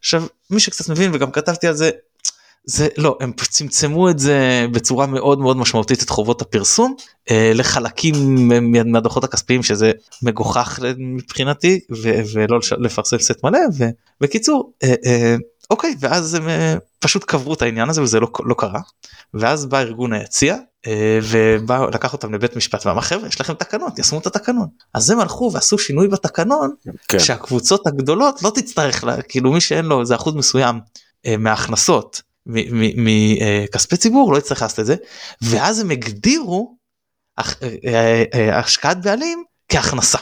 עכשיו 0.00 0.24
מי 0.50 0.60
שקצת 0.60 0.88
מבין 0.88 1.10
וגם 1.14 1.30
כתבתי 1.30 1.66
על 1.66 1.74
זה 1.74 1.90
זה 2.64 2.88
לא 2.96 3.18
הם 3.20 3.32
צמצמו 3.32 4.10
את 4.10 4.18
זה 4.18 4.66
בצורה 4.72 5.06
מאוד 5.06 5.38
מאוד 5.38 5.56
משמעותית 5.56 6.02
את 6.02 6.10
חובות 6.10 6.42
הפרסום 6.42 6.94
אה, 7.30 7.52
לחלקים 7.54 8.14
מה- 8.48 8.82
מהדוחות 8.84 9.24
הכספיים 9.24 9.62
שזה 9.62 9.92
מגוחך 10.22 10.78
מבחינתי 10.98 11.80
ו- 12.02 12.20
ולא 12.32 12.58
לפרסם 12.78 13.18
סט 13.18 13.44
מלא 13.44 13.58
ובקיצור 14.20 14.72
אה, 14.82 14.94
אה, 15.06 15.36
אוקיי 15.70 15.94
ואז 16.00 16.34
הם 16.34 16.48
פשוט 16.98 17.24
קברו 17.24 17.54
את 17.54 17.62
העניין 17.62 17.88
הזה 17.88 18.02
וזה 18.02 18.20
לא, 18.20 18.28
לא 18.44 18.54
קרה 18.54 18.80
ואז 19.34 19.66
בא 19.66 19.78
ארגון 19.78 20.12
היציע 20.12 20.56
ובא 21.22 21.86
לקח 21.94 22.12
אותם 22.12 22.34
לבית 22.34 22.56
משפט 22.56 22.86
ואמר 22.86 23.00
חבר'ה 23.00 23.28
יש 23.28 23.40
לכם 23.40 23.54
תקנון 23.54 23.90
תיישמו 23.90 24.18
את 24.18 24.26
התקנון 24.26 24.66
אז 24.94 25.10
הם 25.10 25.20
הלכו 25.20 25.50
ועשו 25.54 25.78
שינוי 25.78 26.08
בתקנון 26.08 26.74
כן. 27.08 27.18
שהקבוצות 27.18 27.86
הגדולות 27.86 28.42
לא 28.42 28.50
תצטרך 28.54 29.04
לה, 29.04 29.22
כאילו 29.22 29.52
מי 29.52 29.60
שאין 29.60 29.84
לו 29.84 30.00
איזה 30.00 30.14
אחוז 30.14 30.34
מסוים 30.34 30.80
מההכנסות 31.38 32.22
מכספי 32.46 33.96
ציבור 33.96 34.32
לא 34.32 34.38
יצטרך 34.38 34.62
לעשות 34.62 34.80
את 34.80 34.86
זה 34.86 34.96
ואז 35.42 35.80
הם 35.80 35.90
הגדירו 35.90 36.76
אה, 37.38 37.44
אה, 37.86 38.24
אה, 38.34 38.58
השקעת 38.58 39.02
בעלים 39.02 39.44
כהכנסה. 39.68 40.18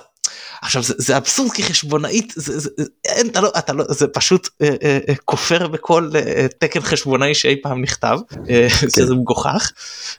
עכשיו 0.62 0.82
זה, 0.82 0.94
זה 0.98 1.16
אבסורד 1.16 1.52
כי 1.52 1.62
חשבונאית 1.62 2.32
זה, 2.36 2.58
זה, 2.58 2.70
אין, 3.04 3.28
אתה 3.28 3.40
לא, 3.40 3.52
אתה 3.58 3.72
לא, 3.72 3.84
זה 3.88 4.08
פשוט 4.08 4.48
אה, 4.62 4.76
אה, 4.82 4.98
אה, 5.08 5.14
כופר 5.24 5.68
בכל 5.68 6.10
אה, 6.14 6.46
תקן 6.58 6.80
חשבונאי 6.80 7.34
שאי 7.34 7.62
פעם 7.62 7.82
נכתב 7.82 8.18
אה, 8.50 8.68
שזה 8.70 9.14
מגוחך 9.14 9.72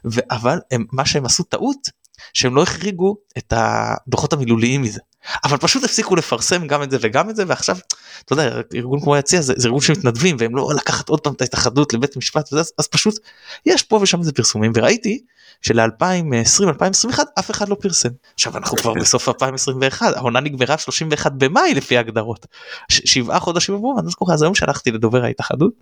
ו- 0.06 0.20
אבל 0.32 0.60
הם, 0.72 0.86
מה 0.91 1.06
שהם 1.06 1.26
עשו 1.26 1.43
טעות 1.43 1.89
שהם 2.34 2.56
לא 2.56 2.64
החריגו 2.64 3.18
את 3.38 3.54
הדוחות 3.56 4.34
המילוליים 4.34 4.82
מזה 4.82 5.00
אבל 5.44 5.58
פשוט 5.58 5.84
הפסיקו 5.84 6.16
לפרסם 6.16 6.68
גם 6.68 6.84
את 6.84 6.92
זה 6.92 6.98
וגם 7.02 7.30
את 7.30 7.36
זה 7.36 7.44
ועכשיו 7.48 7.78
אתה 8.26 8.34
יודע 8.34 8.62
ארגון 8.76 9.00
כמו 9.02 9.16
היציע 9.16 9.42
זה, 9.42 9.54
זה 9.58 9.68
ארגון 9.68 9.82
שמתנדבים 9.82 10.36
והם 10.40 10.56
לא 10.56 10.70
לקחת 10.76 11.10
עוד 11.10 11.22
פעם 11.22 11.34
את 11.34 11.42
ההתאחדות 11.42 11.94
לבית 11.94 12.18
משפט 12.18 12.54
וזה, 12.54 12.60
אז, 12.60 12.72
אז 12.78 12.88
פשוט 12.88 13.20
יש 13.66 13.84
פה 13.84 14.00
ושם 14.02 14.20
איזה 14.20 14.32
פרסומים 14.32 14.72
וראיתי 14.76 15.24
של2020-2021 15.68 17.20
אף 17.40 17.52
אחד 17.52 17.70
לא 17.70 17.76
פרסם. 17.76 18.10
עכשיו 18.34 18.58
אנחנו 18.58 18.78
כבר 18.78 18.94
בסוף 18.94 19.30
2021 19.30 20.16
העונה 20.16 20.40
נגמרה 20.40 20.78
31 20.78 21.32
במאי 21.32 21.74
לפי 21.74 21.98
ההגדרות. 21.98 22.48
ש- 22.92 23.14
שבעה 23.14 23.40
חודשים 23.40 23.76
עברו 23.76 24.00
אני 24.00 24.08
לא 24.22 24.34
אז 24.34 24.42
היום 24.42 24.56
שלחתי 24.56 24.92
לדובר 24.92 25.24
ההתאחדות. 25.24 25.74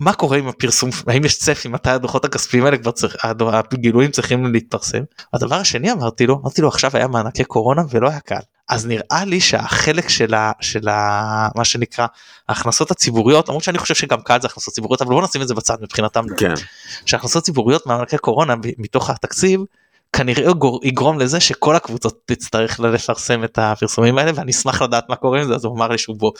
מה 0.00 0.12
קורה 0.12 0.38
עם 0.38 0.48
הפרסום 0.48 0.90
האם 1.06 1.24
יש 1.24 1.38
צפי 1.38 1.68
מתי 1.68 1.90
הדוחות 1.90 2.24
הכספיים 2.24 2.64
האלה 2.64 2.78
כבר 2.78 2.90
צריך 2.90 3.16
הגילויים 3.72 4.10
צריכים 4.10 4.52
להתפרסם. 4.52 5.02
הדבר 5.32 5.56
השני 5.56 5.92
אמרתי 5.92 6.26
לו 6.26 6.38
אמרתי 6.42 6.62
לו 6.62 6.68
עכשיו 6.68 6.90
היה 6.94 7.08
מענקי 7.08 7.44
קורונה 7.44 7.82
ולא 7.90 8.08
היה 8.08 8.20
קל 8.20 8.40
אז 8.72 8.86
נראה 8.86 9.24
לי 9.24 9.40
שהחלק 9.40 10.08
של 10.08 10.34
ה, 10.34 10.52
של 10.60 10.88
ה, 10.88 11.48
מה 11.54 11.64
שנקרא 11.64 12.06
ההכנסות 12.48 12.90
הציבוריות 12.90 13.48
למרות 13.48 13.64
שאני 13.64 13.78
חושב 13.78 13.94
שגם 13.94 14.22
קל 14.22 14.40
זה 14.40 14.46
הכנסות 14.46 14.74
ציבוריות 14.74 15.02
אבל 15.02 15.10
בוא 15.10 15.22
נשים 15.22 15.42
את 15.42 15.48
זה 15.48 15.54
בצד 15.54 15.76
מבחינתם 15.82 16.24
כן. 16.36 16.54
שהכנסות 17.06 17.44
ציבוריות 17.44 17.86
מענקי 17.86 18.18
קורונה 18.18 18.54
מתוך 18.78 19.10
התקציב 19.10 19.60
כנראה 20.12 20.52
יגרום 20.82 21.18
לזה 21.18 21.40
שכל 21.40 21.76
הקבוצות 21.76 22.20
תצטרך 22.24 22.80
לפרסם 22.80 23.44
את 23.44 23.58
הפרסומים 23.62 24.18
האלה 24.18 24.32
ואני 24.34 24.50
אשמח 24.50 24.82
לדעת 24.82 25.08
מה 25.08 25.16
קורה 25.16 25.40
עם 25.40 25.48
זה 25.48 25.54
אז 25.54 25.64
הוא 25.64 25.76
אמר 25.76 25.88
לי 25.88 25.98
שהוא 25.98 26.16
בוא. 26.16 26.32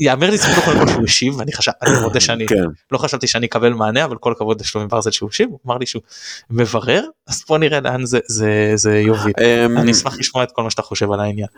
יאמר 0.00 0.30
לי 0.30 0.36
זכותו 0.36 0.60
קודם 0.64 0.78
כל 0.78 0.88
שהוא 0.88 1.04
השיב 1.04 1.38
ואני 1.38 1.52
חשב, 1.52 1.72
אני 1.82 2.00
מודה 2.02 2.20
שאני 2.20 2.46
כן. 2.46 2.64
לא 2.92 2.98
חשבתי 2.98 3.26
שאני 3.26 3.46
אקבל 3.46 3.72
מענה 3.72 4.04
אבל 4.04 4.16
כל 4.16 4.32
הכבוד 4.32 4.60
לשלומי 4.60 4.88
ברזל 4.88 5.10
שהוא 5.10 5.28
השיב 5.30 5.48
הוא 5.50 5.58
אמר 5.66 5.78
לי 5.78 5.86
שהוא 5.86 6.02
מברר 6.50 7.04
אז 7.28 7.44
בוא 7.48 7.58
נראה 7.58 7.80
לאן 7.80 8.06
זה 8.06 8.18
זה 8.28 8.72
זה 8.74 8.98
יוביל. 8.98 9.34
אמ, 9.40 9.78
אני 9.78 9.92
אשמח 9.92 10.18
לשמוע 10.18 10.44
את 10.44 10.52
כל 10.52 10.62
מה 10.62 10.70
שאתה 10.70 10.82
חושב 10.82 11.12
על 11.12 11.20
העניין. 11.20 11.48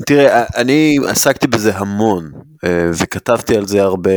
אה, 0.00 0.04
תראה, 0.06 0.44
אני 0.56 0.96
עסקתי 1.08 1.46
בזה 1.46 1.76
המון, 1.76 2.30
אה, 2.64 2.90
וכתבתי 2.92 3.56
על 3.56 3.66
זה 3.66 3.82
הרבה, 3.82 4.10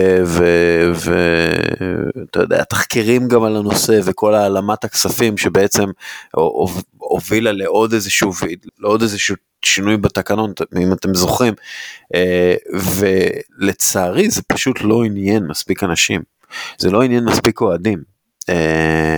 ואתה 0.96 2.40
יודע, 2.40 2.64
תחקירים 2.64 3.28
גם 3.28 3.44
על 3.44 3.56
הנושא, 3.58 4.00
וכל 4.04 4.36
העלמת 4.36 4.84
הכספים 4.84 5.38
שבעצם 5.38 5.86
הוב- 6.34 6.84
הובילה 6.98 7.52
לעוד 7.52 7.94
איזשהו, 7.94 8.32
לעוד 8.80 9.02
איזשהו 9.02 9.36
שינוי 9.66 9.98
בתקנון, 9.98 10.54
אם 10.82 10.94
אתם 10.94 11.16
זוכרים, 11.16 11.54
אה, 12.16 12.56
ולצערי 13.60 14.30
זה 14.30 14.42
פשוט 14.48 14.82
לא 14.82 15.04
עניין 15.04 15.44
מספיק 15.48 15.84
אנשים, 15.84 16.22
זה 16.78 16.92
לא 16.92 17.04
עניין 17.04 17.26
מספיק 17.26 17.62
אוהדים. 17.62 18.04
אה, 18.50 19.18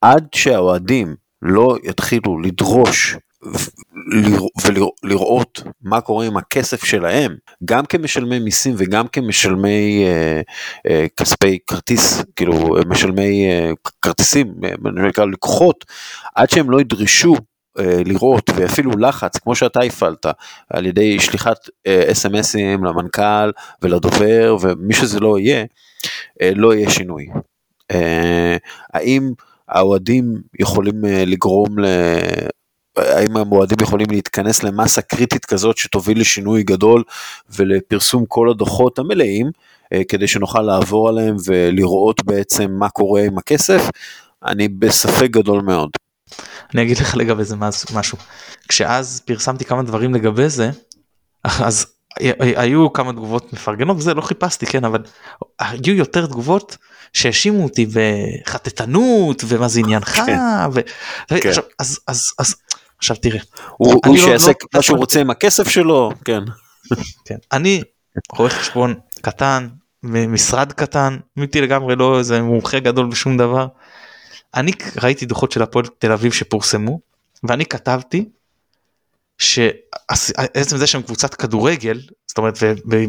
עד 0.00 0.26
שהאוהדים 0.34 1.14
לא 1.42 1.76
יתחילו 1.84 2.40
לדרוש 2.40 3.16
ולראות 5.04 5.62
מה 5.82 6.00
קורה 6.00 6.26
עם 6.26 6.36
הכסף 6.36 6.84
שלהם, 6.84 7.36
גם 7.64 7.86
כמשלמי 7.86 8.38
מיסים 8.38 8.74
וגם 8.78 9.08
כמשלמי 9.08 10.04
אה, 10.06 10.40
אה, 10.90 11.06
כספי 11.16 11.58
כרטיס, 11.66 12.22
כאילו 12.36 12.76
אה, 12.76 12.82
משלמי 12.86 13.46
אה, 13.50 13.70
כרטיסים, 14.02 14.54
אה, 14.64 14.70
שנקרא 14.96 15.24
לקוחות, 15.24 15.84
עד 16.34 16.50
שהם 16.50 16.70
לא 16.70 16.80
ידרשו 16.80 17.34
אה, 17.78 18.02
לראות 18.04 18.50
ואפילו 18.56 18.90
לחץ 18.90 19.38
כמו 19.38 19.54
שאתה 19.54 19.80
הפעלת 19.80 20.26
על 20.70 20.86
ידי 20.86 21.20
שליחת 21.20 21.58
אה, 21.86 22.04
אס.אם.אסים 22.12 22.84
למנכ"ל 22.84 23.50
ולדובר 23.82 24.56
ומי 24.60 24.94
שזה 24.94 25.20
לא 25.20 25.38
יהיה, 25.38 25.64
אה, 26.42 26.50
לא 26.54 26.74
יהיה 26.74 26.90
שינוי. 26.90 27.26
אה, 27.90 28.56
האם 28.94 29.32
האוהדים 29.68 30.34
יכולים 30.60 31.04
אה, 31.04 31.24
לגרום 31.26 31.78
ל... 31.78 31.86
האם 32.96 33.36
המועדים 33.36 33.78
יכולים 33.82 34.06
להתכנס 34.10 34.62
למסה 34.62 35.02
קריטית 35.02 35.44
כזאת 35.44 35.76
שתוביל 35.76 36.20
לשינוי 36.20 36.62
גדול 36.62 37.02
ולפרסום 37.50 38.26
כל 38.26 38.50
הדוחות 38.50 38.98
המלאים 38.98 39.50
אה, 39.92 40.02
כדי 40.08 40.28
שנוכל 40.28 40.62
לעבור 40.62 41.08
עליהם 41.08 41.36
ולראות 41.44 42.24
בעצם 42.24 42.70
מה 42.70 42.88
קורה 42.88 43.22
עם 43.22 43.38
הכסף? 43.38 43.90
אני 44.44 44.68
בספק 44.68 45.30
גדול 45.30 45.62
מאוד. 45.62 45.90
אני 46.74 46.82
אגיד 46.82 46.98
לך 46.98 47.16
לגבי 47.16 47.44
זה 47.44 47.56
משהו 47.94 48.18
כשאז 48.68 49.22
פרסמתי 49.24 49.64
כמה 49.64 49.82
דברים 49.82 50.14
לגבי 50.14 50.48
זה 50.48 50.70
אז 51.44 51.86
היו 52.38 52.92
כמה 52.92 53.12
תגובות 53.12 53.52
מפרגנות 53.52 53.96
וזה 53.96 54.14
לא 54.14 54.20
חיפשתי 54.20 54.66
כן 54.66 54.84
אבל 54.84 55.02
היו 55.58 55.94
יותר 55.94 56.26
תגובות 56.26 56.76
שהאשימו 57.12 57.64
אותי 57.64 57.86
בחטטנות 57.86 59.42
ומה 59.48 59.68
זה 59.68 59.80
עניינך 59.80 60.08
כן. 60.26 60.38
ו... 60.74 60.80
כן. 61.28 61.48
עכשיו, 61.48 61.64
אז 61.78 62.00
אז 62.08 62.32
אז 62.38 62.54
עכשיו 63.02 63.16
תראה 63.16 63.40
הוא, 63.76 64.00
הוא 64.06 64.16
לא- 64.16 64.22
שיעשה 64.24 64.48
לא- 64.48 64.68
מה 64.74 64.82
שהוא 64.82 64.98
רוצה 64.98 65.20
עם 65.20 65.30
הכסף 65.30 65.68
שלו, 65.68 66.10
כן. 66.24 66.42
כן. 67.24 67.36
אני 67.52 67.82
רואה 68.36 68.50
חשבון 68.50 68.94
קטן 69.20 69.68
משרד 70.02 70.72
קטן 70.72 71.18
אמיתי 71.38 71.60
לגמרי 71.60 71.96
לא 71.96 72.18
איזה 72.18 72.42
מומחה 72.42 72.78
גדול 72.80 73.06
בשום 73.06 73.36
דבר. 73.36 73.66
אני 74.54 74.72
ראיתי 75.02 75.26
דוחות 75.26 75.52
של 75.52 75.62
הפועל 75.62 75.86
תל 75.98 76.12
אביב 76.12 76.32
שפורסמו 76.32 77.00
ואני 77.44 77.66
כתבתי 77.66 78.28
שעצם 79.38 80.76
זה 80.76 80.86
שהם 80.86 81.02
קבוצת 81.02 81.34
כדורגל 81.34 82.00
זאת 82.26 82.38
אומרת 82.38 82.58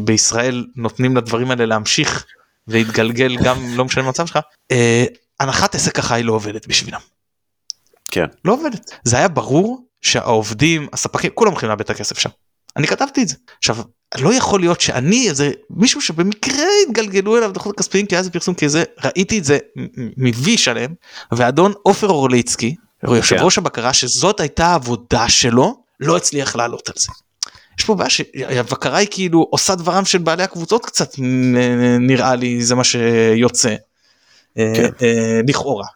בישראל 0.04 0.66
נותנים 0.76 1.16
לדברים 1.16 1.50
האלה 1.50 1.66
להמשיך 1.66 2.26
להתגלגל 2.68 3.36
גם 3.44 3.56
לא 3.76 3.84
משנה 3.84 4.08
מצב 4.08 4.26
שלך 4.26 4.38
אה, 4.70 5.04
הנחת 5.40 5.74
עסק 5.74 5.98
החי 5.98 6.20
לא 6.24 6.32
עובדת 6.32 6.66
בשבילם. 6.66 7.00
כן. 8.14 8.26
לא 8.44 8.52
עובדת 8.52 8.90
זה 9.04 9.16
היה 9.16 9.28
ברור 9.28 9.86
שהעובדים 10.00 10.88
הספקים 10.92 11.30
כולם 11.34 11.50
הולכים 11.50 11.68
לאבד 11.68 11.80
את 11.80 11.90
הכסף 11.90 12.18
שם. 12.18 12.30
אני 12.76 12.86
כתבתי 12.86 13.22
את 13.22 13.28
זה 13.28 13.34
עכשיו 13.58 13.76
לא 14.18 14.34
יכול 14.34 14.60
להיות 14.60 14.80
שאני 14.80 15.28
איזה 15.28 15.50
מישהו 15.70 16.00
שבמקרה 16.00 16.66
התגלגלו 16.88 17.38
אליו 17.38 17.52
דוחות 17.52 17.78
כספיים 17.78 18.06
כי 18.06 18.14
היה 18.14 18.22
זה 18.22 18.30
פרסום 18.30 18.54
כי 18.54 18.68
זה 18.68 18.84
ראיתי 19.04 19.38
את 19.38 19.44
זה 19.44 19.58
מ- 19.76 20.06
מ-וי 20.16 20.58
שלם 20.58 20.94
ואדון 21.32 21.72
עופר 21.82 22.08
אורליצקי 22.08 22.74
יושב 23.02 23.36
ראש 23.36 23.58
הבקרה 23.58 23.92
שזאת 23.92 24.40
הייתה 24.40 24.66
העבודה 24.66 25.28
שלו 25.28 25.82
לא 26.00 26.16
הצליח 26.16 26.56
לעלות 26.56 26.88
על 26.88 26.94
זה. 26.98 27.08
יש 27.78 27.84
פה 27.84 27.94
בעיה 27.94 28.10
שהבקרה 28.10 28.98
היא 28.98 29.08
כאילו 29.10 29.46
עושה 29.50 29.74
דברם 29.74 30.04
של 30.04 30.18
בעלי 30.18 30.42
הקבוצות 30.42 30.86
קצת 30.86 31.14
נראה 32.00 32.34
לי 32.34 32.62
זה 32.62 32.74
מה 32.74 32.84
שיוצא 32.84 33.74
אה, 34.58 34.72
כן. 34.76 34.90
אה, 35.02 35.40
לכאורה 35.48 35.86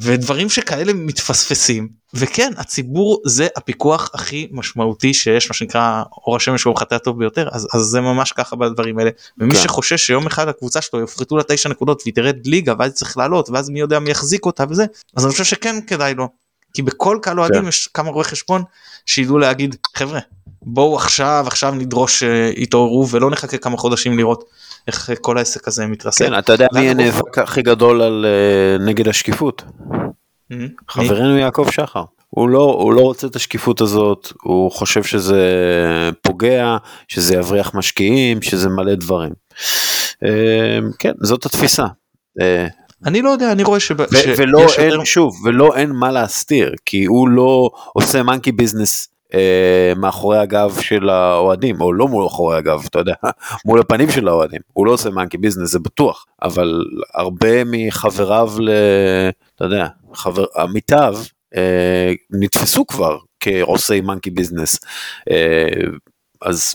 ודברים 0.00 0.48
שכאלה 0.48 0.92
מתפספסים 0.92 1.88
וכן 2.14 2.52
הציבור 2.56 3.22
זה 3.26 3.48
הפיקוח 3.56 4.10
הכי 4.14 4.48
משמעותי 4.50 5.14
שיש 5.14 5.48
מה 5.50 5.54
שנקרא 5.54 6.02
אור 6.26 6.36
השמש 6.36 6.62
הוא 6.62 6.70
המחטא 6.70 6.94
הטוב 6.94 7.18
ביותר 7.18 7.48
אז, 7.52 7.68
אז 7.74 7.80
זה 7.82 8.00
ממש 8.00 8.32
ככה 8.32 8.56
בדברים 8.56 8.98
האלה 8.98 9.10
ומי 9.38 9.54
כן. 9.54 9.60
שחושש 9.60 10.06
שיום 10.06 10.26
אחד 10.26 10.48
הקבוצה 10.48 10.80
שלו 10.80 11.00
יופחתו 11.00 11.36
לה 11.36 11.42
תשע 11.48 11.68
נקודות 11.68 12.02
והיא 12.04 12.14
תרד 12.14 12.46
ליגה 12.46 12.74
ואז 12.78 12.92
צריך 12.92 13.16
לעלות 13.16 13.50
ואז 13.50 13.70
מי 13.70 13.80
יודע 13.80 13.98
מי 13.98 14.10
יחזיק 14.10 14.46
אותה 14.46 14.64
וזה 14.68 14.86
אז 15.16 15.24
אני 15.24 15.32
חושב 15.32 15.44
שכן 15.44 15.80
כדאי 15.86 16.14
לו 16.14 16.28
כי 16.74 16.82
בכל 16.82 17.18
קהל 17.22 17.40
אוהדים 17.40 17.62
כן. 17.62 17.68
יש 17.68 17.88
כמה 17.94 18.10
רואי 18.10 18.24
חשבון 18.24 18.62
שידעו 19.06 19.38
להגיד 19.38 19.76
חבר'ה 19.96 20.20
בואו 20.62 20.96
עכשיו 20.96 21.44
עכשיו 21.46 21.74
נדרוש 21.74 22.22
אה, 22.22 22.50
יתעוררו 22.56 23.08
ולא 23.08 23.30
נחכה 23.30 23.58
כמה 23.58 23.76
חודשים 23.76 24.18
לראות 24.18 24.44
איך 24.86 25.10
אה, 25.10 25.16
כל 25.16 25.38
העסק 25.38 25.68
הזה 25.68 25.86
מתרסק. 25.86 26.24
כן, 26.24 26.38
אתה 26.38 26.52
יודע 26.52 26.66
מי 26.74 26.90
הנאבק 26.90 27.38
הכי 27.38 27.62
גדול 27.62 28.02
על 28.02 28.26
אה, 28.26 28.84
נגד 28.86 29.08
השקיפות? 29.08 29.64
חברנו 30.88 31.38
יעקב 31.38 31.68
שחר. 31.70 32.04
הוא 32.30 32.48
לא, 32.48 32.76
הוא 32.80 32.92
לא 32.92 33.00
רוצה 33.00 33.26
את 33.26 33.36
השקיפות 33.36 33.80
הזאת, 33.80 34.32
הוא 34.42 34.70
חושב 34.70 35.02
שזה 35.02 35.42
פוגע, 36.22 36.76
שזה 37.08 37.34
יבריח 37.34 37.74
משקיעים, 37.74 38.42
שזה 38.42 38.68
מלא 38.68 38.94
דברים. 38.94 39.32
אה, 40.24 40.78
כן, 40.98 41.12
זאת 41.22 41.46
התפיסה. 41.46 41.86
אה, 42.40 42.66
אני 43.06 43.22
לא 43.22 43.30
יודע 43.30 43.52
אני 43.52 43.62
רואה 43.62 43.80
שיש 43.80 44.38
ולא 44.38 44.66
אין, 44.78 45.04
שוב, 45.04 45.46
ולא 45.46 45.76
אין 45.76 45.90
מה 45.90 46.12
להסתיר, 46.12 46.72
כי 46.86 47.04
הוא 47.04 47.28
לא 47.28 47.70
עושה 47.92 48.22
monkey 48.22 48.52
business 48.52 49.08
אה, 49.34 49.92
מאחורי 49.96 50.38
הגב 50.38 50.78
של 50.80 51.08
האוהדים, 51.08 51.80
או 51.80 51.92
לא 51.92 52.08
מאחורי 52.08 52.56
הגב, 52.56 52.84
אתה 52.90 52.98
יודע, 52.98 53.14
מול 53.66 53.80
הפנים 53.80 54.10
של 54.10 54.28
האוהדים. 54.28 54.60
הוא 54.72 54.86
לא 54.86 54.92
עושה 54.92 55.10
monkey 55.10 55.38
business, 55.38 55.70
זה 55.70 55.78
בטוח, 55.78 56.26
אבל 56.42 56.84
הרבה 57.14 57.64
מחבריו, 57.66 58.52
ל, 58.58 58.70
אתה 59.54 59.64
יודע, 59.64 59.86
חבר, 60.14 60.44
עמיתיו, 60.56 61.18
אה, 61.56 62.12
נתפסו 62.30 62.86
כבר 62.86 63.18
כעושי 63.40 64.00
monkey 64.00 64.30
business. 64.30 64.78
אה, 65.30 65.68
אז 66.42 66.74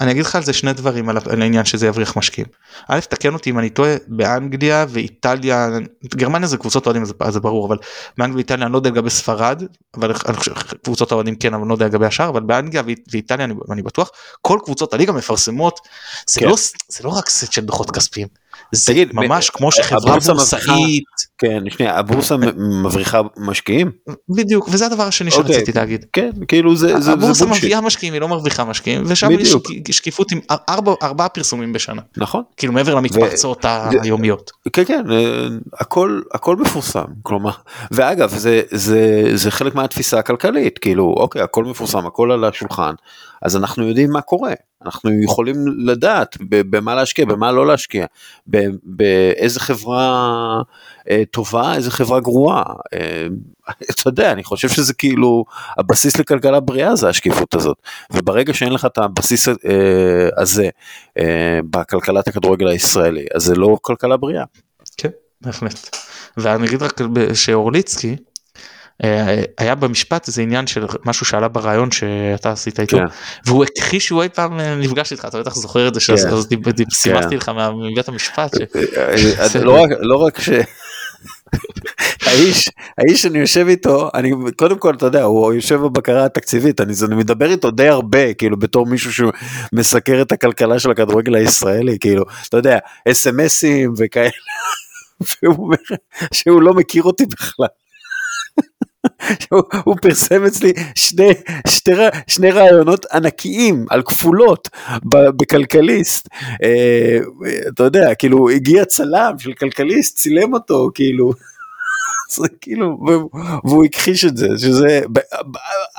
אני 0.00 0.10
אגיד 0.10 0.24
לך 0.26 0.36
על 0.36 0.42
זה 0.42 0.52
שני 0.52 0.72
דברים 0.72 1.08
על 1.08 1.18
על 1.30 1.42
העניין 1.42 1.64
שזה 1.64 1.86
יבריח 1.86 2.16
משקיעים. 2.16 2.46
א' 2.88 3.00
תקן 3.00 3.34
אותי 3.34 3.50
אם 3.50 3.58
אני 3.58 3.70
טועה 3.70 3.94
באנגליה 4.06 4.86
ואיטליה 4.88 5.68
גרמניה 6.14 6.48
זה 6.48 6.56
קבוצות 6.56 6.86
אוהדים 6.86 7.04
זה, 7.04 7.12
זה 7.28 7.40
ברור 7.40 7.66
אבל 7.66 7.76
באנגליה 8.18 8.36
ואיטליה 8.36 8.66
אני 8.66 8.72
לא 8.72 8.78
יודע 8.78 8.90
לגבי 8.90 9.10
ספרד 9.10 9.62
אבל 9.96 10.12
אני 10.28 10.36
חושב 10.36 10.52
קבוצות 10.84 11.12
האוהדים 11.12 11.36
כן 11.36 11.54
אבל 11.54 11.62
אני 11.62 11.68
לא 11.68 11.74
יודע 11.74 11.86
לגבי 11.86 12.06
השאר 12.06 12.28
אבל 12.28 12.40
באנגליה 12.40 12.82
ואיט- 12.86 13.08
ואיטליה 13.12 13.44
אני, 13.44 13.54
אני 13.72 13.82
בטוח 13.82 14.10
כל 14.42 14.58
קבוצות 14.64 14.94
הליגה 14.94 15.12
מפרסמות 15.12 15.80
זה, 16.28 16.40
כן. 16.40 16.46
לא, 16.46 16.56
זה 16.88 17.04
לא 17.04 17.08
רק 17.08 17.28
סט 17.28 17.52
של 17.52 17.60
דוחות 17.64 17.90
כספיים. 17.90 18.28
זה 18.72 18.92
תגיד, 18.92 19.10
ממש 19.12 19.50
כמו 19.50 19.72
שחברה 19.72 20.16
בורסאית 20.26 21.04
כן, 21.38 21.62
שנייה, 21.70 21.98
הבורסה 21.98 22.36
מ- 22.36 22.86
מבריחה 22.86 23.20
משקיעים? 23.36 23.90
בדיוק 24.28 24.68
וזה 24.72 24.86
הדבר 24.86 25.02
השני 25.02 25.30
אוקיי. 25.30 25.54
שרציתי 25.54 25.78
להגיד. 25.78 26.04
כן, 26.12 26.30
כאילו 26.48 26.76
זה, 26.76 27.00
זה 27.00 27.12
הבורסה 27.12 27.44
בולשיט. 27.46 27.64
מביאה 27.64 27.80
משקיעים 27.80 28.12
היא 28.12 28.20
לא 28.20 28.28
מרוויחה 28.28 28.64
משקיעים 28.64 29.02
ושם 29.06 29.30
יש 29.40 29.56
שקיפות 29.90 30.32
עם 30.32 30.40
ארבע, 30.68 30.92
ארבעה 31.02 31.28
פרסומים 31.28 31.72
בשנה 31.72 32.02
נכון. 32.16 32.42
כאילו 32.56 32.72
מעבר 32.72 32.94
למתפרצות 32.94 33.64
היומיות. 34.02 34.50
כן 34.72 34.84
כן 34.84 35.04
אה, 35.10 35.46
הכל 36.30 36.56
מפורסם 36.56 37.04
כלומר 37.22 37.50
ואגב 37.90 38.34
זה 39.34 39.50
חלק 39.50 39.74
מהתפיסה 39.74 40.18
הכלכלית 40.18 40.78
כאילו 40.78 41.14
אוקיי 41.16 41.42
הכל 41.42 41.64
מפורסם 41.64 42.06
הכל 42.06 42.32
על 42.32 42.44
השולחן 42.44 42.94
אז 43.44 43.56
אנחנו 43.56 43.88
יודעים 43.88 44.10
מה 44.10 44.20
קורה 44.20 44.52
אנחנו 44.84 45.10
יכולים 45.22 45.56
לדעת 45.78 46.36
במה 46.40 46.94
להשקיע 46.94 47.24
במה 47.24 47.52
לא 47.52 47.66
להשקיע 47.66 48.06
באיזה 48.82 49.60
חברה 49.60 50.62
אה, 51.10 51.22
טובה 51.30 51.74
איזה 51.74 51.90
חברה 51.90 52.20
גרועה 52.20 52.62
אה, 52.94 53.26
אתה 53.90 54.08
יודע 54.08 54.32
אני 54.32 54.44
חושב 54.44 54.68
שזה 54.68 54.94
כאילו 54.94 55.44
הבסיס 55.78 56.16
לכלכלה 56.16 56.60
בריאה 56.60 56.96
זה 56.96 57.08
השקיפות 57.08 57.54
הזאת 57.54 57.76
וברגע 58.10 58.54
שאין 58.54 58.72
לך 58.72 58.84
את 58.84 58.98
הבסיס 58.98 59.48
אה, 59.48 59.54
הזה 60.36 60.68
בכלכלת 61.70 62.28
הכדורגל 62.28 62.68
הישראלי 62.68 63.26
אז 63.34 63.42
זה 63.42 63.54
לא 63.54 63.76
כלכלה 63.82 64.16
בריאה. 64.16 64.44
כן, 64.96 65.08
בהחלט. 65.40 65.96
ואני 66.36 66.66
אגיד 66.66 66.82
רק 66.82 67.00
שאורליצקי 67.34 68.16
היה 69.58 69.74
במשפט 69.74 70.28
איזה 70.28 70.42
עניין 70.42 70.66
של 70.66 70.86
משהו 71.04 71.26
שעלה 71.26 71.48
ברעיון 71.48 71.90
שאתה 71.90 72.50
עשית 72.52 72.80
איתו 72.80 72.96
כן. 72.96 73.02
והוא 73.46 73.64
הכחיש 73.64 74.06
שהוא 74.06 74.22
אי 74.22 74.28
פעם 74.28 74.60
אה, 74.60 74.74
נפגש 74.74 75.12
איתך 75.12 75.24
אתה 75.24 75.40
בטח 75.40 75.54
זוכר 75.54 75.88
את 75.88 75.94
זה 75.94 76.00
כן. 76.06 76.12
אז 76.12 76.46
סימסתי 76.92 77.36
לך 77.36 77.50
מבית 77.92 78.08
המשפט. 78.08 78.54
אה, 78.96 79.14
אה, 79.56 79.62
לא 79.62 79.82
רק- 79.82 79.90
לא 80.00 80.16
רק 80.16 80.40
ש... 80.40 80.48
האיש, 82.22 82.70
האיש 82.98 83.22
שאני 83.22 83.38
יושב 83.38 83.66
איתו, 83.68 84.10
אני 84.14 84.30
קודם 84.56 84.78
כל 84.78 84.94
אתה 84.94 85.06
יודע, 85.06 85.22
הוא 85.22 85.52
יושב 85.52 85.76
בבקרה 85.76 86.24
התקציבית, 86.24 86.80
אני, 86.80 86.92
אני 87.06 87.14
מדבר 87.14 87.50
איתו 87.50 87.70
די 87.70 87.88
הרבה, 87.88 88.34
כאילו 88.34 88.58
בתור 88.58 88.86
מישהו 88.86 89.30
שמסקר 89.72 90.22
את 90.22 90.32
הכלכלה 90.32 90.78
של 90.78 90.90
הכדורגל 90.90 91.34
הישראלי, 91.34 91.98
כאילו, 92.00 92.24
אתה 92.48 92.56
יודע, 92.56 92.78
אס.אם.אסים 93.10 93.92
וכאלה, 93.98 94.30
והוא 95.42 95.56
אומר 95.64 95.76
שהוא 96.34 96.62
לא 96.62 96.74
מכיר 96.74 97.02
אותי 97.02 97.24
בכלל. 97.26 97.66
שהוא, 99.40 99.62
הוא 99.84 99.96
פרסם 100.02 100.44
אצלי 100.44 100.72
שני, 100.94 101.28
רע- 101.94 102.08
שני 102.26 102.50
רעיונות 102.50 103.06
ענקיים 103.12 103.86
על 103.90 104.02
כפולות 104.02 104.68
בכלכליסט. 105.04 106.28
אה, 106.62 107.18
אתה 107.74 107.84
יודע, 107.84 108.14
כאילו 108.14 108.50
הגיע 108.50 108.84
צלם 108.84 109.34
של 109.38 109.52
כלכליסט, 109.52 110.16
צילם 110.16 110.54
אותו, 110.54 110.90
כאילו. 110.94 111.32
זה 112.36 112.48
כאילו, 112.60 112.98
והוא- 113.64 113.84
הכחיש 113.84 114.24
את 114.24 114.36
זה, 114.36 114.48
שזה 114.58 115.00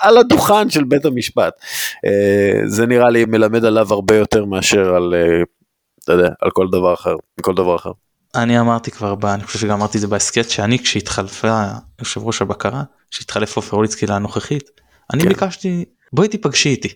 על 0.01 0.17
הדוכן 0.17 0.69
של 0.69 0.83
בית 0.83 1.05
המשפט. 1.05 1.53
אה, 2.05 2.61
זה 2.67 2.85
נראה 2.85 3.09
לי 3.09 3.25
מלמד 3.25 3.65
עליו 3.65 3.87
הרבה 3.93 4.15
יותר 4.15 4.45
מאשר 4.45 4.95
על, 4.95 5.13
אה, 5.17 5.43
אתה 6.03 6.13
יודע, 6.13 6.29
על 6.41 6.49
כל 6.51 6.67
דבר 6.71 6.93
אחר, 6.93 7.15
כל 7.41 7.53
דבר 7.55 7.75
אחר. 7.75 7.91
אני 8.35 8.59
אמרתי 8.59 8.91
כבר 8.91 9.15
ב- 9.15 9.25
אני 9.25 9.43
חושב 9.43 9.59
שגם 9.59 9.71
אמרתי 9.71 9.97
את 9.97 10.01
זה 10.01 10.07
בהסכת 10.07 10.49
שאני 10.49 10.79
כשהתחלפה 10.79 11.63
יושב 11.99 12.21
ראש 12.23 12.41
הבקרה 12.41 12.83
שהתחלף 13.11 13.55
עופר 13.55 13.75
הוליצקי 13.75 14.05
לנוכחית 14.07 14.63
אני 15.13 15.23
כן. 15.23 15.29
ביקשתי 15.29 15.85
בואי 16.13 16.27
תיפגשי 16.27 16.69
איתי. 16.69 16.87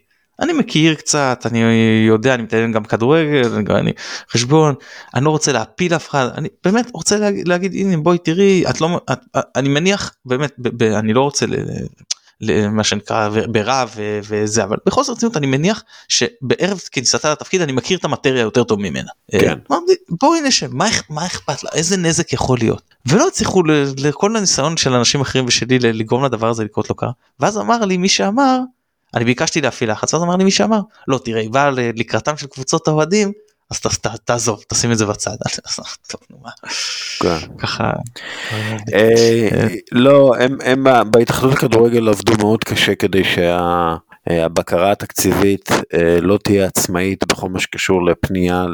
אני 0.41 0.53
מכיר 0.53 0.93
קצת 0.95 1.45
אני 1.45 1.59
יודע 2.07 2.33
אני 2.33 2.43
מתעניין 2.43 2.71
גם 2.71 2.83
בכדורגל 2.83 3.41
אני- 3.75 3.91
חשבון 4.31 4.75
אני 5.15 5.25
לא 5.25 5.29
רוצה 5.29 5.51
להפיל 5.51 5.95
אף 5.95 6.09
אחד 6.09 6.27
אני 6.37 6.47
באמת 6.63 6.89
רוצה 6.93 7.17
להגיד, 7.17 7.47
להגיד 7.47 7.73
הנה 7.73 7.97
בואי 7.97 8.17
תראי 8.17 8.63
את 8.69 8.81
לא 8.81 9.01
את, 9.11 9.19
אני 9.55 9.69
מניח 9.69 10.13
באמת 10.25 10.51
ב, 10.57 10.83
ב, 10.83 10.83
אני 10.83 11.13
לא 11.13 11.21
רוצה 11.21 11.45
מה 12.71 12.83
שנקרא 12.83 13.29
ברע 13.51 13.85
וזה 14.29 14.63
אבל 14.63 14.77
בחוסר 14.85 15.11
רצינות 15.11 15.37
אני 15.37 15.47
מניח 15.47 15.83
שבערב 16.07 16.79
כניסתה 16.91 17.31
לתפקיד 17.31 17.61
אני 17.61 17.71
מכיר 17.71 17.97
את 17.97 18.05
המטריה 18.05 18.41
יותר 18.41 18.63
טוב 18.63 18.79
ממנה. 18.79 19.09
כן. 19.31 19.47
אה, 19.49 19.53
אמרתי, 19.71 19.93
בואי 20.09 20.41
נשב 20.41 20.73
מה, 20.73 20.87
אכ- 20.89 21.03
מה 21.09 21.25
אכפת 21.25 21.63
לה 21.63 21.69
איזה 21.73 21.97
נזק 21.97 22.33
יכול 22.33 22.57
להיות 22.57 22.81
ולא 23.05 23.27
הצליחו 23.27 23.63
לכל 23.97 24.35
הניסיון 24.35 24.77
של 24.77 24.93
אנשים 24.93 25.21
אחרים 25.21 25.45
ושלי 25.47 25.79
לגרום 25.79 26.23
לדבר 26.25 26.49
הזה 26.49 26.63
לקרות 26.63 26.89
לא 26.89 26.95
קרה 26.97 27.11
ואז 27.39 27.57
אמר 27.57 27.85
לי 27.85 27.97
מי 27.97 28.09
שאמר 28.09 28.59
אני 29.15 29.25
ביקשתי 29.25 29.61
להפעיל 29.61 29.91
לחץ 29.91 30.13
ואז 30.13 30.23
אמר 30.23 30.35
לי 30.35 30.43
מי 30.43 30.51
שאמר 30.51 30.79
לא 31.07 31.17
תראה 31.23 31.41
היא 31.41 31.49
באה 31.49 31.69
לקראתם 31.71 32.37
של 32.37 32.47
קבוצות 32.47 32.87
האוהדים 32.87 33.31
אז 33.72 33.80
תעזוב 34.26 34.63
תשים 34.67 34.91
את 34.91 34.97
זה 34.97 35.05
בצד 35.05 35.36
כן. 37.22 37.38
ככה. 37.57 37.91
אה, 38.93 39.67
לא, 39.91 40.34
הם, 40.61 40.84
בהתאחדות 41.11 41.53
לכדורגל 41.53 42.09
עבדו 42.09 42.34
מאוד 42.38 42.63
קשה 42.63 42.95
כדי 42.95 43.22
שהבקרה 43.24 44.91
התקציבית 44.91 45.70
אה, 45.93 46.22
לא 46.22 46.38
תהיה 46.43 46.65
עצמאית 46.65 47.28
בכל 47.28 47.49
מה 47.49 47.59
שקשור 47.59 48.05
לפנייה 48.05 48.65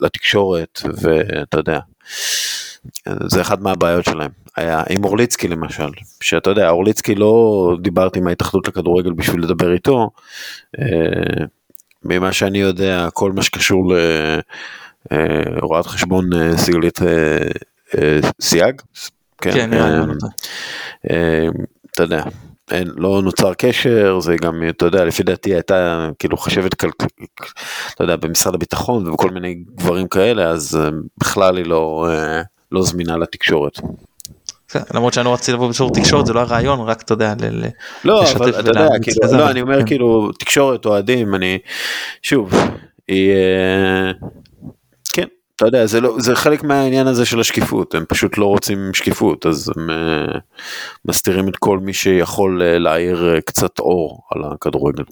לתקשורת, 0.00 0.80
ואתה 1.02 1.58
יודע, 1.58 1.78
זה 3.26 3.40
אחד 3.40 3.62
מהבעיות 3.62 4.04
שלהם. 4.04 4.30
היה 4.56 4.82
עם 4.90 5.04
אורליצקי 5.04 5.48
למשל, 5.48 5.88
שאתה 6.20 6.50
יודע, 6.50 6.70
אורליצקי 6.70 7.14
לא 7.14 7.76
דיברתי 7.80 8.18
עם 8.18 8.26
ההתאחדות 8.26 8.68
לכדורגל 8.68 9.12
בשביל 9.12 9.42
לדבר 9.42 9.72
איתו. 9.72 10.10
אה, 12.10 12.18
ממה 12.18 12.32
שאני 12.32 12.58
יודע, 12.58 13.08
כל 13.12 13.32
מה 13.32 13.42
שקשור 13.42 13.92
להוראת 15.10 15.86
חשבון 15.86 16.32
אה, 16.32 16.56
סיגלית 16.56 17.02
אה, 17.02 17.38
אה, 17.98 18.20
סייג, 18.40 18.80
כן, 19.38 19.72
אה. 19.72 20.04
אה, 21.10 21.46
אתה 21.94 22.02
יודע, 22.02 22.24
אין, 22.70 22.88
לא 22.96 23.22
נוצר 23.22 23.54
קשר, 23.54 24.20
זה 24.20 24.36
גם, 24.42 24.62
אתה 24.68 24.84
יודע, 24.84 25.04
לפי 25.04 25.22
דעתי 25.22 25.54
הייתה 25.54 26.08
כאילו 26.18 26.36
חשבת 26.36 26.74
כלכלית, 26.74 27.40
אתה 27.94 28.04
יודע, 28.04 28.16
במשרד 28.16 28.54
הביטחון 28.54 29.08
ובכל 29.08 29.30
מיני 29.30 29.62
דברים 29.68 30.08
כאלה, 30.08 30.48
אז 30.48 30.76
אה, 30.76 30.90
בכלל 31.18 31.56
היא 31.56 31.66
לא, 31.66 32.06
אה, 32.10 32.42
לא 32.72 32.82
זמינה 32.82 33.16
לתקשורת. 33.16 33.80
כן, 34.68 34.80
למרות 34.94 35.12
שאני 35.12 35.24
לא 35.24 35.34
רציתי 35.34 35.52
לבוא 35.52 35.70
בתור 35.70 35.90
תקשורת 35.94 36.26
זה 36.26 36.32
לא 36.32 36.40
הרעיון 36.40 36.80
רק 36.80 37.02
אתה 37.02 37.12
יודע 37.12 37.34
לא, 38.04 38.32
אבל 38.32 38.50
אתה 38.50 38.70
יודע, 38.70 38.88
כאילו, 39.02 39.38
לא, 39.38 39.50
אני 39.50 39.60
אומר 39.60 39.80
כן. 39.80 39.86
כאילו, 39.86 40.32
תקשורת, 40.32 40.86
אוהדים, 40.86 41.34
אני, 41.34 41.58
שוב, 42.22 42.54
אה, 43.10 44.12
כן, 45.12 45.26
אתה 45.56 45.66
יודע, 45.66 45.86
זה, 45.86 46.00
לא, 46.00 46.16
זה 46.18 46.36
חלק 46.36 46.62
מהעניין 46.62 47.06
הזה 47.06 47.24
של 47.24 47.40
השקיפות, 47.40 47.94
הם 47.94 48.04
פשוט 48.08 48.38
לא 48.38 48.46
רוצים 48.46 48.94
שקיפות, 48.94 49.46
אז 49.46 49.72
הם 49.76 49.90
אה, 49.90 50.38
מסתירים 51.04 51.48
את 51.48 51.56
כל 51.56 51.78
מי 51.78 51.92
שיכול 51.92 52.62
אה, 52.62 52.78
להעיר 52.78 53.40
קצת 53.46 53.78
אור 53.78 54.22
על 54.30 54.42
הכדורגל. 54.52 55.04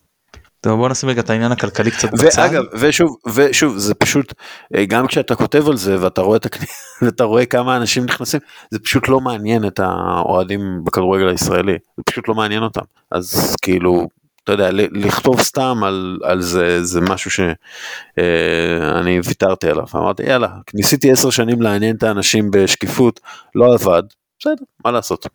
טוב, 0.63 0.79
בוא 0.79 0.89
נשים 0.89 1.09
רגע 1.09 1.21
את 1.21 1.31
העניין 1.31 1.53
הכלכלי 1.53 1.91
קצת 1.91 2.13
בצד. 2.13 2.43
ואגב, 2.43 2.63
ושוב, 2.73 3.17
ושוב, 3.35 3.77
זה 3.77 3.95
פשוט, 3.95 4.35
אה, 4.75 4.85
גם 4.85 5.07
כשאתה 5.07 5.35
כותב 5.35 5.69
על 5.69 5.77
זה 5.77 6.03
ואתה 6.03 6.21
רואה, 6.21 6.37
את 6.37 6.47
הכ... 6.47 6.59
ואתה 7.03 7.25
רואה 7.25 7.47
כמה 7.47 7.77
אנשים 7.77 8.05
נכנסים, 8.05 8.41
זה 8.71 8.79
פשוט 8.79 9.09
לא 9.09 9.21
מעניין 9.21 9.67
את 9.67 9.81
האוהדים 9.81 10.81
בכדורגל 10.85 11.29
הישראלי, 11.29 11.73
זה 11.97 12.03
פשוט 12.07 12.29
לא 12.29 12.35
מעניין 12.35 12.63
אותם. 12.63 12.81
אז 13.11 13.57
כאילו, 13.63 14.09
אתה 14.45 14.53
יודע, 14.53 14.71
לכתוב 14.93 15.41
סתם 15.41 15.81
על, 15.85 16.19
על 16.23 16.41
זה, 16.41 16.85
זה 16.85 17.01
משהו 17.01 17.31
שאני 17.31 19.21
ויתרתי 19.25 19.71
עליו. 19.71 19.87
אמרתי, 19.95 20.23
יאללה, 20.23 20.49
ניסיתי 20.75 21.13
עשר 21.13 21.31
שנים 21.31 21.63
לעניין 21.63 21.97
את 21.97 22.03
האנשים 22.03 22.51
בשקיפות, 22.51 23.21
לא 23.55 23.75
עבד, 23.75 24.03
בסדר, 24.39 24.65
מה 24.85 24.91
לעשות. 24.91 25.27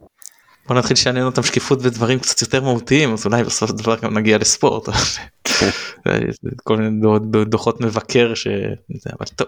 בוא 0.67 0.75
נתחיל 0.75 0.95
שעניין 0.95 1.25
אותם 1.25 1.43
שקיפות 1.43 1.79
ודברים 1.81 2.19
קצת 2.19 2.41
יותר 2.41 2.61
מהותיים 2.61 3.13
אז 3.13 3.25
אולי 3.25 3.43
בסוף 3.43 3.69
הדבר 3.69 3.95
גם 4.01 4.17
נגיע 4.17 4.37
לספורט. 4.37 4.89
כל 6.63 6.77
מיני 6.77 7.01
דו- 7.01 7.19
דו- 7.19 7.45
דוחות 7.45 7.81
מבקר 7.81 8.33
ש... 8.33 8.47
אבל 9.19 9.25
טוב. 9.35 9.47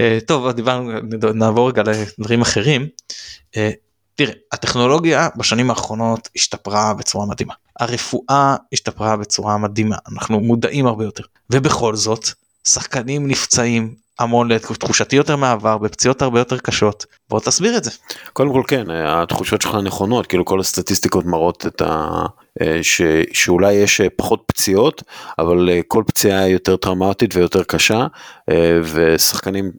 אה, 0.00 0.18
טוב 0.26 0.50
דיברנו 0.50 0.92
נעבור 1.34 1.68
רגע 1.68 1.82
לדברים 1.82 2.40
אחרים. 2.40 2.88
אה, 3.56 3.70
תראה 4.14 4.32
הטכנולוגיה 4.52 5.28
בשנים 5.36 5.70
האחרונות 5.70 6.28
השתפרה 6.36 6.94
בצורה 6.94 7.26
מדהימה 7.26 7.54
הרפואה 7.80 8.56
השתפרה 8.72 9.16
בצורה 9.16 9.58
מדהימה 9.58 9.96
אנחנו 10.12 10.40
מודעים 10.40 10.86
הרבה 10.86 11.04
יותר 11.04 11.24
ובכל 11.50 11.96
זאת 11.96 12.28
שחקנים 12.68 13.28
נפצעים 13.28 13.94
המון 14.18 14.52
לתחושתי 14.52 15.16
יותר 15.16 15.36
מהעבר 15.36 15.78
בפציעות 15.78 16.22
הרבה 16.22 16.38
יותר 16.38 16.58
קשות 16.58 17.06
בוא 17.28 17.40
תסביר 17.40 17.76
את 17.76 17.84
זה. 17.84 17.90
קודם 18.32 18.52
כל 18.52 18.62
כן, 18.68 18.90
התחושות 18.90 19.62
שלך 19.62 19.74
נכונות, 19.74 20.26
כאילו 20.26 20.44
כל 20.44 20.60
הסטטיסטיקות 20.60 21.24
מראות 21.24 21.66
את 21.66 21.82
ה... 21.82 22.08
אה, 22.62 22.78
ש... 22.82 23.02
שאולי 23.32 23.72
יש 23.72 24.00
אה, 24.00 24.06
פחות 24.16 24.42
פציעות, 24.46 25.02
אבל 25.38 25.68
אה, 25.70 25.80
כל 25.88 26.02
פציעה 26.06 26.40
היא 26.40 26.52
יותר 26.52 26.76
טראומטית 26.76 27.36
ויותר 27.36 27.62
קשה, 27.62 28.06
ושחקנים 28.94 29.70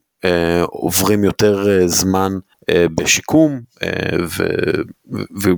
עוברים 0.66 1.24
יותר 1.24 1.68
זמן 1.86 2.32
בשיקום, 2.72 3.60
ו... 4.22 4.44
ו... 5.42 5.50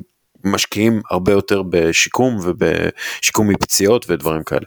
ומשקיעים 0.44 1.02
הרבה 1.12 1.32
יותר 1.32 1.62
בשיקום 1.70 2.38
ובשיקום 2.42 3.48
מפציעות 3.48 4.06
ודברים 4.10 4.44
כאלה. 4.44 4.66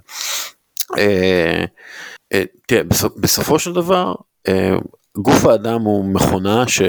אה, 2.33 2.39
אה, 2.39 2.45
תראה, 2.67 2.83
בסופ- 2.83 3.21
בסופו 3.21 3.59
של 3.59 3.73
דבר, 3.73 4.15
אה, 4.49 4.77
גוף 5.17 5.45
האדם 5.45 5.81
הוא 5.81 6.05
מכונה 6.05 6.69
ש, 6.69 6.83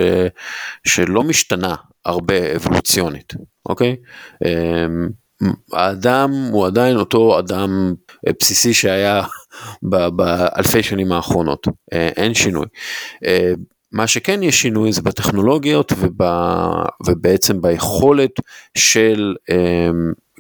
שלא 0.88 1.24
משתנה 1.24 1.76
הרבה 2.06 2.56
אבולוציונית, 2.56 3.34
אוקיי? 3.70 3.96
אמ, 4.46 5.10
האדם 5.74 6.32
הוא 6.52 6.66
עדיין 6.66 6.98
אותו 6.98 7.40
אדם 7.40 7.94
אה, 8.28 8.32
בסיסי 8.40 8.74
שהיה 8.74 9.22
באלפי 10.16 10.84
שנים 10.84 11.12
האחרונות, 11.12 11.68
אה, 11.94 12.08
אין 12.08 12.34
שינוי. 12.34 12.66
אה, 13.26 13.54
מה 13.92 14.08
שכן 14.08 14.44
יש 14.44 14.62
שינוי 14.62 14.92
זה 14.92 15.02
בטכנולוגיות 15.02 15.92
וב, 15.98 16.22
ובעצם 17.08 17.62
ביכולת 17.62 18.32
של 18.78 19.36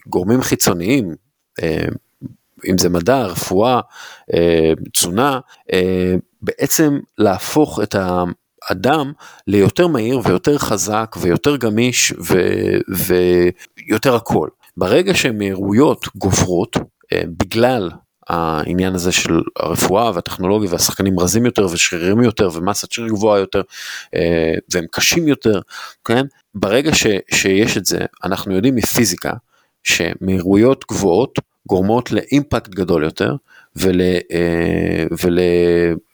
גורמים 0.07 0.41
חיצוניים, 0.41 1.15
אם 2.70 2.78
זה 2.78 2.89
מדע, 2.89 3.26
רפואה, 3.26 3.80
אה, 4.34 4.74
תזונה, 4.93 5.39
אה, 5.74 6.16
בעצם 6.41 6.99
להפוך 7.18 7.80
את 7.84 7.95
האדם 7.95 9.11
ליותר 9.47 9.88
מהיר 9.88 10.20
ויותר 10.24 10.57
חזק 10.57 11.16
ויותר 11.22 11.55
גמיש 11.55 12.13
ו- 12.20 12.80
ויותר 13.88 14.16
הכל. 14.16 14.49
ברגע 14.78 15.13
שמהירויות 15.13 16.05
גוברות, 16.16 16.78
אה, 17.13 17.22
בגלל 17.38 17.91
העניין 18.30 18.95
הזה 18.95 19.11
של 19.11 19.41
הרפואה 19.59 20.11
והטכנולוגיה 20.13 20.70
והשחקנים 20.72 21.20
רזים 21.20 21.45
יותר 21.45 21.68
ושרירים 21.72 22.22
יותר 22.22 22.49
ומסת 22.53 22.91
שריר 22.91 23.09
גבוהה 23.09 23.39
יותר 23.39 23.61
והם 24.74 24.86
קשים 24.91 25.28
יותר, 25.28 25.59
כן? 26.05 26.26
ברגע 26.55 26.95
ש, 26.95 27.07
שיש 27.34 27.78
את 27.78 27.86
זה, 27.86 27.99
אנחנו 28.24 28.55
יודעים 28.55 28.76
מפיזיקה 28.76 29.34
שמהירויות 29.84 30.86
גבוהות 30.91 31.39
גורמות 31.68 32.11
לאימפקט 32.11 32.70
גדול 32.70 33.03
יותר 33.03 33.36
ול, 33.76 34.01
אה, 34.01 35.05
ול, 35.24 35.39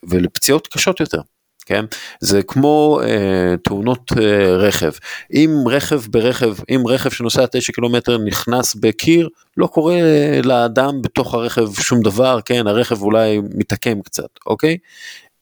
ולפציעות 0.08 0.66
קשות 0.66 1.00
יותר. 1.00 1.20
כן? 1.66 1.84
זה 2.20 2.42
כמו 2.42 3.00
אה, 3.04 3.54
תאונות 3.64 4.12
אה, 4.20 4.56
רכב. 4.56 4.92
אם 5.32 5.50
רכב 5.66 6.02
ברכב, 6.10 6.54
אם 6.70 6.86
רכב 6.86 7.10
שנוסע 7.10 7.46
9 7.52 7.72
קילומטר 7.72 8.18
נכנס 8.18 8.74
בקיר, 8.74 9.28
לא 9.56 9.66
קורה 9.66 9.98
לאדם 10.44 11.02
בתוך 11.02 11.34
הרכב 11.34 11.74
שום 11.80 12.00
דבר, 12.02 12.40
כן? 12.44 12.66
הרכב 12.66 13.02
אולי 13.02 13.40
מתעקם 13.54 14.02
קצת, 14.02 14.28
אוקיי? 14.46 14.78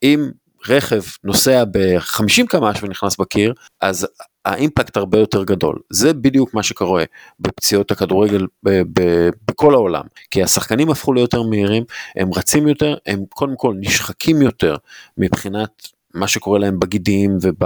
אם 0.03 0.31
רכב 0.69 1.03
נוסע 1.25 1.65
ב-50 1.65 2.47
קמ"ש 2.49 2.83
ונכנס 2.83 3.17
בקיר, 3.17 3.53
אז 3.81 4.07
האימפקט 4.45 4.97
הרבה 4.97 5.19
יותר 5.19 5.45
גדול. 5.45 5.79
זה 5.91 6.13
בדיוק 6.13 6.55
מה 6.55 6.63
שקורה 6.63 7.05
בפציעות 7.41 7.91
הכדורגל 7.91 8.47
ב- 8.63 8.83
ב- 9.01 9.29
בכל 9.49 9.75
העולם. 9.75 10.03
כי 10.31 10.43
השחקנים 10.43 10.91
הפכו 10.91 11.13
ליותר 11.13 11.43
מהירים, 11.43 11.85
הם 12.17 12.35
רצים 12.35 12.69
יותר, 12.69 12.95
הם 13.07 13.25
קודם 13.29 13.57
כל 13.57 13.75
נשחקים 13.81 14.43
יותר 14.43 14.77
מבחינת 15.19 15.71
מה 16.15 16.29
שקורה 16.29 16.59
להם 16.59 16.81
בגידים 16.81 17.39
וב, 17.43 17.65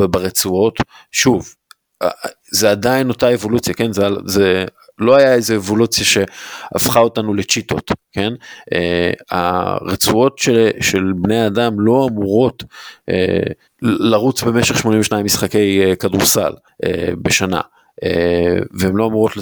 וברצועות. 0.00 0.78
שוב, 1.12 1.54
זה 2.52 2.70
עדיין 2.70 3.08
אותה 3.08 3.34
אבולוציה, 3.34 3.74
כן? 3.74 3.92
זה, 3.92 4.06
זה 4.24 4.64
לא 4.98 5.16
היה 5.16 5.34
איזה 5.34 5.56
אבולוציה 5.56 6.04
שהפכה 6.04 7.00
אותנו 7.00 7.34
לצ'יטות, 7.34 7.90
כן? 8.12 8.32
Uh, 8.74 8.76
הרצועות 9.30 10.38
של, 10.38 10.70
של 10.80 11.12
בני 11.16 11.46
אדם 11.46 11.80
לא 11.80 12.08
אמורות 12.10 12.62
uh, 13.10 13.52
לרוץ 13.82 14.42
במשך 14.42 14.78
82 14.78 15.24
משחקי 15.24 15.92
uh, 15.92 15.96
כדורסל 15.96 16.52
uh, 16.52 16.88
בשנה. 17.22 17.60
Uh, 18.04 18.08
והן 18.70 18.94
לא 18.94 19.06
אמורות 19.06 19.32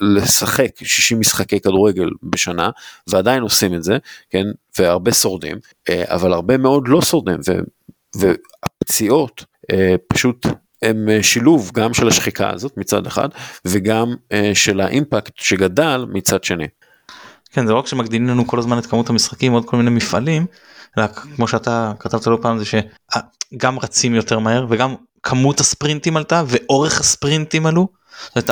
לשחק 0.00 0.70
60 0.82 1.20
משחקי 1.20 1.60
כדורגל 1.60 2.08
בשנה 2.22 2.70
ועדיין 3.06 3.42
עושים 3.42 3.74
את 3.74 3.82
זה, 3.82 3.98
כן, 4.30 4.44
והרבה 4.78 5.12
שורדים, 5.12 5.56
uh, 5.56 5.92
אבל 6.06 6.32
הרבה 6.32 6.58
מאוד 6.58 6.88
לא 6.88 7.02
שורדים, 7.02 7.36
ו, 7.48 7.52
והפציעות 8.16 9.44
פשוט 10.08 10.46
הם 10.82 11.08
אה, 11.08 11.22
שילוב 11.22 11.70
גם 11.74 11.94
של 11.94 12.08
השחיקה 12.08 12.50
הזאת 12.50 12.72
מצד 12.76 13.06
אחד 13.06 13.28
וגם 13.64 14.14
אה, 14.32 14.50
של 14.54 14.80
האימפקט 14.80 15.32
שגדל 15.36 16.06
מצד 16.12 16.44
שני. 16.44 16.66
כן 17.50 17.66
זה 17.66 17.72
לא 17.72 17.78
רק 17.78 17.86
שמגדילים 17.86 18.28
לנו 18.28 18.46
כל 18.46 18.58
הזמן 18.58 18.78
את 18.78 18.86
כמות 18.86 19.10
המשחקים 19.10 19.52
עוד 19.52 19.64
כל 19.64 19.76
מיני 19.76 19.90
מפעלים 19.90 20.46
אלא 20.98 21.06
כמו 21.06 21.48
שאתה 21.48 21.92
כתבת 21.98 22.26
לא 22.26 22.38
פעם 22.42 22.58
זה 22.58 22.64
שגם 22.64 23.78
רצים 23.78 24.14
יותר 24.14 24.38
מהר 24.38 24.66
וגם 24.68 24.94
כמות 25.22 25.60
הספרינטים 25.60 26.16
עלתה 26.16 26.42
ואורך 26.46 27.00
הספרינטים 27.00 27.66
עלו. 27.66 27.88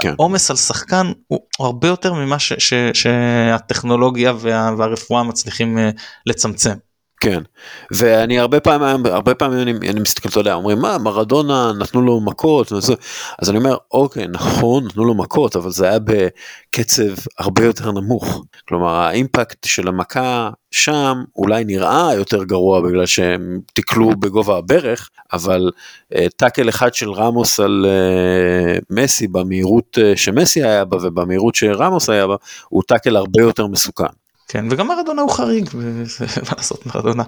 כן. 0.01 0.14
העומס 0.18 0.51
על 0.51 0.57
שחקן 0.57 1.12
הוא 1.27 1.41
הרבה 1.61 1.89
יותר 1.89 2.12
ממה 2.14 2.39
ש, 2.39 2.53
ש, 2.59 2.74
שהטכנולוגיה 2.93 4.33
וה, 4.39 4.70
והרפואה 4.79 5.22
מצליחים 5.22 5.79
אה, 5.79 5.91
לצמצם. 6.27 6.74
כן, 7.21 7.43
ואני 7.91 8.39
הרבה 8.39 8.61
פעמים, 8.61 9.07
הרבה 9.07 9.35
פעמים 9.35 9.59
אני, 9.61 9.91
אני 9.91 10.01
מסתכל, 10.01 10.29
אתה 10.29 10.41
יודע, 10.41 10.55
אומרים 10.55 10.79
מה, 10.79 10.99
מרדונה 10.99 11.73
נתנו 11.79 12.03
לו 12.03 12.21
מכות, 12.21 12.73
וזה, 12.73 12.95
אז 13.39 13.51
אני 13.51 13.59
אומר, 13.59 13.77
אוקיי, 13.93 14.27
נכון, 14.29 14.85
נתנו 14.85 15.05
לו 15.05 15.14
מכות, 15.14 15.57
אבל 15.57 15.71
זה 15.71 15.89
היה 15.89 15.99
בקצב 15.99 17.14
הרבה 17.39 17.64
יותר 17.64 17.93
נמוך. 17.93 18.45
כלומר, 18.69 18.89
האימפקט 18.89 19.64
של 19.64 19.89
המכה 19.89 20.51
שם 20.71 21.25
אולי 21.37 21.64
נראה 21.64 22.14
יותר 22.14 22.45
גרוע 22.45 22.81
בגלל 22.81 23.07
שהם 23.07 23.61
תיקלו 23.73 24.11
בגובה 24.11 24.59
הברך, 24.59 25.11
אבל 25.33 25.71
uh, 26.14 26.19
טאקל 26.37 26.69
אחד 26.69 26.95
של 26.95 27.12
רמוס 27.12 27.61
על 27.61 27.87
uh, 27.87 28.85
מסי 28.91 29.29
במהירות 29.29 29.99
uh, 29.99 30.17
שמסי 30.17 30.64
היה 30.64 30.85
בה 30.85 30.97
ובמהירות 30.97 31.55
שרמוס 31.55 32.11
היה 32.11 32.27
בה, 32.27 32.37
הוא 32.69 32.83
טאקל 32.87 33.17
הרבה 33.17 33.43
יותר 33.43 33.67
מסוכן. 33.67 34.26
כן 34.49 34.64
וגם 34.70 34.88
מרדונה 34.88 35.22
הוא 35.22 35.30
חריג 35.30 35.70
מה 35.74 36.53
לעשות 36.57 36.86
מרדונה. 36.86 37.22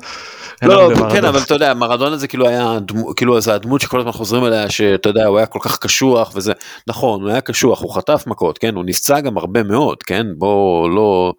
לא, 0.63 0.91
כן 1.13 1.25
אבל 1.25 1.43
אתה 1.43 1.55
יודע 1.55 1.75
מרדונה 1.75 2.17
זה 2.17 2.29
כאילו 2.29 2.49
היה 2.49 2.79
כאילו 3.17 3.41
זה 3.41 3.55
הדמות 3.55 3.81
שכל 3.81 3.99
הזמן 3.99 4.13
חוזרים 4.13 4.45
אליה 4.45 4.71
שאתה 4.71 5.09
יודע 5.09 5.27
הוא 5.27 5.39
היה 5.39 5.47
כל 5.47 5.59
כך 5.63 5.79
קשוח 5.79 6.33
וזה 6.35 6.53
נכון 6.87 7.23
הוא 7.23 7.31
היה 7.31 7.41
קשוח 7.41 7.83
הוא 7.83 7.95
חטף 7.95 8.25
מכות 8.27 8.59
כן 8.59 8.75
הוא 8.75 8.85
נפצע 8.85 9.21
גם 9.21 9.39
הרבה 9.39 9.63
מאוד 9.63 10.03
כן 10.03 10.27
בוא 10.37 10.91
לא 10.91 11.35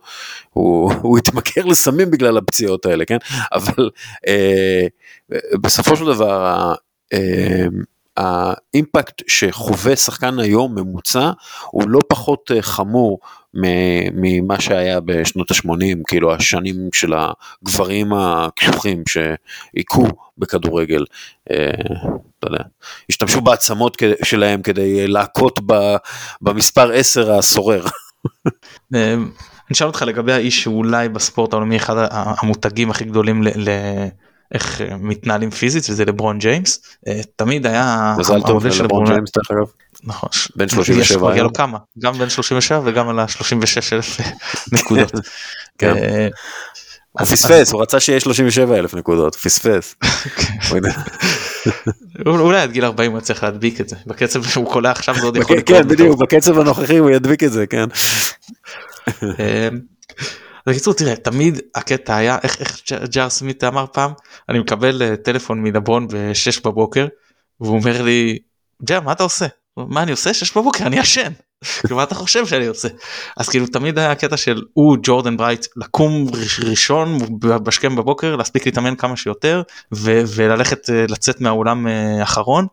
הוא, 0.50 0.94
הוא 1.02 1.18
התמכר 1.18 1.66
לסמים 1.66 2.12
בגלל 2.12 2.38
הפציעות 2.38 2.86
האלה 2.86 3.06
כן 3.06 3.18
אבל 3.54 3.90
אה, 4.28 4.88
בסופו 5.62 5.96
של 5.96 6.06
דבר. 6.06 6.74
אה, 7.14 7.66
האימפקט 8.20 9.22
שחווה 9.28 9.96
שחקן 9.96 10.40
היום 10.40 10.76
ממוצע 10.76 11.32
הוא 11.72 11.90
לא 11.90 12.00
פחות 12.08 12.52
אה, 12.56 12.62
חמור 12.62 13.20
ממה 14.14 14.62
שהיה 14.62 15.00
בשנות 15.00 15.52
ה-80, 15.52 15.98
כאילו 16.08 16.34
השנים 16.34 16.76
של 16.94 17.14
הגברים 17.14 18.14
הקשוחים 18.14 19.04
שהיכו 19.08 20.08
בכדורגל, 20.38 21.06
אה, 21.52 21.72
אתה 22.40 22.48
יודע, 22.48 22.64
השתמשו 23.10 23.42
בעצמות 23.42 23.98
שלהם 24.24 24.62
כדי 24.62 25.08
להכות 25.08 25.60
במספר 26.42 26.92
10 26.92 27.34
הסורר. 27.34 27.86
אה, 28.96 29.14
אני 29.14 29.74
אשאל 29.74 29.88
אותך 29.88 30.02
לגבי 30.02 30.34
האיש 30.34 30.64
שאולי 30.64 31.10
בספורט 31.10 31.54
העולמי 31.54 31.78
אחד 31.78 32.08
המותגים 32.12 32.90
הכי 32.90 33.06
גדולים 33.06 33.44
איך 34.52 34.82
אה, 34.82 34.98
מתנהלים 35.00 35.52
פיזית 35.52 35.90
וזה 35.90 36.06
לברון 36.06 36.40
ג'יימס 36.40 36.82
אה, 37.08 37.22
תמיד 37.36 37.68
היה 37.68 38.16
מזל 38.20 38.42
טוב 38.42 38.66
לברון 38.66 39.06
ג'יימס 39.06 39.30
דרך 39.38 39.52
אגב. 39.52 39.72
נכון. 40.04 40.30
בן 40.56 40.70
37 40.70 41.32
היה 41.32 41.44
לו 41.44 41.54
כמה 41.54 41.78
גם 42.00 42.14
בן 42.14 42.30
37 42.30 42.82
וגם 42.86 43.10
על 43.10 43.20
ה-36 43.20 43.94
אלף 43.94 44.18
נקודות. 44.74 45.12
כן. 45.78 45.98
אה, 45.98 46.28
הוא 47.12 47.28
פספס 47.28 47.72
הוא 47.72 47.82
רצה 47.82 48.00
שיהיה 48.00 48.20
37 48.20 48.80
אלף 48.80 48.94
נקודות 48.94 49.36
פספס. 49.36 49.96
אולי 52.26 52.62
עד 52.62 52.72
גיל 52.72 52.86
40 52.86 53.12
הוא 53.12 53.20
צריך 53.20 53.44
להדביק 53.44 53.82
את 53.82 53.90
זה 53.90 53.96
בקצב 54.08 54.44
שהוא 54.44 54.72
קולע 54.72 54.92
עכשיו 54.92 55.16
זה 55.16 55.26
עוד 55.26 55.38
יכול 55.38 55.58
לקרות. 55.58 55.82
כן 55.82 55.88
בדיוק 55.88 56.20
בקצב 56.20 56.60
הנוכחי 56.60 56.98
הוא 56.98 57.10
ידביק 57.10 57.44
את 57.44 57.52
זה 57.52 57.68
כן. 57.68 57.86
בקיצור 60.68 60.94
תראה 60.94 61.16
תמיד 61.16 61.60
הקטע 61.76 62.16
היה 62.16 62.38
איך, 62.44 62.60
איך 62.60 62.82
ג'אר 63.10 63.30
סמית 63.30 63.64
אמר 63.64 63.86
פעם 63.94 64.12
אני 64.50 64.60
מקבל 64.60 65.02
uh, 65.02 65.16
טלפון 65.16 65.64
מדברון 65.64 66.08
ב-6 66.08 66.62
בבוקר 66.66 67.08
והוא 67.60 67.78
אומר 67.78 68.02
לי 68.02 68.40
ג'אר 68.84 69.00
מה 69.00 69.12
אתה 69.12 69.24
עושה? 69.24 69.46
מה 69.78 70.04
אני 70.04 70.12
עושה? 70.12 70.34
6 70.34 70.58
בבוקר 70.58 70.86
אני 70.86 71.00
ישן 71.00 71.32
מה 71.92 72.04
אתה 72.04 72.16
חושב 72.16 72.48
שאני 72.48 72.66
עושה? 72.66 72.88
אז 73.38 73.50
כאילו 73.50 73.68
תמיד 73.68 74.00
היה 74.00 74.12
הקטע 74.12 74.38
של 74.38 74.62
הוא 74.74 74.98
ג'ורדן 75.04 75.38
ברייט 75.38 75.66
לקום 75.76 76.28
ראשון 76.70 77.18
בשכם 77.40 77.96
בבוקר 77.96 78.36
להספיק 78.36 78.66
להתאמן 78.66 78.96
כמה 78.96 79.18
שיותר 79.18 79.62
ו- 79.94 80.22
וללכת 80.36 80.90
uh, 80.90 81.12
לצאת 81.12 81.42
מהאולם 81.42 81.88
uh, 81.88 82.24
אחרון 82.24 82.68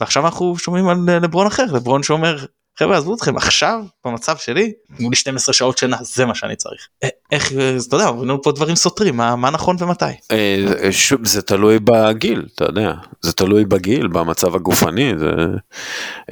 ועכשיו 0.00 0.24
אנחנו 0.24 0.58
שומעים 0.58 0.88
על 0.88 0.96
לברון 1.22 1.46
אחר 1.46 1.64
לברון 1.72 2.02
שאומר 2.02 2.44
חבר'ה 2.78 2.96
עזבו 2.96 3.14
אתכם 3.14 3.36
עכשיו 3.36 3.84
במצב 4.04 4.36
שלי 4.36 4.72
תנו 4.96 5.10
לי 5.10 5.16
12 5.16 5.52
שעות 5.52 5.78
שינה 5.78 5.96
זה 6.00 6.26
מה 6.26 6.34
שאני 6.34 6.56
צריך 6.56 6.88
איך 7.32 7.52
אתה 7.88 7.96
יודע 7.96 8.08
אומרים 8.08 8.38
פה 8.42 8.52
דברים 8.52 8.76
סותרים 8.76 9.16
מה, 9.16 9.36
מה 9.36 9.50
נכון 9.50 9.76
ומתי. 9.78 10.04
אה, 10.30 10.92
שוב 10.92 11.26
זה 11.26 11.42
תלוי 11.42 11.78
בגיל 11.78 12.46
אתה 12.54 12.64
יודע. 12.64 12.92
זה 13.20 13.32
תלוי 13.32 13.64
בגיל 13.64 14.06
במצב 14.06 14.54
הגופני 14.54 15.12
זה 15.18 15.30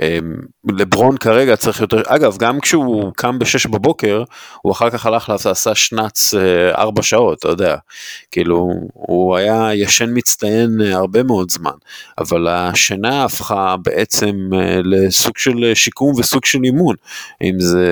אה, 0.02 0.18
לברון 0.68 1.16
כרגע 1.16 1.56
צריך 1.56 1.80
יותר 1.80 2.02
אגב 2.06 2.36
גם 2.36 2.60
כשהוא 2.60 3.12
קם 3.16 3.38
ב-6 3.38 3.68
בבוקר 3.70 4.24
הוא 4.62 4.72
אחר 4.72 4.90
כך 4.90 5.06
הלך 5.06 5.28
לעשה 5.28 5.74
שנץ 5.74 6.34
4 6.74 7.00
אה, 7.00 7.02
שעות 7.02 7.38
אתה 7.38 7.48
יודע. 7.48 7.76
כאילו 8.30 8.70
הוא 8.92 9.36
היה 9.36 9.74
ישן 9.74 10.10
מצטיין 10.14 10.80
הרבה 10.80 11.22
מאוד 11.22 11.50
זמן. 11.50 11.70
אבל 12.18 12.48
השינה 12.48 13.24
הפכה 13.24 13.76
בעצם 13.82 14.50
לסוג 14.84 15.38
של 15.38 15.72
שיקום 15.74 16.10
וסוג 16.10 16.38
סוג 16.38 16.44
של 16.44 16.58
אימון, 16.64 16.96
אם 17.42 17.60
זה, 17.60 17.86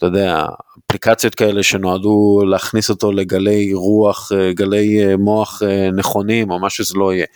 אתה 0.00 0.08
יודע, 0.08 0.46
אפליקציות 0.86 1.34
כאלה 1.34 1.62
שנועדו 1.62 2.42
להכניס 2.46 2.90
אותו 2.90 3.12
לגלי 3.12 3.74
רוח, 3.74 4.32
אה, 4.32 4.52
גלי 4.52 5.04
אה, 5.06 5.16
מוח 5.16 5.62
אה, 5.62 5.90
נכונים 5.90 6.50
או 6.50 6.58
מה 6.58 6.70
שזה 6.70 6.98
לא 6.98 7.14
יהיה, 7.14 7.26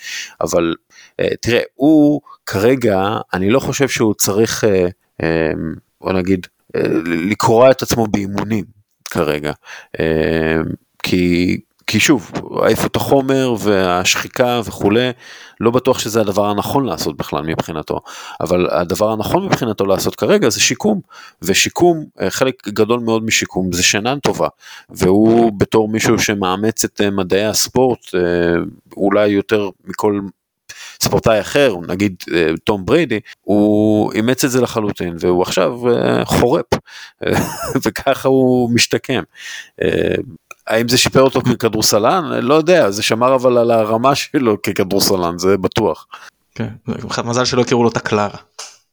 אבל 0.40 0.74
תראה, 1.40 1.60
הוא 1.74 2.20
כרגע, 2.46 3.16
אני 3.32 3.50
לא 3.50 3.60
חושב 3.60 3.88
שהוא 3.88 4.14
צריך, 4.14 4.64
בוא 6.00 6.12
נגיד, 6.12 6.46
לקרוע 7.06 7.70
את 7.70 7.82
עצמו 7.82 8.06
באימונים 8.06 8.64
כרגע, 9.10 9.52
כי 11.02 11.56
כי 11.86 12.00
שוב, 12.00 12.30
עייפות 12.62 12.96
החומר 12.96 13.54
והשחיקה 13.58 14.60
וכולי, 14.64 15.10
לא 15.60 15.70
בטוח 15.70 15.98
שזה 15.98 16.20
הדבר 16.20 16.46
הנכון 16.46 16.86
לעשות 16.86 17.16
בכלל 17.16 17.42
מבחינתו, 17.42 18.00
אבל 18.40 18.68
הדבר 18.70 19.12
הנכון 19.12 19.46
מבחינתו 19.46 19.86
לעשות 19.86 20.14
כרגע 20.14 20.48
זה 20.48 20.60
שיקום, 20.60 21.00
ושיקום, 21.42 22.04
אה, 22.20 22.30
חלק 22.30 22.68
גדול 22.68 23.00
מאוד 23.00 23.24
משיקום 23.24 23.72
זה 23.72 23.82
שינה 23.82 24.14
טובה, 24.22 24.48
והוא 24.88 25.52
בתור 25.52 25.88
מישהו 25.88 26.18
שמאמץ 26.18 26.84
את 26.84 27.00
אה, 27.00 27.10
מדעי 27.10 27.46
הספורט, 27.46 28.14
אה, 28.14 28.20
אולי 28.96 29.28
יותר 29.28 29.70
מכל 29.84 30.20
ספורטאי 31.02 31.40
אחר, 31.40 31.74
נגיד 31.88 32.16
תום 32.64 32.84
בריידי, 32.84 33.20
הוא 33.40 34.12
אימץ 34.12 34.44
את 34.44 34.50
זה 34.50 34.60
לחלוטין 34.60 35.16
והוא 35.18 35.42
עכשיו 35.42 35.80
חורפ 36.24 36.66
וככה 37.84 38.28
הוא 38.28 38.70
משתקם. 38.70 39.22
האם 40.66 40.88
זה 40.88 40.98
שיפר 40.98 41.22
אותו 41.22 41.40
ככדורסלן? 41.40 42.24
לא 42.24 42.54
יודע, 42.54 42.90
זה 42.90 43.02
שמר 43.02 43.34
אבל 43.34 43.58
על 43.58 43.70
הרמה 43.70 44.14
שלו 44.14 44.62
ככדורסלן, 44.62 45.38
זה 45.38 45.56
בטוח. 45.56 46.06
כן, 46.54 46.68
מזל 47.24 47.44
שלא 47.44 47.62
הכירו 47.62 47.82
לו 47.82 47.88
את 47.88 47.96
הקלרה, 47.96 48.38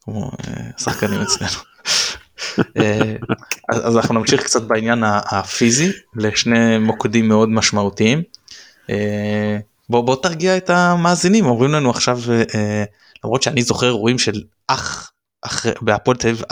כמו 0.02 0.32
אה, 0.48 0.64
שחקנים 0.78 1.22
אצלנו. 1.22 1.62
אה, 2.78 3.16
אז 3.70 3.98
אנחנו 3.98 4.20
נמשיך 4.20 4.44
קצת 4.44 4.62
בעניין 4.62 5.04
הפיזי 5.06 5.92
לשני 6.16 6.78
מוקדים 6.78 7.28
מאוד 7.28 7.50
משמעותיים. 7.50 8.24
אה, 8.90 9.58
בוא 9.90 10.02
בוא 10.02 10.16
תרגיע 10.16 10.58
את 10.58 10.70
המאזינים 10.70 11.46
אומרים 11.46 11.72
לנו 11.72 11.90
עכשיו 11.90 12.20
למרות 13.24 13.44
שאני 13.44 13.64
זוכר 13.64 13.86
אירועים 13.86 14.20
של 14.20 14.42
אח 14.68 15.12
בהפועל 15.82 16.18
תל 16.18 16.28
אביב 16.28 16.44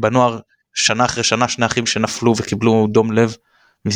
בנוער 0.00 0.38
שנה 0.74 1.04
אחרי 1.04 1.24
שנה 1.24 1.48
שני 1.48 1.66
אחים 1.66 1.86
שנפלו 1.86 2.34
וקיבלו 2.36 2.86
דום 2.90 3.12
לב 3.12 3.36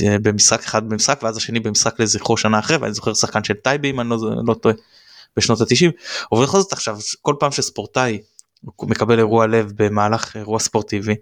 במשחק 0.02 0.64
אחד 0.64 0.88
במשחק 0.88 1.20
ואז 1.22 1.36
השני 1.36 1.60
במשחק 1.60 2.00
לזכרו 2.00 2.36
שנה 2.36 2.58
אחרי 2.58 2.76
ואני 2.76 2.94
זוכר 2.94 3.14
שחקן 3.14 3.44
של 3.44 3.54
טייבי 3.54 3.90
אם 3.90 4.00
אני 4.00 4.10
לא, 4.10 4.16
לא 4.46 4.54
טועה 4.54 4.74
בשנות 5.36 5.60
התשעים 5.60 5.90
ובכל 6.32 6.58
זאת 6.58 6.72
עכשיו 6.72 6.98
כל 7.22 7.34
פעם 7.40 7.52
שספורטאי 7.52 8.20
מקבל 8.82 9.18
אירוע 9.18 9.46
לב 9.46 9.72
במהלך 9.76 10.36
אירוע 10.36 10.58
ספורטיבי 10.58 11.14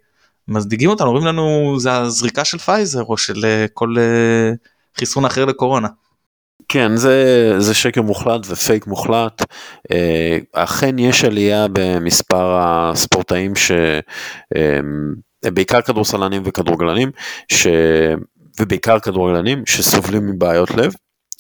מדאיגים 0.48 0.90
אותנו 0.90 1.08
אומרים 1.08 1.26
לנו 1.26 1.74
זה 1.78 1.92
הזריקה 1.92 2.44
של 2.44 2.58
פייזר 2.58 3.02
או 3.02 3.16
של 3.16 3.44
אה, 3.44 3.66
כל 3.74 3.94
אה, 3.98 4.52
חיסון 4.98 5.24
אחר 5.24 5.44
לקורונה. 5.44 5.88
כן 6.68 6.96
זה 6.96 7.54
זה 7.58 7.74
שקר 7.74 8.02
מוחלט 8.02 8.40
ופייק 8.46 8.86
מוחלט 8.86 9.42
אה, 9.92 10.38
אכן 10.52 10.98
יש 10.98 11.24
עלייה 11.24 11.66
במספר 11.72 12.58
הספורטאים 12.58 13.56
ש... 13.56 13.72
בעיקר 15.46 15.80
כדורסלנים 15.80 16.42
וכדורגלנים, 16.44 17.10
ש... 17.52 17.66
ובעיקר 18.60 18.98
כדורגלנים 18.98 19.66
שסובלים 19.66 20.26
מבעיות 20.26 20.70
לב. 20.70 20.92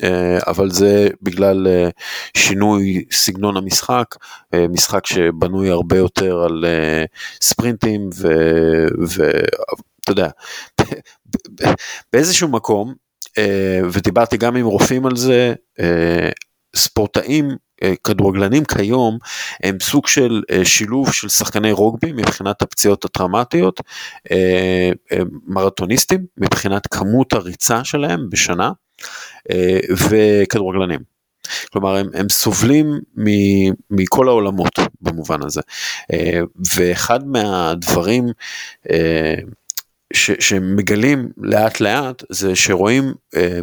אה, 0.02 0.38
אבל 0.46 0.70
זה 0.70 1.08
בגלל 1.22 1.66
אה, 1.66 1.88
שינוי 2.36 3.04
סגנון 3.12 3.56
המשחק, 3.56 4.16
אה, 4.54 4.68
משחק 4.68 5.06
שבנוי 5.06 5.70
הרבה 5.70 5.96
יותר 5.96 6.42
על 6.42 6.64
ספרינטים 7.42 8.10
ואתה 9.00 10.10
יודע, 10.10 10.28
באיזשהו 12.12 12.48
מקום, 12.48 12.94
ודיברתי 13.92 14.36
גם 14.36 14.56
עם 14.56 14.66
רופאים 14.66 15.06
על 15.06 15.16
זה, 15.16 15.54
ספורטאים 16.76 17.56
כדורגלנים 18.04 18.64
כיום 18.64 19.18
הם 19.62 19.76
סוג 19.80 20.06
של 20.06 20.42
אה, 20.50 20.64
שילוב 20.64 21.12
של 21.12 21.28
שחקני 21.28 21.72
רוגבי 21.72 22.12
מבחינת 22.12 22.62
הפציעות 22.62 23.04
הטראומטיות, 23.04 23.80
אה, 24.30 24.90
מרתוניסטים 25.46 26.26
מבחינת 26.38 26.86
כמות 26.86 27.32
הריצה 27.32 27.84
שלהם 27.84 28.30
בשנה 28.30 28.70
וכדורגלנים. 30.08 31.00
כלומר 31.72 31.96
הם, 31.96 32.06
הם 32.14 32.28
סובלים 32.28 33.00
מ, 33.18 33.26
מכל 33.90 34.28
העולמות 34.28 34.78
במובן 35.00 35.42
הזה. 35.42 35.60
ואחד 36.76 37.26
מהדברים 37.26 38.24
ש, 40.12 40.30
שמגלים 40.40 41.28
לאט 41.36 41.80
לאט 41.80 42.22
זה 42.30 42.56
שרואים 42.56 43.14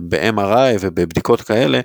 ב-MRI 0.02 0.78
ובבדיקות 0.80 1.42
כאלה 1.42 1.80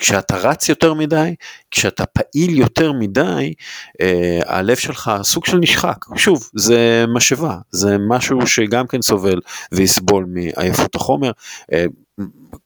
כשאתה 0.00 0.36
רץ 0.36 0.68
יותר 0.68 0.94
מדי, 0.94 1.34
כשאתה 1.70 2.06
פעיל 2.06 2.58
יותר 2.58 2.92
מדי, 2.92 3.54
אה, 4.00 4.40
הלב 4.46 4.76
שלך 4.76 5.12
סוג 5.22 5.46
של 5.46 5.56
נשחק. 5.56 5.96
שוב, 6.16 6.50
זה 6.56 7.04
משאבה, 7.14 7.56
זה 7.70 7.96
משהו 8.08 8.46
שגם 8.46 8.86
כן 8.86 9.02
סובל 9.02 9.40
ויסבול 9.72 10.26
מעייפות 10.28 10.94
החומר. 10.94 11.30
אה, 11.72 11.84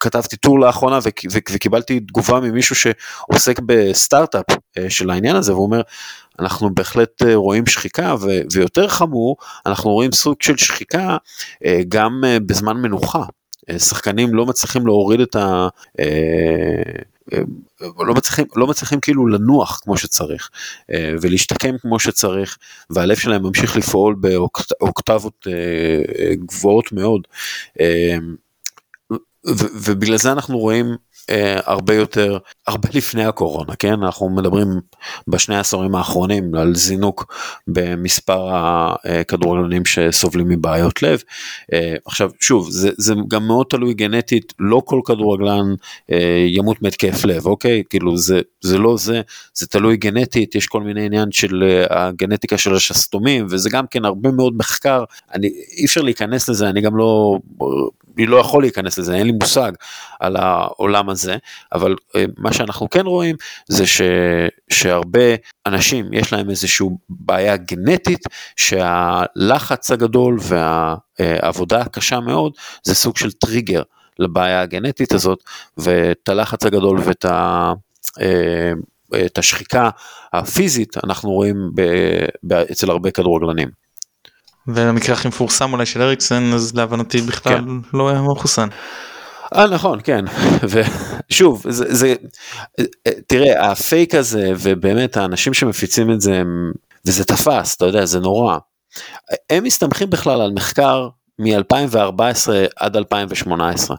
כתבתי 0.00 0.36
טור 0.36 0.60
לאחרונה 0.60 0.98
וקיבלתי 1.32 2.00
תגובה 2.00 2.40
ממישהו 2.40 2.76
שעוסק 2.76 3.60
בסטארט-אפ 3.66 4.44
אה, 4.78 4.90
של 4.90 5.10
העניין 5.10 5.36
הזה, 5.36 5.52
והוא 5.52 5.64
אומר, 5.64 5.80
אנחנו 6.40 6.74
בהחלט 6.74 7.22
אה, 7.22 7.34
רואים 7.34 7.66
שחיקה, 7.66 8.14
ויותר 8.52 8.88
חמור, 8.88 9.36
אנחנו 9.66 9.90
רואים 9.90 10.12
סוג 10.12 10.36
של 10.42 10.56
שחיקה 10.56 11.16
אה, 11.64 11.80
גם 11.88 12.22
אה, 12.26 12.40
בזמן 12.40 12.76
מנוחה. 12.76 13.24
אה, 13.70 13.78
שחקנים 13.78 14.34
לא 14.34 14.46
מצליחים 14.46 14.86
להוריד 14.86 15.20
את 15.20 15.36
ה... 15.36 15.68
אה, 17.32 17.38
אה, 17.82 17.86
לא 18.06 18.14
מצליחים, 18.14 18.44
לא 18.56 18.66
מצליחים 18.66 19.00
כאילו 19.00 19.26
לנוח 19.26 19.80
כמו 19.82 19.96
שצריך 19.96 20.50
ולהשתקם 21.20 21.78
כמו 21.78 21.98
שצריך 21.98 22.58
והלב 22.90 23.16
שלהם 23.16 23.42
ממשיך 23.42 23.76
לפעול 23.76 24.16
באוקטבות 24.80 25.46
גבוהות 26.46 26.92
מאוד. 26.92 27.26
ובגלל 29.86 30.16
זה 30.16 30.32
אנחנו 30.32 30.58
רואים 30.58 30.96
אה, 31.30 31.60
הרבה 31.64 31.94
יותר, 31.94 32.38
הרבה 32.66 32.88
לפני 32.94 33.24
הקורונה, 33.24 33.76
כן? 33.76 34.02
אנחנו 34.02 34.28
מדברים 34.28 34.68
בשני 35.28 35.56
העשורים 35.56 35.94
האחרונים 35.94 36.54
על 36.54 36.74
זינוק 36.74 37.34
במספר 37.66 38.48
הכדורגלנים 38.52 39.84
שסובלים 39.84 40.48
מבעיות 40.48 41.02
לב. 41.02 41.22
אה, 41.72 41.94
עכשיו, 42.06 42.30
שוב, 42.40 42.70
זה, 42.70 42.90
זה 42.98 43.14
גם 43.28 43.46
מאוד 43.46 43.66
תלוי 43.70 43.94
גנטית, 43.94 44.52
לא 44.58 44.82
כל 44.84 45.00
כדורגלן 45.04 45.74
אה, 46.12 46.44
ימות 46.48 46.82
מהתקף 46.82 47.24
לב, 47.24 47.46
אוקיי? 47.46 47.82
כאילו, 47.90 48.16
זה, 48.16 48.40
זה 48.60 48.78
לא 48.78 48.96
זה, 48.96 49.20
זה 49.54 49.66
תלוי 49.66 49.96
גנטית, 49.96 50.54
יש 50.54 50.66
כל 50.66 50.82
מיני 50.82 51.06
עניין 51.06 51.32
של 51.32 51.84
הגנטיקה 51.90 52.58
של 52.58 52.74
השסתומים, 52.74 53.46
וזה 53.50 53.70
גם 53.70 53.86
כן 53.86 54.04
הרבה 54.04 54.30
מאוד 54.30 54.56
מחקר, 54.56 55.04
אני, 55.34 55.46
אי 55.76 55.84
אפשר 55.84 56.00
להיכנס 56.00 56.48
לזה, 56.48 56.68
אני 56.68 56.80
גם 56.80 56.96
לא... 56.96 57.38
אני 58.16 58.26
לא 58.26 58.36
יכול 58.36 58.62
להיכנס 58.62 58.98
לזה, 58.98 59.14
אין 59.14 59.26
לי 59.26 59.32
מושג 59.32 59.72
על 60.20 60.36
העולם 60.36 61.10
הזה, 61.10 61.36
אבל 61.72 61.96
אה, 62.16 62.24
מה 62.38 62.52
שאנחנו 62.56 62.90
כן 62.90 63.06
רואים 63.06 63.36
זה 63.68 63.86
ש, 63.86 64.00
שהרבה 64.70 65.34
אנשים 65.66 66.12
יש 66.12 66.32
להם 66.32 66.50
איזושהי 66.50 66.86
בעיה 67.08 67.56
גנטית 67.56 68.20
שהלחץ 68.56 69.90
הגדול 69.90 70.38
והעבודה 71.18 71.80
הקשה 71.80 72.20
מאוד 72.20 72.52
זה 72.84 72.94
סוג 72.94 73.16
של 73.16 73.32
טריגר 73.32 73.82
לבעיה 74.18 74.60
הגנטית 74.60 75.12
הזאת 75.12 75.38
ואת 75.76 76.28
הלחץ 76.28 76.66
הגדול 76.66 77.00
ואת 77.04 77.24
ה... 77.24 77.72
אה, 78.20 78.72
את 79.26 79.38
השחיקה 79.38 79.90
הפיזית 80.32 80.96
אנחנו 81.04 81.30
רואים 81.30 81.70
ב, 81.74 81.82
ב, 82.44 82.52
אצל 82.52 82.90
הרבה 82.90 83.10
כדורגלנים. 83.10 83.68
והמקרה 84.66 85.14
הכי 85.14 85.28
מפורסם 85.28 85.72
אולי 85.72 85.86
של 85.86 86.02
אריקסן 86.02 86.52
אז 86.54 86.74
להבנתי 86.74 87.20
בכלל 87.20 87.58
כן. 87.58 87.96
לא 87.96 88.08
היה 88.08 88.22
מחוסן. 88.22 88.68
אה 89.54 89.66
נכון 89.66 90.00
כן 90.04 90.24
ושוב 91.30 91.64
זה, 91.68 91.94
זה 91.94 92.14
תראה 93.26 93.70
הפייק 93.70 94.14
הזה 94.14 94.52
ובאמת 94.58 95.16
האנשים 95.16 95.54
שמפיצים 95.54 96.10
את 96.10 96.20
זה 96.20 96.34
הם, 96.34 96.72
וזה 97.06 97.24
תפס 97.24 97.76
אתה 97.76 97.86
יודע 97.86 98.04
זה 98.04 98.20
נורא. 98.20 98.58
הם 99.50 99.64
מסתמכים 99.64 100.10
בכלל 100.10 100.40
על 100.40 100.52
מחקר 100.52 101.08
מ-2014 101.38 102.50
עד 102.76 102.96
2018. 102.96 103.96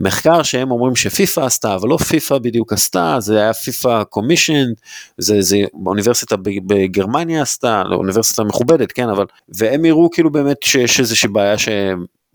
מחקר 0.00 0.42
שהם 0.42 0.70
אומרים 0.70 0.96
שפיפ"א 0.96 1.40
עשתה, 1.40 1.74
אבל 1.74 1.88
לא 1.88 1.96
פיפ"א 1.96 2.38
בדיוק 2.38 2.72
עשתה, 2.72 3.16
זה 3.18 3.40
היה 3.40 3.52
פיפ"א 3.52 4.04
קומישן, 4.04 4.64
זה, 5.18 5.40
זה 5.40 5.56
אוניברסיטה 5.86 6.36
בגרמניה 6.66 7.42
עשתה, 7.42 7.82
לא 7.84 7.96
אוניברסיטה 7.96 8.44
מכובדת, 8.44 8.92
כן, 8.92 9.08
אבל, 9.08 9.26
והם 9.48 9.84
הראו 9.84 10.10
כאילו 10.10 10.32
באמת 10.32 10.62
שיש 10.62 11.00
איזושהי 11.00 11.28
בעיה 11.28 11.58
ש, 11.58 11.68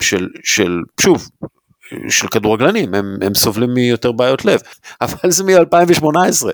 של, 0.01 0.27
של, 0.43 0.77
שוב, 1.01 1.29
של 2.09 2.27
כדורגלנים, 2.27 2.93
הם, 2.93 3.17
הם 3.21 3.33
סובלים 3.33 3.73
מיותר 3.73 4.11
בעיות 4.11 4.45
לב, 4.45 4.59
אבל 5.01 5.31
זה 5.31 5.43
מ-2018. 5.43 6.45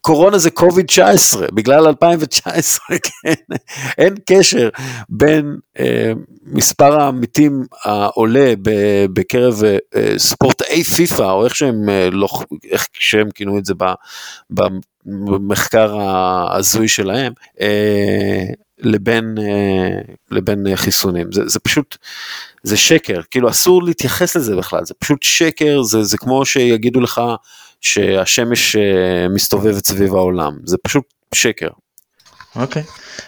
קורונה 0.00 0.38
זה 0.38 0.50
קוביד 0.50 0.86
19 0.86 1.46
בגלל 1.52 1.86
2019 1.86 2.86
כן. 3.22 3.54
אין 3.98 4.14
קשר 4.26 4.68
בין 5.08 5.58
אה, 5.78 6.12
מספר 6.46 7.00
המתים 7.00 7.64
העולה 7.84 8.54
בקרב 9.12 9.62
אה, 9.64 10.18
ספורטאי 10.18 10.84
פיפא 10.84 11.22
או 11.22 11.44
איך 11.44 11.56
שהם 11.56 11.88
אה, 11.88 12.08
לא 12.12 12.28
איך 12.70 12.86
שהם 12.92 13.30
כינו 13.30 13.58
את 13.58 13.64
זה 13.64 13.74
ב- 13.74 14.62
במחקר 15.06 15.96
ההזוי 15.98 16.88
שלהם 16.88 17.32
אה, 17.60 18.44
לבין 18.78 19.34
אה, 19.38 20.00
לבין 20.30 20.76
חיסונים 20.76 21.32
זה, 21.32 21.48
זה 21.48 21.58
פשוט 21.58 21.96
זה 22.62 22.76
שקר. 22.76 23.20
כאילו 23.30 23.50
אסור 23.50 23.82
להתייחס 23.82 24.36
לזה 24.36 24.56
בכלל. 24.56 24.84
זה 24.84 24.94
פשוט 24.98 25.22
שקר 25.22 25.82
זה 25.82 26.02
זה 26.02 26.18
כמו 26.18 26.44
שיגידו 26.44 27.00
לך 27.00 27.20
שהשמש 27.80 28.76
אה, 28.76 29.28
מסתובבת 29.28 29.86
סביב 29.86 30.14
העולם 30.14 30.56
זה 30.64 30.76
פשוט 30.82 31.04
שקר. 31.34 31.68
אוקיי 32.56 32.82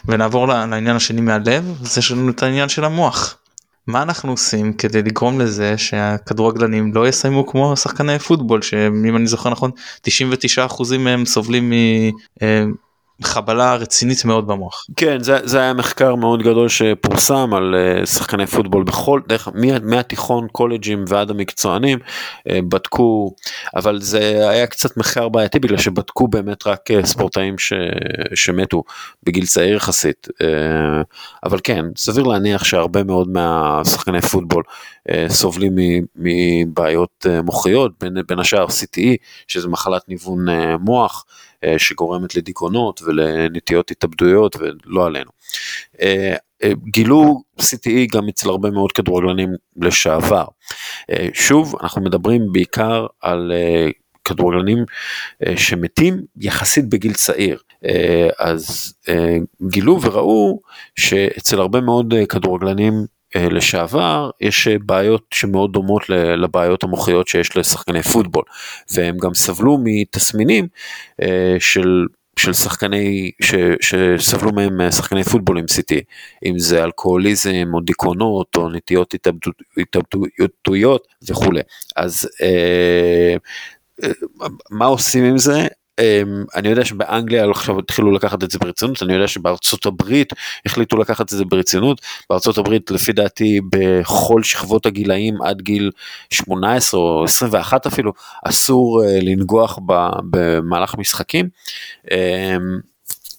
ונעבור 0.05 0.49
לעניין 0.49 0.97
השני 0.97 1.21
מהלב 1.21 1.79
זה 1.83 2.01
יש 2.01 2.13
לנו 2.13 2.31
את 2.31 2.43
העניין 2.43 2.69
של 2.69 2.85
המוח. 2.85 3.37
מה 3.87 4.03
אנחנו 4.03 4.31
עושים 4.31 4.73
כדי 4.73 5.03
לגרום 5.03 5.41
לזה 5.41 5.79
שהכדורגלנים 5.79 6.95
לא 6.95 7.09
יסיימו 7.09 7.47
כמו 7.47 7.77
שחקני 7.77 8.19
פוטבול 8.19 8.63
שאם 8.63 9.17
אני 9.17 9.27
זוכר 9.27 9.51
נכון 9.51 9.71
99% 10.09 10.99
מהם 10.99 11.27
סובלים 11.27 11.73
מחבלה 13.21 13.75
רצינית 13.75 14.25
מאוד 14.25 14.47
במוח. 14.47 14.87
כן 14.97 15.23
זה, 15.23 15.39
זה 15.45 15.61
היה 15.61 15.73
מחקר 15.73 16.15
מאוד 16.15 16.43
גדול 16.43 16.69
שפורסם 16.69 17.55
על 17.55 17.75
uh, 17.75 18.07
שחקני 18.07 18.47
פוטבול 18.47 18.85
בכל 18.85 19.21
דרך 19.29 19.49
מהתיכון 19.83 20.49
קולג'ים 20.53 21.05
ועד 21.09 21.31
המקצוענים 21.31 21.99
uh, 21.99 22.53
בדקו 22.69 23.35
אבל 23.77 24.01
זה 24.01 24.51
היה 24.51 24.67
קצת 24.67 24.97
מחקר 24.97 25.29
בעייתי 25.29 25.59
בגלל 25.59 25.79
שבדקו 25.79 26.29
באמת 26.29 26.67
רק 26.67 26.91
uh, 26.91 27.07
ספורטאים 27.07 27.59
ש, 27.59 27.73
שמתו 28.35 28.83
בגיל 29.23 29.47
צעיר 29.47 29.77
יחסית 29.77 30.29
uh, 30.31 30.45
אבל 31.45 31.59
כן 31.65 31.85
סביר 31.97 32.25
להניח 32.25 32.65
שהרבה 32.65 33.05
מאוד 33.05 33.29
מהשחקני 33.29 34.21
פוטבול 34.21 34.63
uh, 35.09 35.13
סובלים 35.29 35.73
מבעיות 36.17 37.27
uh, 37.27 37.43
מוחיות 37.43 37.93
בין, 38.01 38.17
בין 38.29 38.39
השאר 38.39 38.67
CTE 38.67 39.17
שזה 39.47 39.69
מחלת 39.69 40.09
ניוון 40.09 40.49
uh, 40.49 40.53
מוח. 40.81 41.25
שגורמת 41.79 42.35
לדיכאונות 42.35 43.03
ולנטיות 43.03 43.91
התאבדויות 43.91 44.57
ולא 44.57 45.07
עלינו. 45.07 45.31
אה, 46.01 46.35
אה, 46.65 46.73
גילו 46.85 47.43
CTE 47.61 48.07
גם 48.13 48.29
אצל 48.29 48.49
הרבה 48.49 48.71
מאוד 48.71 48.93
כדורגלנים 48.93 49.51
לשעבר. 49.77 50.45
אה, 51.11 51.29
שוב, 51.35 51.75
אנחנו 51.83 52.03
מדברים 52.03 52.53
בעיקר 52.53 53.07
על 53.21 53.53
כדורגלנים 54.25 54.85
שמתים 55.57 56.21
יחסית 56.37 56.89
בגיל 56.89 57.13
צעיר. 57.13 57.59
אז 58.39 58.95
גילו 59.71 60.03
וראו 60.03 60.61
שאצל 60.99 61.61
הרבה 61.61 61.81
מאוד 61.81 62.15
כדורגלנים 62.29 62.93
לשעבר 63.37 64.31
יש 64.41 64.69
בעיות 64.69 65.25
שמאוד 65.35 65.73
דומות 65.73 66.09
לבעיות 66.11 66.83
המוחיות 66.83 67.29
שיש 67.29 67.57
לשחקני 67.57 68.03
פוטבול. 68.03 68.45
והם 68.95 69.19
גם 69.19 69.35
סבלו 69.35 69.79
מתסמינים 69.85 70.69
של 71.59 72.07
של 72.41 72.53
שחקני 72.53 73.31
ש, 73.43 73.55
שסבלו 73.81 74.53
מהם 74.53 74.91
שחקני 74.91 75.25
פוטבול 75.25 75.59
עם 75.59 75.65
CT 75.65 75.95
אם 76.45 76.59
זה 76.59 76.85
אלכוהוליזם 76.85 77.65
או 77.75 77.81
דיכאונות 77.81 78.57
או 78.57 78.69
נטיות 78.69 79.15
התאבדויות 79.77 81.09
וכולי. 81.29 81.61
אז 81.97 82.29
אה, 82.43 83.37
מה 84.71 84.87
עושים 84.87 85.25
עם 85.25 85.39
זה 85.39 85.67
אני 86.55 86.69
יודע 86.69 86.85
שבאנגליה 86.85 87.51
עכשיו 87.51 87.79
התחילו 87.79 88.13
לקחת 88.13 88.45
את 88.45 88.51
זה 88.51 88.59
ברצינות, 88.59 89.03
אני 89.03 89.15
יודע 89.15 89.29
שבארצות 89.29 89.87
הברית 89.87 90.33
החליטו 90.67 90.97
לקחת 90.97 91.33
את 91.33 91.39
זה 91.39 91.45
ברצינות, 91.45 92.01
בארצות 92.31 92.59
הברית 92.59 92.91
לפי 92.91 93.13
דעתי 93.13 93.61
בכל 93.73 94.43
שכבות 94.43 94.87
הגילאים 94.87 95.43
עד 95.43 95.63
גיל 95.63 95.91
18 96.31 97.01
או 97.01 97.25
21 97.25 97.87
אפילו, 97.87 98.13
אסור 98.45 99.05
אה, 99.05 99.19
לנגוח 99.23 99.79
במהלך 100.31 100.95
משחקים. 100.99 101.49
אמ, 102.11 102.91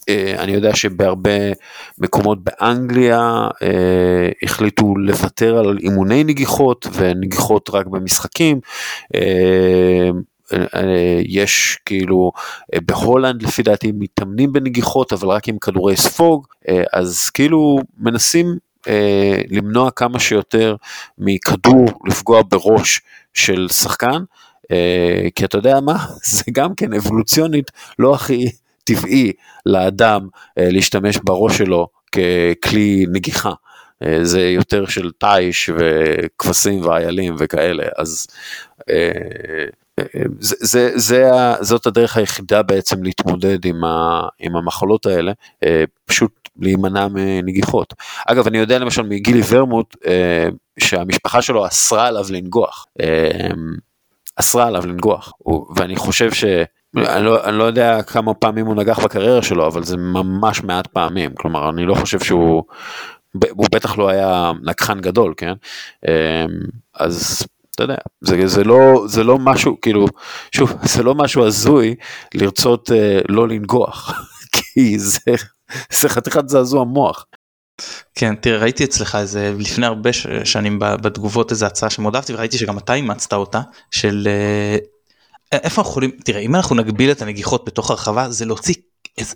אה, 0.09 0.35
אני 0.43 0.51
יודע 0.51 0.75
שבהרבה 0.75 1.51
מקומות 1.97 2.37
באנגליה 2.43 3.47
אה, 3.61 4.29
החליטו 4.43 4.95
לוותר 4.97 5.57
על 5.57 5.77
אימוני 5.81 6.23
נגיחות 6.23 6.87
ונגיחות 6.93 7.69
רק 7.73 7.87
במשחקים. 7.87 8.59
אה, 9.15 10.09
יש 11.25 11.79
כאילו 11.85 12.31
אה, 12.73 12.79
בהולנד 12.85 13.41
לפי 13.41 13.63
דעתי 13.63 13.91
מתאמנים 13.95 14.53
בנגיחות 14.53 15.13
אבל 15.13 15.27
רק 15.27 15.47
עם 15.47 15.57
כדורי 15.59 15.97
ספוג 15.97 16.47
אה, 16.69 16.83
אז 16.93 17.29
כאילו 17.29 17.79
מנסים 17.97 18.57
למנוע 19.49 19.91
כמה 19.91 20.19
שיותר 20.19 20.75
מכדור 21.17 21.85
לפגוע 22.07 22.41
בראש 22.49 23.01
של 23.33 23.67
שחקן 23.71 24.23
כי 25.35 25.45
אתה 25.45 25.57
יודע 25.57 25.79
מה 25.79 26.05
זה 26.33 26.43
גם 26.51 26.75
כן 26.75 26.93
אבולוציונית 26.93 27.71
לא 27.99 28.13
הכי 28.15 28.49
טבעי 28.83 29.31
לאדם 29.65 30.27
להשתמש 30.57 31.17
בראש 31.23 31.57
שלו 31.57 31.87
ככלי 32.11 33.05
נגיחה. 33.11 33.51
זה 34.21 34.41
יותר 34.41 34.85
של 34.85 35.11
תיש 35.17 35.69
וכבשים 35.77 36.81
ואיילים 36.85 37.35
וכאלה 37.39 37.83
אז 37.97 38.27
זה, 40.39 40.55
זה, 40.59 40.91
זה, 40.95 41.31
זאת 41.61 41.87
הדרך 41.87 42.17
היחידה 42.17 42.61
בעצם 42.61 43.03
להתמודד 43.03 43.65
עם, 43.65 43.83
ה, 43.83 44.21
עם 44.39 44.55
המחלות 44.55 45.05
האלה, 45.05 45.31
אה, 45.63 45.83
פשוט 46.05 46.49
להימנע 46.59 47.07
מנגיחות. 47.11 47.93
אגב, 48.27 48.47
אני 48.47 48.57
יודע 48.57 48.79
למשל 48.79 49.01
מגילי 49.01 49.41
ורמוט, 49.49 49.95
אה, 50.07 50.49
שהמשפחה 50.79 51.41
שלו 51.41 51.67
אסרה 51.67 52.07
עליו 52.07 52.25
לנגוח. 52.29 52.85
אה, 53.01 53.47
אסרה 54.35 54.67
עליו 54.67 54.85
לנגוח, 54.85 55.33
ואני 55.75 55.95
חושב 55.95 56.31
ש... 56.31 56.43
אני 56.97 57.25
לא, 57.25 57.43
אני 57.45 57.57
לא 57.57 57.63
יודע 57.63 58.03
כמה 58.03 58.33
פעמים 58.33 58.65
הוא 58.65 58.75
נגח 58.75 58.99
בקריירה 58.99 59.41
שלו, 59.41 59.67
אבל 59.67 59.83
זה 59.83 59.97
ממש 59.97 60.63
מעט 60.63 60.87
פעמים. 60.87 61.31
כלומר, 61.35 61.69
אני 61.69 61.85
לא 61.85 61.95
חושב 61.95 62.19
שהוא... 62.19 62.63
הוא 63.49 63.67
בטח 63.71 63.97
לא 63.97 64.09
היה 64.09 64.51
נגחן 64.63 64.99
גדול, 64.99 65.33
כן? 65.37 65.53
אז 66.95 67.47
אתה 67.83 67.91
יודע, 67.91 68.01
זה, 68.21 68.47
זה, 68.47 68.63
לא, 68.63 69.03
זה 69.07 69.23
לא 69.23 69.39
משהו, 69.39 69.77
כאילו, 69.81 70.05
שוב, 70.51 70.73
זה 70.95 71.03
לא 71.03 71.15
משהו 71.15 71.45
הזוי 71.45 71.95
לרצות 72.33 72.91
אה, 72.91 73.19
לא 73.29 73.47
לנגוח, 73.47 74.13
כי 74.55 74.99
זה, 74.99 75.31
זה 75.91 76.09
חתיכת 76.09 76.49
זעזוע 76.49 76.83
מוח. 76.83 77.25
כן 78.15 78.35
תראה 78.35 78.59
ראיתי 78.59 78.83
אצלך 78.83 79.15
איזה 79.15 79.53
לפני 79.59 79.85
הרבה 79.85 80.09
שנים 80.43 80.79
בתגובות 80.79 81.51
איזה 81.51 81.65
הצעה 81.65 81.89
שמאוד 81.89 82.15
אהבתי 82.15 82.33
וראיתי 82.33 82.57
שגם 82.57 82.77
אתה 82.77 82.93
אימצת 82.93 83.33
אותה 83.33 83.61
של 83.91 84.27
אה, 84.27 84.77
איפה 85.53 85.81
אנחנו 85.81 85.91
יכולים 85.91 86.11
תראה 86.25 86.41
אם 86.41 86.55
אנחנו 86.55 86.75
נגביל 86.75 87.11
את 87.11 87.21
הנגיחות 87.21 87.65
בתוך 87.65 87.91
הרחבה 87.91 88.29
זה 88.29 88.45
להוציא 88.45 88.75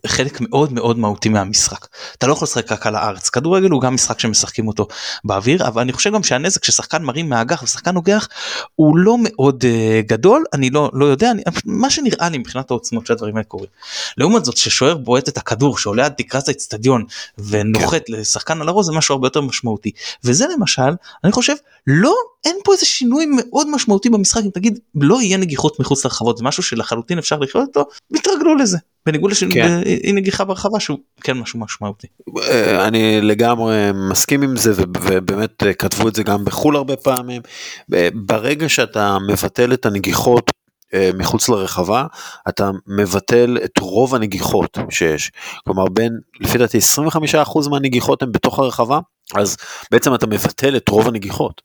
חלק 0.08 0.42
מאוד 0.42 0.74
מאוד 0.74 1.00
מהותי 1.00 1.30
מהמשחק. 1.30 1.88
אתה 2.18 2.28
לא 2.28 2.34
יכול 2.34 2.46
לשחק 2.46 2.72
רק 2.72 2.88
על 2.88 2.96
הארץ, 2.96 3.30
כדורגל 3.30 3.70
הוא 3.70 3.82
גם 3.82 3.94
משחק 3.94 4.20
שמשחקים 4.20 4.68
אותו 4.68 4.88
באוויר, 5.24 5.68
אבל 5.68 5.82
אני 5.82 5.94
חושב 5.94 6.14
גם 6.14 6.24
שהנזק 6.24 6.64
ששחקן 6.64 7.04
מרים 7.04 7.30
מהאגח 7.30 7.64
ושחקן 7.64 7.92
נוגח 7.92 8.28
הוא 8.76 8.98
לא 8.98 9.18
מאוד 9.24 9.64
uh, 9.64 10.08
גדול, 10.08 10.44
אני 10.54 10.70
לא, 10.70 10.90
לא 10.94 11.06
יודע, 11.06 11.32
אני, 11.32 11.44
מה 11.66 11.90
שנראה 11.90 12.30
לי 12.30 12.38
מבחינת 12.38 12.72
העוצמות 12.72 13.08
שהדברים 13.08 13.36
האלה 13.36 13.44
קורים. 13.44 13.70
לעומת 14.18 14.46
זאת 14.46 14.58
ששוער 14.58 14.98
בועט 14.98 15.30
את 15.30 15.38
הכדור 15.38 15.78
שעולה 15.78 16.06
עד 16.06 16.14
תקרת 16.18 16.48
האצטדיון 16.48 17.04
ונוחת 17.38 18.02
כן. 18.08 18.14
לשחקן 18.14 18.62
על 18.62 18.70
הראש 18.70 18.86
זה 18.86 18.92
משהו 18.92 19.14
הרבה 19.14 19.28
יותר 19.28 19.42
משמעותי. 19.42 19.92
וזה 20.24 20.46
למשל, 20.58 20.92
אני 21.24 21.32
חושב, 21.32 21.56
לא, 21.88 22.16
אין 22.46 22.56
פה 22.64 22.74
איזה 22.74 22.86
שינוי 22.86 23.26
מאוד 23.30 23.70
משמעותי 23.70 24.10
במשחק, 24.10 24.42
אם 24.46 24.50
תגיד 24.50 24.80
לא 24.96 25.22
יהיה 25.22 25.38
נגיחות 25.38 25.80
מחוץ 25.80 26.06
לרחבות, 26.06 26.38
זה 26.38 26.44
משהו 26.44 26.64
שלחלוטין 26.64 27.18
אפשר 27.18 27.40
לחיות 27.40 27.68
אותו, 27.68 27.90
תתרגלו 28.14 28.56
לזה. 28.56 28.78
בניגוד 29.06 29.32
לשינוי 29.32 29.54
כן. 29.54 29.82
נגיחה 30.16 30.44
ברחבה 30.44 30.80
שהוא 30.80 30.98
כן 31.22 31.38
משהו 31.38 31.60
משמעותי. 31.60 32.08
אה, 32.38 32.88
אני 32.88 33.22
לגמרי 33.22 33.92
מסכים 34.10 34.42
עם 34.42 34.58
זה 34.58 34.74
ובאמת 34.78 35.64
אה, 35.64 35.74
כתבו 35.74 36.08
את 36.08 36.16
זה 36.16 36.24
גם 36.24 36.46
בחו"ל 36.46 36.76
הרבה 36.76 36.96
פעמים. 36.96 37.42
אה, 37.94 38.10
ברגע 38.14 38.70
שאתה 38.70 39.18
מבטל 39.28 39.74
את 39.74 39.86
הנגיחות 39.86 40.52
מחוץ 41.18 41.50
לרחבה 41.50 42.06
אתה 42.50 42.72
מבטל 42.88 43.58
את 43.66 43.72
רוב 43.80 44.16
הנגיחות 44.16 44.78
שיש 44.90 45.32
כלומר 45.66 45.86
בין 45.86 46.20
לפי 46.40 46.58
דעתי 46.58 46.78
25% 47.48 47.70
מהנגיחות 47.70 48.24
הן 48.24 48.32
בתוך 48.32 48.60
הרחבה 48.60 49.00
אז 49.36 49.58
בעצם 49.92 50.16
אתה 50.16 50.28
מבטל 50.28 50.78
את 50.78 50.90
רוב 50.90 51.08
הנגיחות 51.08 51.62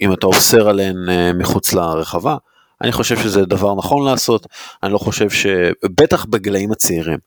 אם 0.00 0.12
אתה 0.12 0.26
אוסר 0.26 0.68
עליהן 0.68 0.96
מחוץ 1.34 1.72
לרחבה 1.72 2.36
אני 2.82 2.92
חושב 2.92 3.16
שזה 3.16 3.44
דבר 3.44 3.74
נכון 3.74 4.06
לעשות, 4.06 4.46
אני 4.82 4.92
לא 4.92 4.98
חושב 4.98 5.30
ש... 5.30 5.46
בטח 6.00 6.24
בגילאים 6.24 6.72
הצעירים. 6.72 7.18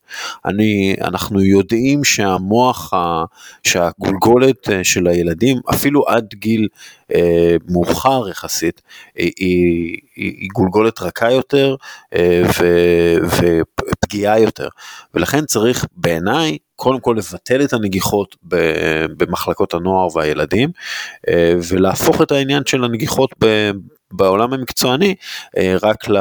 אני, 0.46 0.96
אנחנו 1.02 1.42
יודעים 1.42 2.04
שהמוח, 2.04 2.94
ה... 2.94 3.24
שהגולגולת 3.64 4.70
אה, 4.70 4.84
של 4.84 5.08
הילדים, 5.08 5.58
אפילו 5.70 6.08
עד 6.08 6.34
גיל 6.34 6.68
אה, 7.14 7.56
מאוחר 7.70 8.30
יחסית, 8.30 8.82
היא, 9.16 9.32
היא, 9.38 9.98
היא 10.16 10.48
גולגולת 10.54 11.02
רכה 11.02 11.32
יותר 11.32 11.76
אה, 12.16 12.44
ו... 12.60 12.66
ופגיעה 13.26 14.40
יותר. 14.40 14.68
ולכן 15.14 15.46
צריך 15.46 15.86
בעיניי 15.96 16.58
קודם 16.76 17.00
כל 17.00 17.16
לבטל 17.18 17.64
את 17.64 17.74
הנגיחות 17.74 18.36
במחלקות 19.18 19.74
הנוער 19.74 20.18
והילדים 20.18 20.70
אה, 21.30 21.54
ולהפוך 21.70 22.22
את 22.22 22.32
העניין 22.32 22.64
של 22.66 22.84
הנגיחות 22.84 23.30
בעולם 24.14 24.54
המקצועני 24.54 25.16
אה, 25.58 25.76
רק, 25.84 26.10
ל, 26.10 26.18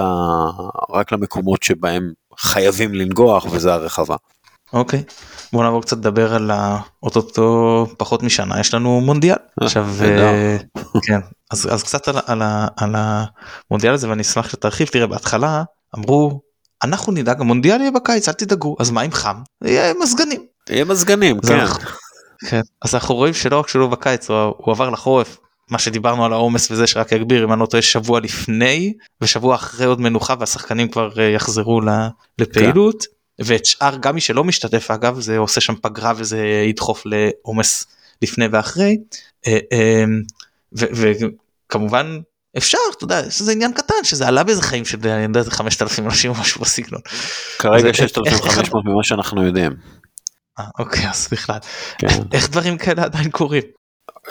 רק 0.91 1.13
למקומות 1.13 1.63
שבהם 1.63 2.13
חייבים 2.39 2.95
לנגוח 2.95 3.47
וזה 3.51 3.75
הרחבה. 3.75 4.17
אוקיי 4.73 5.03
okay. 5.09 5.13
בוא 5.53 5.63
נעבור 5.65 5.83
קצת 5.83 5.97
לדבר 5.97 6.35
על 6.35 6.51
האוטוטו 6.51 7.87
פחות 7.97 8.23
משנה 8.23 8.61
יש 8.61 8.75
לנו 8.75 9.01
מונדיאל 9.01 9.37
אה, 9.61 9.67
עכשיו 9.67 9.89
כן 11.07 11.21
אז, 11.51 11.75
אז 11.75 11.83
קצת 11.83 12.09
על, 12.09 12.17
על, 12.27 12.43
על 12.77 12.95
המונדיאל 12.97 13.95
הזה 13.95 14.09
ואני 14.09 14.23
אשמח 14.23 14.49
שתרחיב 14.49 14.89
תראה 14.89 15.07
בהתחלה 15.07 15.63
אמרו 15.97 16.41
אנחנו 16.83 17.13
נדאג 17.13 17.41
המונדיאל 17.41 17.81
יהיה 17.81 17.91
בקיץ 17.91 18.29
אל 18.29 18.35
תדאגו 18.35 18.77
אז 18.81 18.91
מה 18.91 19.03
אם 19.03 19.13
חם 19.13 19.43
יהיה 19.65 19.95
מזגנים. 20.03 20.45
יהיה 20.71 20.85
מזגנים 20.85 21.41
כן. 21.41 21.67
כן. 22.49 22.61
אז 22.83 22.95
אנחנו 22.95 23.15
רואים 23.15 23.35
שלא 23.35 23.59
רק 23.59 23.69
שלא 23.69 23.87
בקיץ 23.87 24.31
הוא, 24.31 24.55
הוא 24.57 24.75
עבר 24.75 24.91
לחורף 24.91 25.39
מה 25.71 25.79
שדיברנו 25.79 26.25
על 26.25 26.33
העומס 26.33 26.71
וזה 26.71 26.87
שרק 26.87 27.13
יגביר 27.13 27.45
אם 27.45 27.53
אני 27.53 27.61
לא 27.61 27.67
טועה 27.67 27.83
שבוע 27.83 28.21
לפני 28.21 28.95
ושבוע 29.21 29.55
אחרי 29.55 29.87
עוד 29.87 30.01
מנוחה 30.01 30.35
והשחקנים 30.39 30.89
כבר 30.89 31.11
אה, 31.19 31.25
יחזרו 31.25 31.81
לפעילות 32.39 33.03
כן. 33.03 33.45
ואת 33.47 33.67
שאר 33.67 33.97
גם 34.01 34.15
מי 34.15 34.21
שלא 34.21 34.45
משתתף 34.45 34.91
אגב 34.91 35.21
זה 35.21 35.39
עושה 35.39 35.61
שם 35.61 35.75
פגרה 35.83 36.13
וזה 36.17 36.39
ידחוף 36.69 37.03
לעומס 37.07 37.85
לפני 38.23 38.47
ואחרי 38.53 38.97
אה, 39.47 39.59
אה, 39.73 40.05
וכמובן 40.73 42.21
אפשר 42.57 42.79
אתה 42.97 43.05
יודע 43.05 43.21
איזה 43.25 43.53
עניין 43.53 43.73
קטן 43.73 44.05
שזה 44.05 44.29
עלה 44.29 44.45
באיזה 44.45 44.63
חיים 44.63 44.85
של 44.85 44.99
אני 45.05 45.23
יודע 45.23 45.51
5,000 45.51 46.07
אנשים 46.07 46.31
או 46.31 46.37
משהו 46.41 46.61
בסגנון. 46.61 47.01
כרגע 47.59 47.95
6,500 47.95 48.85
ממה 48.85 49.05
שאנחנו 49.05 49.47
יודעים. 49.47 49.73
אוקיי 50.79 51.09
אז 51.09 51.29
בכלל 51.33 51.59
כן. 51.99 52.07
איך 52.33 52.51
דברים 52.51 52.79
כאלה 52.79 53.03
עדיין 53.03 53.31
קורים. 53.31 53.63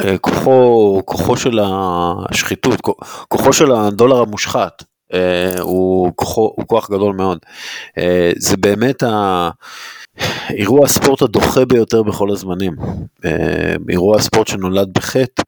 אה, 0.06 0.18
כוחו, 0.18 1.02
כוחו 1.06 1.38
של 1.38 1.60
השחיתות, 1.64 2.82
כוחו 3.28 3.54
של 3.54 3.72
הדולר 3.72 4.22
המושחת, 4.22 4.84
אה, 5.14 5.62
הוא, 5.62 6.12
כוחו, 6.16 6.54
הוא 6.56 6.68
כוח 6.68 6.90
גדול 6.92 7.16
מאוד. 7.16 7.38
אה, 7.98 8.32
זה 8.38 8.58
באמת 8.58 9.04
ה... 9.04 9.50
אירוע 10.50 10.86
הספורט 10.86 11.22
הדוחה 11.22 11.66
ביותר 11.66 12.04
בכל 12.04 12.32
הזמנים. 12.32 12.76
אירוע 13.90 14.18
הספורט 14.18 14.48
שנולד 14.48 14.90
בחטא, 14.94 15.44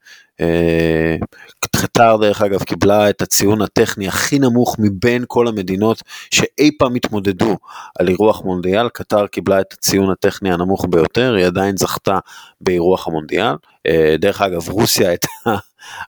קטר 1.82 2.16
דרך 2.16 2.42
אגב 2.42 2.62
קיבלה 2.62 3.10
את 3.10 3.22
הציון 3.22 3.62
הטכני 3.62 4.08
הכי 4.08 4.38
נמוך 4.38 4.76
מבין 4.78 5.24
כל 5.28 5.48
המדינות 5.48 6.02
שאי 6.30 6.70
פעם 6.78 6.94
התמודדו 6.94 7.56
על 7.98 8.08
אירוח 8.08 8.42
מונדיאל, 8.44 8.88
קטר 8.88 9.26
קיבלה 9.26 9.60
את 9.60 9.72
הציון 9.72 10.10
הטכני 10.10 10.52
הנמוך 10.52 10.86
ביותר, 10.90 11.34
היא 11.34 11.46
עדיין 11.46 11.76
זכתה 11.76 12.18
באירוח 12.60 13.08
המונדיאל. 13.08 13.54
אה, 13.86 14.14
דרך 14.18 14.40
אגב 14.40 14.68
רוסיה 14.68 15.08
הייתה, 15.08 15.28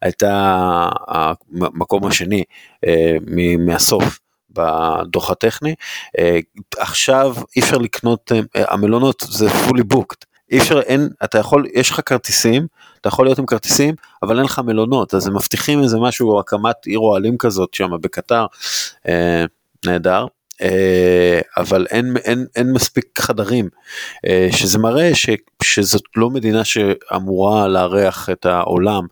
הייתה 0.02 0.88
המקום 1.08 2.06
השני 2.06 2.44
אה, 2.86 3.16
מהסוף. 3.58 4.18
בדוח 4.54 5.30
הטכני. 5.30 5.74
אה, 6.18 6.38
עכשיו 6.76 7.34
אי 7.56 7.62
אפשר 7.62 7.78
לקנות, 7.78 8.32
המלונות 8.54 9.24
זה 9.28 9.48
fully 9.48 9.94
booked, 9.94 10.24
אי 10.52 10.58
אפשר, 10.58 10.80
אין, 10.80 11.08
אתה 11.24 11.38
יכול, 11.38 11.66
יש 11.74 11.90
לך 11.90 12.00
כרטיסים, 12.06 12.66
אתה 13.00 13.08
יכול 13.08 13.26
להיות 13.26 13.38
עם 13.38 13.46
כרטיסים, 13.46 13.94
אבל 14.22 14.36
אין 14.36 14.44
לך 14.44 14.58
מלונות, 14.58 15.14
אז 15.14 15.26
הם 15.26 15.34
מבטיחים 15.36 15.82
איזה 15.82 15.98
משהו, 15.98 16.40
הקמת 16.40 16.86
עיר 16.86 16.98
אוהלים 16.98 17.38
כזאת 17.38 17.74
שם 17.74 17.90
בקטר, 18.00 18.46
אה, 19.08 19.44
נהדר. 19.86 20.26
אה, 20.62 21.40
אבל 21.56 21.86
אין, 21.90 22.16
אין, 22.24 22.46
אין 22.56 22.72
מספיק 22.72 23.20
חדרים, 23.20 23.68
אה, 24.26 24.48
שזה 24.52 24.78
מראה 24.78 25.14
ש, 25.14 25.30
שזאת 25.62 26.02
לא 26.16 26.30
מדינה 26.30 26.64
שאמורה 26.64 27.68
לארח 27.68 28.30
את 28.30 28.46
העולם 28.46 29.06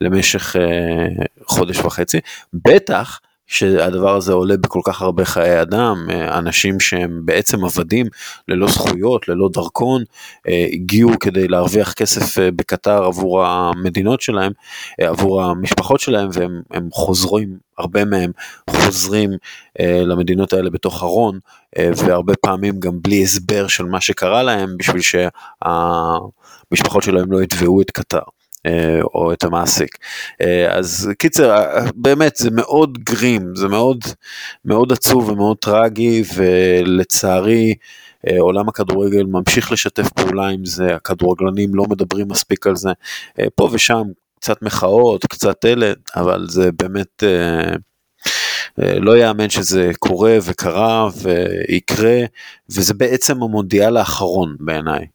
למשך 0.00 0.56
אה, 0.56 1.24
חודש 1.46 1.78
וחצי, 1.78 2.20
בטח 2.54 3.20
שהדבר 3.46 4.16
הזה 4.16 4.32
עולה 4.32 4.56
בכל 4.56 4.80
כך 4.84 5.02
הרבה 5.02 5.24
חיי 5.24 5.62
אדם, 5.62 6.06
אה, 6.10 6.38
אנשים 6.38 6.80
שהם 6.80 7.20
בעצם 7.24 7.64
עבדים 7.64 8.06
ללא 8.48 8.68
זכויות, 8.68 9.28
ללא 9.28 9.48
דרכון, 9.52 10.02
אה, 10.48 10.66
הגיעו 10.72 11.10
כדי 11.20 11.48
להרוויח 11.48 11.92
כסף 11.92 12.38
אה, 12.38 12.50
בקטר 12.50 13.04
עבור 13.04 13.44
המדינות 13.44 14.20
שלהם, 14.20 14.52
עבור 15.00 15.42
המשפחות 15.42 16.00
שלהם, 16.00 16.28
והם 16.32 16.88
חוזרים, 16.92 17.58
הרבה 17.78 18.04
מהם 18.04 18.30
חוזרים 18.70 19.30
למדינות 19.80 20.52
האלה 20.52 20.70
בתוך 20.70 21.02
ארון, 21.02 21.38
והרבה 21.78 22.36
פעמים 22.36 22.80
גם 22.80 23.02
בלי 23.02 23.22
הסבר 23.22 23.66
של 23.66 23.84
מה 23.84 24.00
שקרה 24.00 24.42
להם, 24.42 24.76
בשביל 24.76 25.02
שהמשפחות 25.02 27.02
שלהם 27.02 27.32
לא 27.32 27.42
יתבעו 27.42 27.82
את 27.82 27.90
קטר. 27.90 28.20
אה, 28.66 29.00
או 29.14 29.32
את 29.32 29.44
המעסיק. 29.44 29.98
אה, 30.40 30.76
אז 30.78 31.10
קיצר, 31.18 31.50
אה, 31.50 31.84
באמת 31.94 32.36
זה 32.36 32.50
מאוד 32.50 32.98
גרים, 32.98 33.56
זה 33.56 33.68
מאוד, 33.68 34.04
מאוד 34.64 34.92
עצוב 34.92 35.28
ומאוד 35.28 35.56
טרגי, 35.56 36.22
ולצערי 36.34 37.74
עולם 38.38 38.68
הכדורגל 38.68 39.22
ממשיך 39.22 39.72
לשתף 39.72 40.08
פעולה 40.08 40.48
עם 40.48 40.64
זה, 40.64 40.94
הכדורגלנים 40.94 41.74
לא 41.74 41.84
מדברים 41.90 42.28
מספיק 42.28 42.66
על 42.66 42.76
זה, 42.76 42.90
פה 43.54 43.68
ושם 43.72 44.02
קצת 44.40 44.62
מחאות, 44.62 45.26
קצת 45.26 45.64
אלה, 45.64 45.92
אבל 46.16 46.46
זה 46.48 46.70
באמת... 46.82 47.22
אה, 48.80 48.98
לא 48.98 49.16
יאמן 49.16 49.50
שזה 49.50 49.90
קורה 49.98 50.38
וקרה 50.42 51.08
ויקרה, 51.22 52.20
וזה 52.70 52.94
בעצם 52.94 53.42
המונדיאל 53.42 53.96
האחרון 53.96 54.56
בעיניי. 54.60 55.06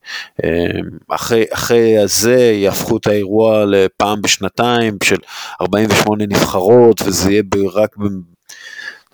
אה, 0.44 0.80
אחרי, 1.08 1.44
אחרי 1.52 1.98
הזה 1.98 2.36
יהפכו 2.36 2.96
את 2.96 3.06
האירוע 3.06 3.64
לפעם 3.64 4.22
בשנתיים 4.22 4.96
של 5.02 5.16
48 5.60 6.26
נבחרות, 6.26 7.02
וזה 7.04 7.30
יהיה 7.30 7.42
רק. 7.72 7.96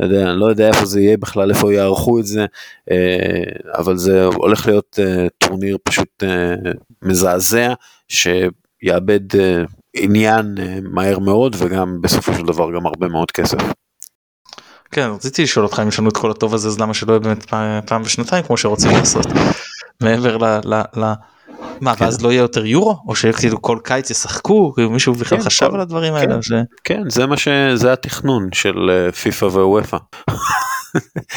לא 0.00 0.06
יודע, 0.06 0.30
אני 0.30 0.40
לא 0.40 0.46
יודע 0.46 0.68
איפה 0.68 0.86
זה 0.86 1.00
יהיה 1.00 1.16
בכלל, 1.16 1.50
איפה 1.50 1.74
יערכו 1.74 2.18
את 2.18 2.26
זה, 2.26 2.46
אה, 2.90 3.42
אבל 3.78 3.96
זה 3.96 4.24
הולך 4.24 4.66
להיות 4.66 4.98
טורניר 5.38 5.76
פשוט 5.82 6.22
מזעזע, 7.02 7.72
שיאבד 8.08 9.20
עניין 9.96 10.54
מהר 10.82 11.18
מאוד, 11.18 11.56
וגם 11.58 12.02
בסופו 12.02 12.34
של 12.34 12.46
דבר 12.46 12.74
גם 12.74 12.86
הרבה 12.86 13.08
מאוד 13.08 13.30
כסף. 13.30 13.83
כן 14.94 15.10
רציתי 15.14 15.42
לשאול 15.42 15.64
אותך 15.64 15.80
אם 15.82 15.88
יש 15.88 15.98
לנו 15.98 16.08
את 16.08 16.16
כל 16.16 16.30
הטוב 16.30 16.54
הזה 16.54 16.68
אז 16.68 16.80
למה 16.80 16.94
שלא 16.94 17.12
יהיה 17.12 17.20
באמת 17.20 17.54
פעם 17.86 18.02
בשנתיים 18.02 18.44
כמו 18.44 18.56
שרוצים 18.56 18.90
לעשות? 18.90 19.26
מעבר 20.02 20.36
ל... 20.36 20.60
ל, 20.64 20.82
ל 20.96 21.12
מה 21.80 21.96
כן. 21.96 22.04
ואז 22.04 22.22
לא 22.22 22.32
יהיה 22.32 22.40
יותר 22.40 22.66
יורו? 22.66 23.02
או 23.08 23.14
שכאילו 23.14 23.62
כל 23.62 23.78
קיץ 23.84 24.10
ישחקו? 24.10 24.72
כאילו 24.74 24.90
מישהו 24.90 25.14
בכלל 25.14 25.38
כן, 25.38 25.44
חשב 25.44 25.68
כל... 25.68 25.74
על 25.74 25.80
הדברים 25.80 26.14
כן, 26.14 26.20
האלה 26.20 26.42
ש... 26.42 26.52
כן 26.84 27.02
זה 27.08 27.26
מה 27.26 27.36
שזה 27.36 27.92
התכנון 27.92 28.48
של 28.52 28.90
אה, 28.90 29.12
פיפא 29.12 29.44
ווופא. 29.44 29.96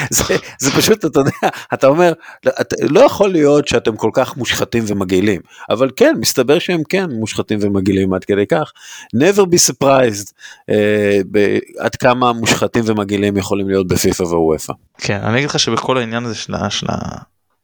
זה, 0.10 0.24
זה 0.60 0.72
פשוט 0.72 1.06
אתה 1.06 1.20
יודע 1.20 1.32
אתה 1.74 1.88
אומר 1.88 2.14
את, 2.62 2.74
לא 2.90 3.00
יכול 3.00 3.30
להיות 3.30 3.68
שאתם 3.68 3.96
כל 3.96 4.10
כך 4.14 4.38
מושחתים 4.38 4.84
ומגעילים 4.88 5.42
אבל 5.70 5.92
כן 5.96 6.16
מסתבר 6.20 6.60
שהם 6.60 6.82
כן 6.90 7.06
מושחתים 7.12 7.60
ומגעילים 7.62 8.14
עד 8.14 8.24
כדי 8.26 8.48
כך 8.48 8.72
never 9.16 9.42
be 9.42 9.72
surprised 9.72 10.32
אה, 10.70 11.20
ב, 11.32 11.58
עד 11.80 11.96
כמה 11.96 12.34
מושחתים 12.34 12.84
ומגעילים 12.88 13.38
יכולים 13.38 13.68
להיות 13.70 13.88
בפיפא 13.88 14.24
ווופא. 14.24 14.74
כן 14.98 15.20
אני 15.24 15.38
אגיד 15.38 15.50
לך 15.50 15.60
שבכל 15.60 15.98
העניין 15.98 16.26
הזה 16.26 16.36
של, 16.36 16.54
של 16.70 16.88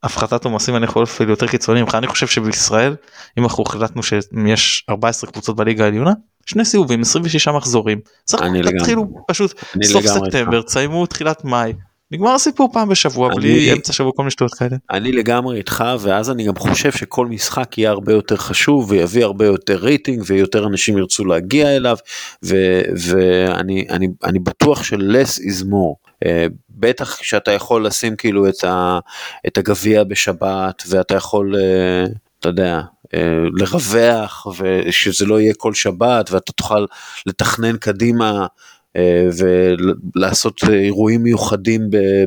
הפחתת 0.03 0.45
עומסים 0.45 0.75
אני 0.75 0.85
יכול 0.85 1.03
אפילו 1.03 1.29
יותר 1.29 1.47
קיצוני 1.47 1.81
ממך 1.81 1.95
אני 1.95 2.07
חושב 2.07 2.27
שבישראל 2.27 2.95
אם 3.37 3.43
אנחנו 3.43 3.63
החלטנו 3.67 4.03
שיש 4.03 4.85
14 4.89 5.31
קבוצות 5.31 5.55
בליגה 5.55 5.83
העליונה 5.83 6.11
שני 6.45 6.65
סיבובים 6.65 7.01
26 7.01 7.47
מחזורים 7.47 7.99
תתחילו 8.25 9.07
פשוט 9.27 9.53
סוף 9.83 10.05
ספטמבר 10.05 10.61
תסיימו 10.61 11.05
תחילת 11.05 11.45
מאי 11.45 11.73
נגמר 12.13 12.31
הסיפור 12.31 12.69
פעם 12.73 12.89
בשבוע 12.89 13.27
אני, 13.27 13.35
בלי 13.35 13.73
אמצע 13.73 13.93
שבוע 13.93 14.11
כל 14.15 14.21
מיני 14.21 14.31
שטויות 14.31 14.53
כאלה. 14.53 14.77
אני 14.91 15.11
לגמרי 15.11 15.57
איתך 15.57 15.83
ואז 15.99 16.31
אני 16.31 16.43
גם 16.45 16.55
חושב 16.55 16.91
שכל 16.91 17.27
משחק 17.27 17.77
יהיה 17.77 17.89
הרבה 17.89 18.13
יותר 18.13 18.37
חשוב 18.37 18.91
ויביא 18.91 19.23
הרבה 19.23 19.45
יותר 19.45 19.75
רייטינג 19.75 20.23
ויותר 20.25 20.67
אנשים 20.67 20.97
ירצו 20.97 21.25
להגיע 21.25 21.75
אליו 21.75 21.97
ואני 22.43 23.85
אני, 23.89 24.07
אני 24.23 24.39
בטוח 24.39 24.81
is 24.81 25.63
more. 25.63 26.09
Uh, 26.23 26.27
בטח 26.69 27.15
כשאתה 27.15 27.51
יכול 27.51 27.85
לשים 27.85 28.15
כאילו 28.15 28.49
את, 28.49 28.63
ה, 28.63 28.99
את 29.47 29.57
הגביע 29.57 30.03
בשבת 30.03 30.83
ואתה 30.89 31.15
יכול 31.15 31.55
uh, 31.55 32.09
אתה 32.43 32.49
יודע 32.49 32.81
אה, 33.13 33.19
לרווח 33.53 34.47
ושזה 34.59 35.25
לא 35.25 35.41
יהיה 35.41 35.53
כל 35.57 35.73
שבת 35.73 36.31
ואתה 36.31 36.51
תוכל 36.51 36.85
לתכנן 37.25 37.77
קדימה 37.77 38.47
אה, 38.95 39.27
ולעשות 39.37 40.61
אירועים 40.69 41.23
מיוחדים 41.23 41.81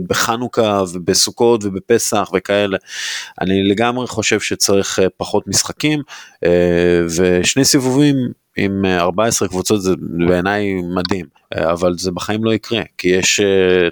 בחנוכה 0.08 0.82
ובסוכות 0.92 1.64
ובפסח 1.64 2.30
וכאלה. 2.34 2.78
אני 3.40 3.62
לגמרי 3.62 4.06
חושב 4.06 4.40
שצריך 4.40 4.98
אה, 4.98 5.06
פחות 5.16 5.48
משחקים 5.48 6.02
ושני 7.16 7.64
סיבובים 7.64 8.16
עם 8.56 8.84
אה, 8.84 9.00
14 9.00 9.48
קבוצות 9.48 9.82
זה 9.82 9.92
בעיניי 10.28 10.74
מדהים, 10.96 11.26
אבל 11.54 11.94
זה 11.98 12.10
בחיים 12.10 12.44
לא 12.44 12.54
יקרה, 12.54 12.82
כי 12.98 13.08
יש 13.08 13.40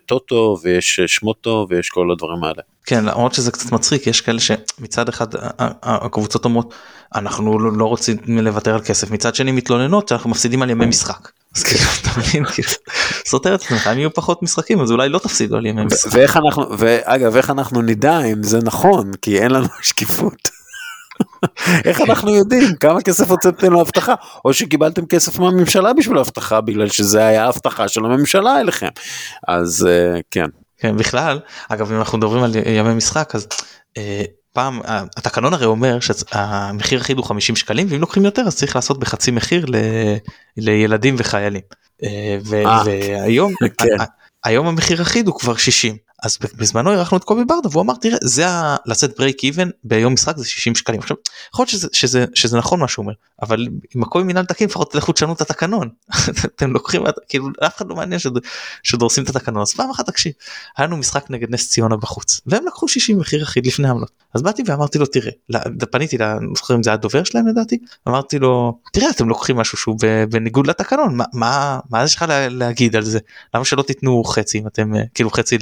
טוטו 0.06 0.56
ויש 0.62 1.00
שמוטו 1.06 1.66
ויש 1.70 1.88
כל 1.90 2.10
הדברים 2.10 2.44
האלה. 2.44 2.62
כן 2.86 3.04
למרות 3.04 3.34
שזה 3.34 3.52
קצת 3.52 3.72
מצחיק 3.72 4.06
יש 4.06 4.20
כאלה 4.20 4.40
שמצד 4.40 5.08
אחד 5.08 5.26
הקבוצות 5.82 6.44
אומרות 6.44 6.74
אנחנו 7.14 7.58
לא 7.58 7.72
לא 7.72 7.84
רוצים 7.84 8.16
לוותר 8.26 8.74
על 8.74 8.80
כסף 8.80 9.10
מצד 9.10 9.34
שני 9.34 9.52
מתלוננות 9.52 10.08
שאנחנו 10.08 10.30
מפסידים 10.30 10.62
על 10.62 10.70
ימי 10.70 10.86
משחק. 10.86 11.28
אז 11.56 11.62
כאילו 11.62 11.84
אתה 12.02 12.20
מבין 12.20 12.44
כאילו 12.44 12.68
סותר 13.26 13.54
את 13.54 13.60
עצמך 13.62 13.86
אם 13.92 13.98
יהיו 13.98 14.14
פחות 14.14 14.42
משחקים 14.42 14.80
אז 14.80 14.90
אולי 14.90 15.08
לא 15.08 15.18
תפסידו 15.18 15.56
על 15.56 15.66
ימי 15.66 15.84
משחק. 15.84 16.10
ואיך 16.12 16.36
אנחנו, 16.36 16.78
ואגב, 16.78 17.36
איך 17.36 17.50
אנחנו 17.50 17.82
נדע 17.82 18.20
אם 18.20 18.42
זה 18.42 18.58
נכון, 18.62 19.10
כי 19.22 19.38
אין 19.40 19.50
לנו 19.50 19.66
שקיפות. 19.82 20.48
איך 21.84 22.00
אנחנו 22.00 22.34
יודעים 22.34 22.76
כמה 22.80 23.02
כסף 23.02 23.30
הוצאתם 23.30 23.72
לאבטחה, 23.72 24.14
או 24.44 24.54
שקיבלתם 24.54 25.06
כסף 25.06 25.38
מהממשלה 25.38 25.92
בשביל 25.92 26.18
האבטחה, 26.18 26.60
בגלל 26.60 26.88
שזה 26.88 27.26
היה 27.26 27.48
הבטחה 27.48 27.88
של 27.88 28.04
הממשלה 28.04 28.60
אליכם. 28.60 28.88
אז 29.48 29.88
אה, 29.90 30.20
כן, 30.30 30.46
כן, 30.84 30.96
בכלל 30.96 31.40
אגב 31.68 31.92
אם 31.92 31.98
אנחנו 31.98 32.18
מדברים 32.18 32.42
על 32.42 32.52
ימי 32.66 32.94
משחק 32.94 33.34
אז 33.34 33.46
אה, 33.96 34.22
פעם 34.52 34.80
אה, 34.82 35.04
התקנון 35.16 35.54
הרי 35.54 35.66
אומר 35.66 35.98
שהמחיר 36.00 37.00
אחיד 37.00 37.16
הוא 37.16 37.24
50 37.24 37.56
שקלים 37.56 37.86
ואם 37.90 38.00
לוקחים 38.00 38.24
יותר 38.24 38.42
אז 38.42 38.56
צריך 38.56 38.76
לעשות 38.76 38.98
בחצי 38.98 39.30
מחיר 39.30 39.66
ל, 39.68 39.76
לילדים 40.56 41.14
וחיילים. 41.18 41.60
אה, 42.02 42.38
ו, 42.44 42.66
אה, 42.66 42.82
והיום 42.84 43.52
כן. 43.78 43.86
היום 44.44 44.66
המחיר 44.66 45.02
אחיד 45.02 45.26
הוא 45.26 45.38
כבר 45.38 45.56
60 45.56 45.96
אז 46.24 46.38
בזמנו 46.56 46.92
אירחנו 46.92 47.18
את 47.18 47.24
קובי 47.24 47.44
ברדה 47.44 47.68
והוא 47.72 47.82
אמר 47.82 47.94
תראה 48.00 48.18
זה 48.22 48.48
ה- 48.48 48.76
לצאת 48.86 49.18
ברייק 49.18 49.44
איבן 49.44 49.68
ביום 49.84 50.12
משחק 50.12 50.36
זה 50.36 50.44
60 50.44 50.74
שקלים. 50.74 51.00
עכשיו 51.00 51.16
יכול 51.52 51.62
להיות 51.62 51.70
שזה, 51.70 51.88
שזה, 51.92 52.24
שזה 52.34 52.58
נכון 52.58 52.80
מה 52.80 52.88
שהוא 52.88 53.02
אומר 53.02 53.14
אבל 53.42 53.68
עם 53.94 54.02
הכל 54.02 54.24
מינהל 54.24 54.44
תקין 54.44 54.68
לפחות 54.68 54.92
תלכו 54.92 55.12
תשנו 55.12 55.32
את 55.32 55.40
התקנון. 55.40 55.88
אתם 56.56 56.72
לוקחים 56.72 57.02
כאילו 57.28 57.48
אף 57.66 57.76
אחד 57.76 57.88
לא 57.88 57.96
מעניין 57.96 58.18
שד, 58.18 58.30
שדורסים 58.82 59.24
את 59.24 59.28
התקנון. 59.28 59.62
אז 59.62 59.74
פעם 59.74 59.90
אחת 59.90 60.06
תקשיב 60.06 60.32
היה 60.76 60.86
לנו 60.86 60.96
משחק 60.96 61.30
נגד 61.30 61.50
נס 61.50 61.70
ציונה 61.70 61.96
בחוץ 61.96 62.40
והם 62.46 62.66
לקחו 62.66 62.88
60 62.88 63.18
מחיר 63.18 63.42
אחיד 63.42 63.66
לפני 63.66 63.88
עמלות 63.88 64.23
אז 64.34 64.42
באתי 64.42 64.62
ואמרתי 64.66 64.98
לו 64.98 65.06
תראה 65.06 65.30
פניתי 65.90 66.18
ל- 66.18 66.22
לא 66.70 66.76
אם 66.76 66.82
זה 66.82 66.92
הדובר 66.92 67.24
שלהם 67.24 67.46
לדעתי 67.48 67.78
אמרתי 68.08 68.38
לו 68.38 68.78
תראה 68.92 69.10
אתם 69.10 69.28
לוקחים 69.28 69.56
משהו 69.56 69.78
שהוא 69.78 69.96
בניגוד 70.30 70.66
לתקנון 70.66 71.16
מה 71.16 71.24
מה 71.32 71.80
מה 71.90 72.04
יש 72.04 72.14
לך 72.16 72.22
לה- 72.22 72.48
להגיד 72.48 72.96
על 72.96 73.02
זה 73.02 73.18
למה 73.54 73.64
שלא 73.64 73.82
תיתנו 73.82 74.24
חצי 74.24 74.58
אם 74.58 74.66
אתם 74.66 74.94
אה, 74.94 75.00
כאילו 75.14 75.30
חצי 75.30 75.58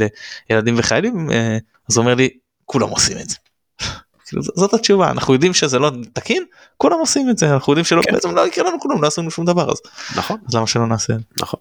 לילדים 0.51 0.75
וחיילים 0.79 1.31
אה, 1.31 1.59
אז 1.91 1.97
הוא 1.97 2.03
אומר 2.03 2.15
לי 2.15 2.29
כולם 2.65 2.89
עושים 2.89 3.17
את 3.19 3.29
זה. 3.31 3.37
כאילו, 4.27 4.43
זאת 4.43 4.75
התשובה 4.75 5.11
אנחנו 5.11 5.35
יודעים 5.35 5.55
שזה 5.55 5.79
לא 5.79 5.91
תקין 6.13 6.45
כולם 6.77 6.99
עושים 6.99 7.31
את 7.31 7.39
זה 7.39 7.53
אנחנו 7.55 7.73
יודעים 7.73 7.85
שלא 7.85 8.03
כן. 8.03 8.13
בעצם 8.13 8.35
לא 8.35 8.47
יקרה 8.47 8.69
לנו 8.69 8.81
כלום 8.81 9.03
לא 9.03 9.07
עשינו 9.07 9.31
שום 9.31 9.45
דבר 9.45 9.71
אז 9.73 9.77
נכון, 10.17 10.37
אז 10.49 10.55
למה 10.55 10.67
שלא 10.67 10.87
נעשה? 10.87 11.13
נכון. 11.43 11.61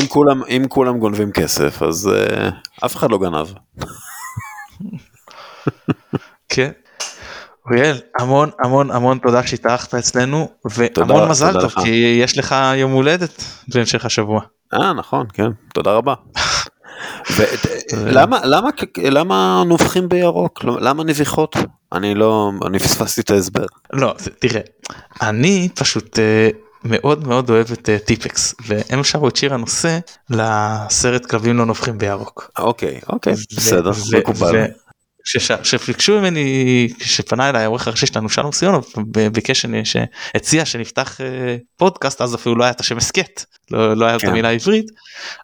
אם 0.00 0.06
כולם, 0.06 0.42
אם 0.44 0.64
כולם 0.68 0.98
גונבים 0.98 1.32
כסף, 1.32 1.82
אז 1.82 2.08
אה, 2.14 2.48
אף 2.84 2.96
אחד 2.96 3.10
לא 3.10 3.18
גנב. 3.18 3.46
כן. 6.48 6.70
אוריאל 7.66 7.96
המון 8.18 8.50
המון 8.64 8.90
המון 8.90 9.18
תודה 9.18 9.46
שהתארחת 9.46 9.94
אצלנו 9.94 10.48
והמון 10.64 11.28
מזל 11.28 11.52
טוב 11.52 11.64
לך. 11.64 11.78
כי 11.84 12.18
יש 12.22 12.38
לך 12.38 12.54
יום 12.76 12.92
הולדת 12.92 13.42
בהמשך 13.74 14.04
השבוע. 14.04 14.40
אה, 14.74 14.92
נכון, 14.92 15.26
כן, 15.32 15.48
תודה 15.74 15.92
רבה. 15.92 16.14
ולמה 17.96 18.40
למה 18.44 18.68
למה 19.04 19.62
נובחים 19.66 20.08
בירוק 20.08 20.64
לא- 20.64 20.80
למה 20.80 21.04
נביחות 21.04 21.56
אני 21.92 22.14
לא 22.14 22.52
אני 22.66 22.78
פספסתי 22.78 23.20
את 23.20 23.30
ההסבר 23.30 23.64
לא 23.92 24.14
תראה 24.38 24.60
אני 25.22 25.68
פשוט 25.74 26.18
אה, 26.18 26.48
מאוד 26.84 27.28
מאוד 27.28 27.50
אוהב 27.50 27.72
את 27.72 27.88
אה, 27.88 27.98
טיפקס 27.98 28.54
והם 28.66 29.04
שרו 29.04 29.28
את 29.28 29.36
שיר 29.36 29.54
הנושא 29.54 29.98
לסרט 30.30 31.26
כלבים 31.26 31.56
לא 31.56 31.66
נובחים 31.66 31.98
בירוק. 31.98 32.50
אוקיי 32.58 33.00
אוקיי 33.08 33.32
ו- 33.32 33.56
בסדר 33.56 33.90
מקובל 34.18 34.64
כשביקשו 35.62 36.20
ממני 36.20 36.88
כשפנה 36.98 37.48
אליי 37.50 37.62
העורך 37.62 37.88
הראשי 37.88 38.06
שלנו 38.06 38.28
שלום 38.28 38.52
סיונוב 38.52 38.92
ביקש 39.32 39.60
שאני- 39.62 39.82
שהציע 39.84 40.64
שנפתח 40.64 41.20
אה, 41.20 41.56
פודקאסט 41.76 42.20
אז 42.20 42.34
אפילו 42.34 42.54
לא 42.56 42.64
היה 42.64 42.70
את 42.70 42.80
השם 42.80 42.96
הסכת 42.96 43.44
לא 43.70 43.96
לא 43.96 44.06
היה 44.06 44.16
את 44.16 44.20
כן. 44.20 44.28
המילה 44.28 44.48
העברית 44.48 44.86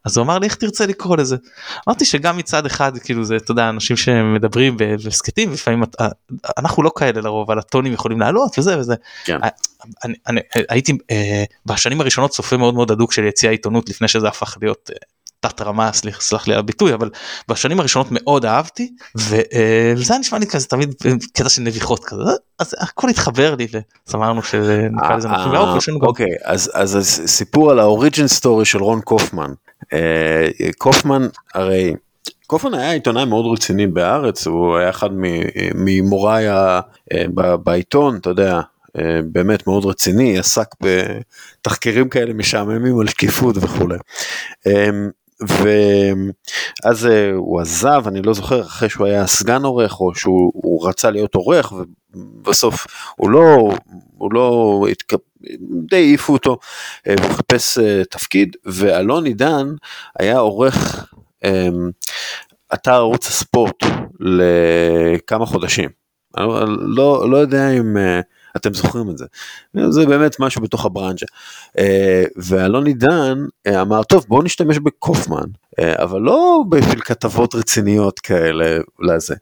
אז 0.04 0.16
הוא 0.16 0.24
אמר 0.24 0.38
לי 0.38 0.46
איך 0.46 0.54
תרצה 0.54 0.86
לקרוא 0.86 1.16
לזה 1.16 1.36
אמרתי 1.88 2.04
שגם 2.04 2.36
מצד 2.36 2.66
אחד 2.66 2.98
כאילו 2.98 3.24
זה 3.24 3.36
אתה 3.36 3.50
יודע 3.52 3.68
אנשים 3.68 3.96
שמדברים 3.96 4.76
בהסכתים 4.76 5.52
לפעמים 5.52 5.82
את- 5.82 5.96
אנחנו 6.58 6.82
לא 6.82 6.90
כאלה 6.96 7.20
לרוב 7.20 7.50
אבל 7.50 7.58
הטונים 7.58 7.92
יכולים 7.92 8.20
לעלות 8.20 8.58
וזה 8.58 8.78
וזה. 8.78 8.94
כן. 9.24 9.38
אני, 10.04 10.14
אני 10.26 10.40
הייתי 10.68 10.92
אה, 11.10 11.44
בשנים 11.66 12.00
הראשונות 12.00 12.30
צופה 12.30 12.56
מאוד 12.56 12.74
מאוד 12.74 12.90
הדוק 12.90 13.12
של 13.12 13.24
יציע 13.24 13.50
העיתונות 13.50 13.88
לפני 13.88 14.08
שזה 14.08 14.28
הפך 14.28 14.56
להיות 14.62 14.90
אה, 14.92 14.96
תת 15.40 15.62
רמה 15.62 15.92
סליח, 15.92 16.20
סלח 16.20 16.48
לי 16.48 16.54
על 16.54 16.58
הביטוי 16.60 16.94
אבל 16.94 17.10
בשנים 17.48 17.80
הראשונות 17.80 18.06
מאוד 18.10 18.44
אהבתי 18.44 18.92
וזה 19.16 20.18
נשמע 20.20 20.38
לי 20.38 20.46
כזה 20.46 20.66
תמיד 20.66 20.94
אה, 21.06 21.10
קטע 21.32 21.48
של 21.48 21.62
נביחות 21.62 22.04
כזה 22.04 22.22
אז 22.58 22.74
הכל 22.80 23.08
התחבר 23.08 23.54
לי 23.54 23.66
אז 24.08 24.14
אמרנו 24.14 24.42
שזה 24.42 24.88
נקרא 24.92 25.16
לזה 25.16 25.28
לנו 25.28 26.00
גם- 26.00 26.06
אוקיי 26.08 26.30
אז 26.44 26.70
אז 26.74 26.94
הסיפור 26.96 27.70
על 27.70 27.78
האוריג'ין 27.78 28.28
סטורי 28.28 28.64
של 28.64 28.78
רון 28.78 29.00
קופמן 29.00 29.52
אה, 29.92 30.48
קופמן 30.78 31.26
הרי 31.54 31.94
קופמן 32.46 32.74
היה 32.74 32.92
עיתונאי 32.92 33.24
מאוד 33.24 33.44
רציני 33.52 33.86
בארץ 33.86 34.46
הוא 34.46 34.76
היה 34.76 34.90
אחד 34.90 35.10
ממוריי 35.74 36.48
אה, 36.50 36.80
בעיתון 37.64 38.16
אתה 38.16 38.30
יודע. 38.30 38.60
אה, 38.98 39.20
באמת 39.32 39.66
מאוד 39.66 39.84
רציני 39.84 40.38
עסק 40.38 40.66
בתחקירים 40.80 42.08
כאלה 42.08 42.32
משעממים 42.32 43.00
על 43.00 43.08
שקיפות 43.08 43.56
וכולי. 43.56 43.96
ואז 45.48 47.06
אה, 47.06 47.30
הוא 47.32 47.60
עזב 47.60 48.02
אני 48.06 48.22
לא 48.22 48.34
זוכר 48.34 48.60
אחרי 48.60 48.88
שהוא 48.88 49.06
היה 49.06 49.26
סגן 49.26 49.62
עורך 49.62 50.00
או 50.00 50.14
שהוא 50.14 50.52
הוא 50.54 50.88
רצה 50.88 51.10
להיות 51.10 51.34
עורך 51.34 51.72
ובסוף 52.14 52.86
הוא 53.16 53.30
לא 53.30 53.72
הוא 54.18 54.32
לא 54.32 54.86
התק... 54.90 55.12
די 55.90 55.96
העיפו 55.96 56.32
אותו 56.32 56.58
אה, 57.06 57.14
והוא 57.20 57.32
חיפש 57.32 57.78
אה, 57.78 58.02
תפקיד 58.10 58.56
ואלון 58.64 59.24
עידן 59.24 59.66
היה 60.18 60.38
עורך 60.38 61.06
אה, 61.44 61.68
אתר 62.74 62.92
ערוץ 62.92 63.28
הספורט 63.28 63.84
לכמה 64.20 65.46
חודשים. 65.46 65.90
אני 66.36 66.46
לא, 66.80 67.30
לא 67.30 67.36
יודע 67.36 67.70
אם 67.70 67.96
uh, 67.96 68.24
אתם 68.56 68.74
זוכרים 68.74 69.10
את 69.10 69.18
זה. 69.18 69.24
זה 69.88 70.06
באמת 70.06 70.40
משהו 70.40 70.62
בתוך 70.62 70.84
הברנז'ה. 70.84 71.26
Uh, 71.68 71.80
ואלון 72.36 72.86
עידן 72.86 73.44
uh, 73.68 73.70
אמר, 73.80 74.02
טוב 74.02 74.24
בואו 74.28 74.42
נשתמש 74.42 74.78
בקופמן, 74.78 75.46
uh, 75.80 76.02
אבל 76.02 76.20
לא 76.20 76.62
בשביל 76.68 77.00
כתבות 77.00 77.54
רציניות 77.54 78.20
כאלה 78.20 78.78
לזה. 79.00 79.34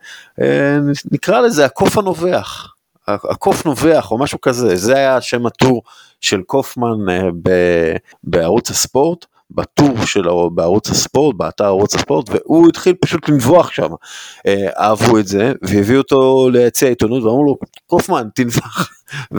נקרא 1.12 1.40
לזה 1.40 1.64
הקוף 1.64 1.98
הנובח. 1.98 2.74
הקוף 3.08 3.66
נובח 3.66 4.10
או 4.10 4.18
משהו 4.18 4.40
כזה, 4.40 4.76
זה 4.76 4.96
היה 4.96 5.20
שם 5.20 5.46
הטור 5.46 5.82
של 6.20 6.42
קופמן 6.42 7.24
בערוץ 8.24 8.70
הספורט. 8.70 9.26
בטור 9.50 10.06
שלו 10.06 10.50
בערוץ 10.50 10.90
הספורט, 10.90 11.36
באתר 11.36 11.64
ערוץ 11.64 11.94
הספורט, 11.94 12.30
והוא 12.30 12.68
התחיל 12.68 12.94
פשוט 13.00 13.28
לנבוח 13.28 13.70
שם. 13.70 13.88
אה, 14.46 14.68
אהבו 14.78 15.18
את 15.18 15.26
זה, 15.26 15.52
והביאו 15.62 15.98
אותו 15.98 16.48
ליציע 16.52 16.88
העיתונות, 16.88 17.22
ואמרו 17.22 17.44
לו, 17.44 17.56
קופמן, 17.86 18.28
תנבח. 18.34 18.90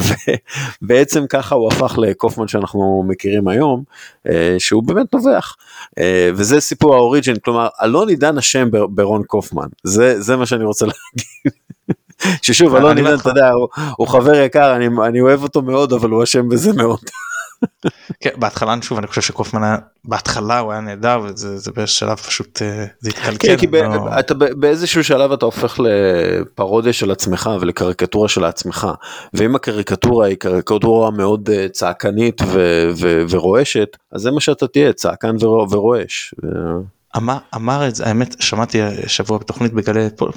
ובעצם 0.82 1.28
ככה 1.28 1.56
הוא 1.56 1.68
הפך 1.72 1.98
לקופמן 1.98 2.48
שאנחנו 2.48 3.04
מכירים 3.08 3.48
היום, 3.48 3.84
אה, 4.30 4.56
שהוא 4.60 4.84
באמת 4.84 5.14
נובח. 5.14 5.56
אה, 6.00 6.30
וזה 6.36 6.60
סיפור 6.60 6.96
האוריג'ין, 6.96 7.36
כלומר, 7.36 7.68
אלון 7.84 8.10
עידן 8.10 8.38
אשם 8.38 8.72
ב- 8.72 8.78
ברון 8.78 9.24
קופמן, 9.24 9.68
זה, 9.84 10.22
זה 10.22 10.36
מה 10.36 10.46
שאני 10.46 10.64
רוצה 10.64 10.86
להגיד. 10.92 11.60
ששוב, 12.42 12.76
אלון 12.76 12.98
עידן, 12.98 13.16
אתה 13.20 13.30
יודע, 13.30 13.50
הוא, 13.50 13.68
הוא 13.98 14.08
חבר 14.08 14.36
יקר, 14.36 14.76
אני, 14.76 14.88
אני 15.08 15.22
אוהב 15.22 15.44
אותו 15.44 15.62
מאוד, 15.62 15.94
אבל 15.94 16.10
הוא 16.10 16.24
אשם 16.24 16.50
בזה 16.50 16.74
מאוד. 16.74 17.00
כן, 18.20 18.30
בהתחלה 18.36 18.76
שוב 18.82 18.98
אני 18.98 19.08
חושב 19.08 19.22
שקופמן 19.22 19.64
היה 19.64 19.76
בהתחלה 20.06 20.60
הוא 20.60 20.72
היה 20.72 20.82
נהדר 20.82 21.20
וזה 21.26 21.58
זה 21.58 21.72
בשלב 21.76 22.18
פשוט 22.18 22.62
אה, 22.62 22.86
זה 23.00 23.10
התקלקל. 23.10 23.48
כן, 23.48 23.58
כי 23.58 23.68
לא- 23.68 24.20
אתה 24.20 24.34
באיזשהו 24.34 25.04
שלב 25.04 25.32
אתה 25.32 25.46
הופך 25.46 25.80
לפרודיה 25.80 26.94
של 26.94 27.12
עצמך 27.12 27.50
ולקריקטורה 27.62 28.28
של 28.30 28.44
עצמך 28.46 28.88
ואם 29.34 29.56
הקריקטורה 29.56 30.28
היא 30.28 30.38
קריקטורה 30.38 31.12
מאוד 31.12 31.50
אה, 31.50 31.68
צעקנית 31.70 32.42
ורועשת 33.30 33.98
אז 34.12 34.22
זה 34.22 34.32
מה 34.32 34.40
שאתה 34.42 34.68
תהיה 34.68 34.94
צעקן 34.94 35.36
ור- 35.40 35.68
ורועש. 35.72 36.34
אמר, 37.18 37.38
אמר 37.56 37.88
את 37.88 37.96
זה, 37.96 38.06
האמת 38.06 38.36
שמעתי 38.42 38.82
השבוע 38.82 39.38
בתוכנית 39.38 39.74
בגלי, 39.74 40.08
פול, 40.16 40.32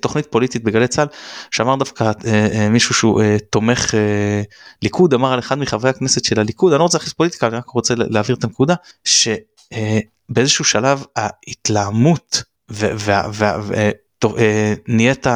תוכנית 0.00 0.26
פוליטית 0.26 0.64
בגלי 0.64 0.88
צה"ל, 0.88 1.06
שאמר 1.50 1.76
דווקא 1.76 2.04
אה, 2.04 2.12
אה, 2.52 2.68
מישהו 2.68 2.94
שהוא 2.94 3.22
אה, 3.22 3.36
תומך 3.50 3.94
אה, 3.94 4.42
ליכוד, 4.82 5.14
אמר 5.14 5.32
על 5.32 5.38
אחד 5.38 5.58
מחברי 5.58 5.90
הכנסת 5.90 6.24
של 6.24 6.40
הליכוד, 6.40 6.72
אני 6.72 6.78
לא 6.78 6.84
רוצה 6.84 6.98
להכניס 6.98 7.12
פוליטיקה, 7.12 7.46
אני 7.46 7.56
רק 7.56 7.68
רוצה 7.68 7.94
להעביר 7.96 8.36
את 8.36 8.44
הנקודה, 8.44 8.74
שבאיזשהו 9.04 10.64
שלב 10.64 11.04
ההתלהמות 11.16 12.42
ונהיית 14.24 15.26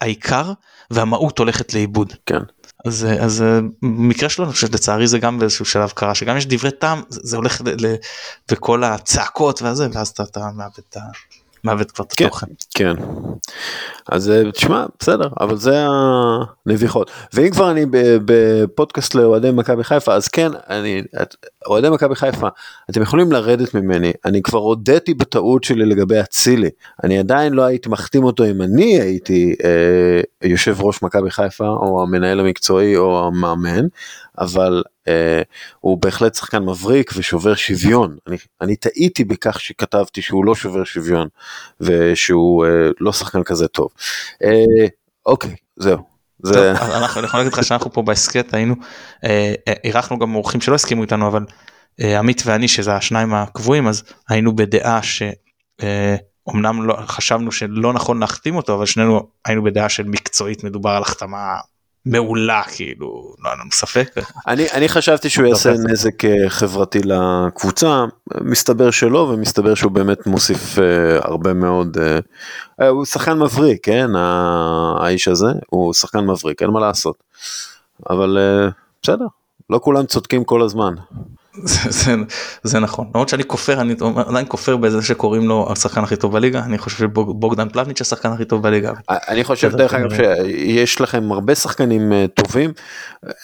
העיקר 0.00 0.52
והמהות 0.90 1.38
הולכת 1.38 1.74
לאיבוד. 1.74 2.12
כן. 2.26 2.40
אז 2.84 3.06
אז 3.20 3.44
במקרה 3.82 4.28
שלנו 4.28 4.50
לצערי 4.72 5.06
זה 5.06 5.18
גם 5.18 5.38
באיזשהו 5.38 5.64
שלב 5.64 5.90
קרה 5.90 6.14
שגם 6.14 6.36
יש 6.36 6.46
דברי 6.46 6.70
טעם 6.70 7.02
זה, 7.08 7.36
הולך 7.36 7.60
ל, 7.60 7.86
ל, 7.86 7.94
וכל 8.50 8.84
הצעקות 8.84 9.62
וזה 9.62 9.88
ואז 9.92 10.08
אתה, 10.08 10.50
מאבד 10.56 10.78
את 10.78 10.96
מאבד 11.64 11.90
כבר 11.90 12.04
את 12.04 12.12
כן, 12.12 12.24
התוכן. 12.24 12.46
כן. 12.74 12.94
אז 14.08 14.30
אה, 14.30 14.52
תשמע 14.52 14.86
בסדר 14.98 15.28
אבל 15.40 15.56
זה 15.56 15.84
הנביחות 16.66 17.10
ואם 17.32 17.50
כבר 17.50 17.70
אני 17.70 17.86
בפודקאסט 18.24 19.14
לאוהדי 19.14 19.50
מכבי 19.50 19.84
חיפה 19.84 20.14
אז 20.14 20.28
כן 20.28 20.50
אני 20.68 21.02
אוהדי 21.66 21.90
מכבי 21.90 22.14
חיפה 22.14 22.48
אתם 22.90 23.02
יכולים 23.02 23.32
לרדת 23.32 23.74
ממני 23.74 24.12
אני 24.24 24.42
כבר 24.42 24.58
הודיתי 24.58 25.14
בטעות 25.14 25.64
שלי 25.64 25.86
לגבי 25.86 26.20
אצילי 26.20 26.70
אני 27.04 27.18
עדיין 27.18 27.52
לא 27.52 27.62
הייתי 27.62 27.88
מחתים 27.88 28.24
אותו 28.24 28.44
אם 28.44 28.62
אני 28.62 29.00
הייתי 29.00 29.54
אה, 29.64 30.48
יושב 30.48 30.76
ראש 30.80 31.02
מכבי 31.02 31.30
חיפה 31.30 31.68
או 31.68 32.02
המנהל 32.02 32.40
המקצועי 32.40 32.96
או 32.96 33.26
המאמן 33.26 33.86
אבל 34.38 34.82
אה, 35.08 35.42
הוא 35.80 35.98
בהחלט 35.98 36.34
שחקן 36.34 36.62
מבריק 36.62 37.12
ושובר 37.16 37.54
שוויון. 37.54 38.16
אני, 38.26 38.36
אני 38.60 38.76
טעיתי 38.76 39.24
בכך 39.24 39.60
שכתבתי 39.60 40.22
שהוא 40.22 40.44
לא 40.44 40.54
שובר 40.54 40.84
שוויון 40.84 41.28
ושהוא 41.80 42.66
אה, 42.66 42.70
לא 43.00 43.12
שחקן 43.12 43.42
כזה 43.42 43.68
טוב. 43.68 43.88
אה, 44.44 44.86
אוקיי, 45.26 45.54
זהו. 45.76 45.98
זה... 46.42 46.54
טוב, 46.54 46.90
אנחנו, 46.90 47.20
אני 47.20 47.26
יכול 47.26 47.40
להגיד 47.40 47.52
לך 47.52 47.64
שאנחנו 47.64 47.92
פה 47.92 48.02
בהסכת 48.02 48.54
היינו, 48.54 48.74
אה, 49.24 49.54
אה, 49.68 49.72
אירחנו 49.84 50.18
גם 50.18 50.34
אורחים 50.34 50.60
שלא 50.60 50.74
הסכימו 50.74 51.02
איתנו 51.02 51.26
אבל 51.26 51.44
אה, 52.00 52.18
עמית 52.18 52.42
ואני 52.46 52.68
שזה 52.68 52.94
השניים 52.94 53.34
הקבועים 53.34 53.88
אז 53.88 54.02
היינו 54.28 54.56
בדעה 54.56 55.02
ש... 55.02 55.22
אה, 55.82 56.16
אמנם 56.50 56.86
לא, 56.86 56.96
חשבנו 57.06 57.52
שלא 57.52 57.92
נכון 57.92 58.20
להחתים 58.20 58.56
אותו 58.56 58.74
אבל 58.74 58.86
שנינו 58.86 59.28
היינו 59.44 59.62
בדעה 59.64 59.88
של 59.88 60.02
מקצועית 60.02 60.64
מדובר 60.64 60.90
על 60.90 61.02
החתמה 61.02 61.56
מעולה 62.06 62.62
כאילו 62.74 63.34
לא 63.38 63.48
היה 63.48 63.56
לנו 63.60 63.72
ספק. 63.72 64.14
אני, 64.46 64.66
אני 64.72 64.88
חשבתי 64.88 65.30
שהוא 65.30 65.46
יעשה 65.46 65.72
נזק 65.72 66.24
אה, 66.24 66.50
חברתי 66.50 67.00
לקבוצה 67.04 68.04
מסתבר 68.40 68.90
שלא 68.90 69.18
ומסתבר 69.18 69.74
שהוא 69.74 69.92
באמת 69.92 70.26
מוסיף 70.26 70.78
uh, 70.78 70.80
הרבה 71.26 71.54
מאוד 71.54 71.96
uh, 71.96 72.84
הוא 72.84 73.04
שחקן 73.04 73.38
מבריק 73.38 73.84
כן 73.84 74.10
האיש 75.00 75.28
הזה 75.28 75.52
הוא 75.66 75.92
שחקן 75.92 76.20
מבריק 76.20 76.62
אין 76.62 76.70
מה 76.70 76.80
לעשות 76.80 77.22
אבל 78.10 78.38
uh, 78.38 78.72
בסדר 79.02 79.26
לא 79.70 79.80
כולם 79.82 80.06
צודקים 80.06 80.44
כל 80.44 80.62
הזמן. 80.62 80.94
זה, 81.62 81.90
זה, 81.90 82.14
זה 82.62 82.80
נכון 82.80 83.06
למרות 83.14 83.28
שאני 83.28 83.44
כופר 83.44 83.80
אני 83.80 83.94
עדיין 84.26 84.46
כופר 84.48 84.76
בזה 84.76 85.02
שקוראים 85.02 85.48
לו 85.48 85.68
השחקן 85.72 86.04
הכי 86.04 86.16
טוב 86.16 86.32
בליגה 86.32 86.62
אני 86.64 86.78
חושב 86.78 86.98
שבוגדן 86.98 87.68
פלבניץ' 87.68 88.00
השחקן 88.00 88.32
הכי 88.32 88.44
טוב 88.44 88.62
בליגה. 88.62 88.92
אני 89.28 89.44
חושב 89.44 89.76
דרך 89.76 89.94
אגב 89.94 90.10
שיש 90.14 91.00
לכם 91.00 91.32
הרבה 91.32 91.54
שחקנים 91.54 92.12
אה, 92.12 92.26
טובים 92.34 92.72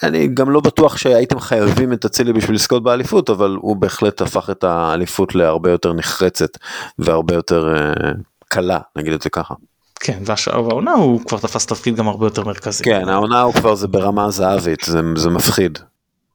אני 0.03 0.27
גם 0.27 0.49
לא 0.49 0.59
בטוח 0.59 0.97
שהייתם 0.97 1.39
חייבים 1.39 1.93
את 1.93 2.05
אצילי 2.05 2.33
בשביל 2.33 2.55
לזכות 2.55 2.83
באליפות 2.83 3.29
אבל 3.29 3.57
הוא 3.61 3.75
בהחלט 3.75 4.21
הפך 4.21 4.49
את 4.49 4.63
האליפות 4.63 5.35
להרבה 5.35 5.71
יותר 5.71 5.93
נחרצת 5.93 6.57
והרבה 6.99 7.33
יותר 7.33 7.75
אה, 7.75 8.11
קלה 8.47 8.79
נגיד 8.95 9.13
את 9.13 9.21
זה 9.21 9.29
ככה. 9.29 9.53
כן 9.99 10.19
והעונה 10.25 10.91
הוא 10.91 11.21
כבר 11.25 11.37
תפס 11.37 11.65
תפקיד 11.65 11.95
גם 11.95 12.07
הרבה 12.07 12.25
יותר 12.25 12.43
מרכזי. 12.43 12.83
כן 12.83 13.09
העונה 13.09 13.41
הוא 13.41 13.53
כבר 13.53 13.75
זה 13.75 13.87
ברמה 13.87 14.31
זהבית 14.31 14.81
זה, 14.85 14.99
זה 15.15 15.29
מפחיד. 15.29 15.79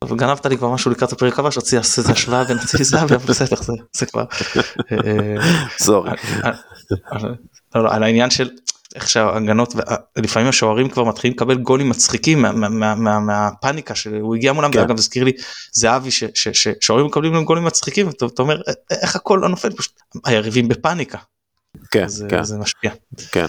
גנבת 0.04 0.46
לי 0.46 0.56
כבר 0.56 0.70
משהו 0.70 0.90
לקראת 0.90 1.12
הפרק 1.12 1.38
הבא 1.38 1.50
שרציתי 1.50 1.76
לעשות 1.76 1.98
איזה 1.98 2.12
השוואה 2.12 2.44
בין 2.44 2.58
אצילי 2.58 2.84
זהבי 2.84 3.14
אבל 3.14 3.26
בסדר 3.26 3.56
זה, 3.56 3.72
זה 3.92 4.06
כבר. 4.06 4.24
סורי. 5.78 6.10
לא, 7.74 7.84
לא, 7.84 7.94
על 7.94 8.02
העניין 8.02 8.30
של 8.30 8.50
איך 8.94 9.08
שההגנות 9.08 9.74
לפעמים 10.16 10.48
השוערים 10.48 10.88
כבר 10.88 11.04
מתחילים 11.04 11.34
לקבל 11.36 11.56
גולים 11.56 11.88
מצחיקים 11.88 12.44
מהפאניקה 13.26 13.94
שהוא 13.94 14.34
הגיע 14.34 14.52
מולם 14.52 14.72
כן. 14.72 14.78
ואגב 14.78 14.98
הזכיר 14.98 15.24
לי 15.24 15.32
זהבי 15.72 16.10
ששוערים 16.34 17.06
מקבלים 17.06 17.44
גולים 17.44 17.64
מצחיקים 17.64 18.06
ואתה 18.06 18.42
אומר 18.42 18.62
איך 18.90 19.16
הכל 19.16 19.38
לא 19.42 19.48
נופל 19.48 19.70
פשוט 19.70 19.92
היריבים 20.24 20.68
בפאניקה. 20.68 21.18
כן, 21.90 22.08
זה, 22.08 22.26
כן. 22.30 22.44
זה 22.44 22.58
משפיע. 22.58 22.90
כן. 23.32 23.46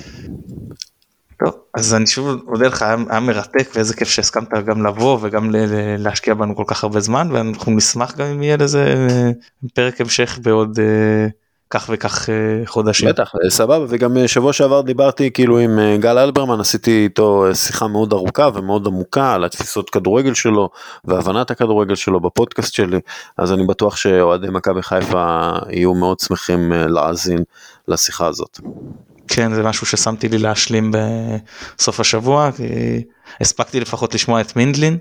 טוב, 1.40 1.56
אז 1.74 1.94
אני 1.94 2.08
שוב 2.08 2.44
מודה 2.48 2.68
לך, 2.68 2.82
היה, 2.82 2.96
היה 3.10 3.20
מרתק 3.20 3.70
ואיזה 3.76 3.96
כיף 3.96 4.08
שהסכמת 4.08 4.54
גם 4.66 4.86
לבוא 4.86 5.18
וגם 5.22 5.52
ל, 5.52 5.58
ל, 5.58 5.96
להשקיע 5.98 6.34
בנו 6.34 6.56
כל 6.56 6.64
כך 6.68 6.84
הרבה 6.84 7.00
זמן 7.00 7.30
ואנחנו 7.32 7.72
נשמח 7.72 8.16
גם 8.18 8.26
אם 8.26 8.44
יהיה 8.44 8.58
לזה 8.58 9.08
אה, 9.10 9.32
פרק 9.74 10.02
המשך 10.02 10.40
בעוד 10.42 10.80
אה, 10.80 11.28
כך 11.70 11.90
וכך 11.94 12.30
אה, 12.30 12.66
חודשים. 12.66 13.10
בטח, 13.10 13.32
סבבה, 13.50 13.86
וגם 13.90 14.28
שבוע 14.28 14.54
שעבר 14.54 14.82
דיברתי 14.82 15.32
כאילו 15.32 15.60
עם 15.60 15.80
גל 16.00 16.18
אלברמן, 16.18 16.60
עשיתי 16.60 17.04
איתו 17.04 17.46
שיחה 17.54 17.88
מאוד 17.88 18.14
ארוכה 18.14 18.50
ומאוד 18.54 18.88
עמוקה 18.88 19.34
על 19.34 19.44
התפיסות 19.44 19.90
כדורגל 19.90 20.34
שלו 20.34 20.70
והבנת 21.06 21.52
הכדורגל 21.52 21.96
שלו 21.96 22.20
בפודקאסט 22.20 22.74
שלי, 22.74 23.00
אז 23.38 23.54
אני 23.54 23.66
בטוח 23.66 23.96
שאוהדי 23.96 24.48
מכבי 24.50 24.82
חיפה 24.82 25.52
יהיו 25.70 25.94
מאוד 25.94 26.20
שמחים 26.20 26.72
להאזין 26.72 27.44
לשיחה 27.88 28.28
הזאת. 28.28 28.60
כן 29.28 29.54
זה 29.54 29.64
משהו 29.64 29.86
ששמתי 29.86 30.30
לי 30.30 30.38
להשלים 30.38 30.92
בסוף 31.78 32.00
השבוע 32.00 32.50
כי 32.52 32.64
הספקתי 33.42 33.80
לפחות 33.80 34.16
לשמוע 34.16 34.42
את 34.42 34.56
מינדלין 34.56 34.98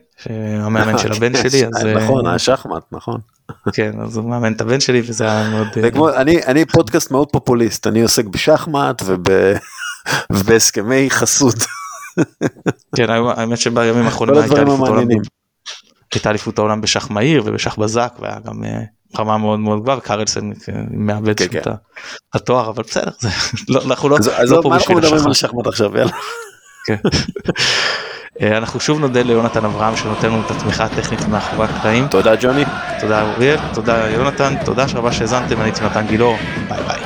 המאמן 0.61 0.99
של 0.99 1.13
הבן 1.13 1.33
שלי 1.37 1.67
אז 1.67 1.85
נכון 2.05 2.27
השחמט 2.27 2.83
נכון 2.93 3.21
כן 3.73 4.01
אז 4.01 4.17
הוא 4.17 4.31
מאמן 4.31 4.53
את 4.53 4.61
הבן 4.61 4.81
שלי 4.81 5.03
וזה 5.07 5.25
היה 5.25 5.51
מאוד 5.51 5.67
אני 6.17 6.43
אני 6.47 6.65
פודקאסט 6.65 7.11
מאוד 7.11 7.29
פופוליסט 7.33 7.87
אני 7.87 8.03
עוסק 8.03 8.25
בשחמט 8.25 9.03
ובהסכמי 10.33 11.11
חסות. 11.11 11.55
כן 12.97 13.11
האמת 13.11 13.59
שבימים 13.59 14.05
האחרונים 14.05 14.43
הייתה 16.15 16.31
אליפות 16.31 16.59
העולם 16.59 16.81
בשח 16.81 17.11
מהיר 17.11 17.43
ובשח 17.47 17.79
בזק 17.79 18.15
והיה 18.21 18.39
גם 18.45 18.65
רמה 19.21 19.39
מאוד 19.39 19.59
מאוד 19.59 19.83
גבוהה 19.83 19.99
וקרלסן 19.99 20.51
מאבד 20.91 21.39
כן, 21.39 21.47
כן. 21.51 21.59
את 21.59 21.69
התואר 22.35 22.69
אבל 22.69 22.83
בסדר 22.83 23.11
זה 23.21 23.29
לא 23.75 23.81
אנחנו 23.87 24.09
לא, 24.09 24.17
אז 24.17 24.53
לא 24.53 24.61
פה 24.63 24.71
בשביל 24.77 24.97
מדברים 24.97 25.27
על 25.27 25.35
שחמט 25.35 25.67
עכשיו 25.67 25.99
יאללה. 25.99 26.13
כן. 26.87 26.97
אה, 28.43 28.57
אנחנו 28.59 28.81
שוב 28.81 29.01
נודה 29.01 29.23
ליונתן 29.23 29.65
אברהם 29.65 29.97
שנותן 29.97 30.27
לנו 30.29 30.43
את 30.47 30.51
התמיכה 30.51 30.85
הטכנית 30.85 31.29
מאחורי 31.29 31.65
הקטעים. 31.65 32.09
תודה 32.09 32.35
ג'וני. 32.41 32.65
תודה 33.01 33.23
אוריאל, 33.23 33.59
תודה 33.75 34.11
יונתן, 34.11 34.55
תודה 34.65 34.89
שרבה 34.89 35.13
שהאזנתם, 35.13 35.57
אני 35.57 35.65
הייתי 35.65 35.85
נתן 35.85 36.07
גילאור, 36.07 36.37
ביי 36.69 36.83
ביי. 36.83 37.01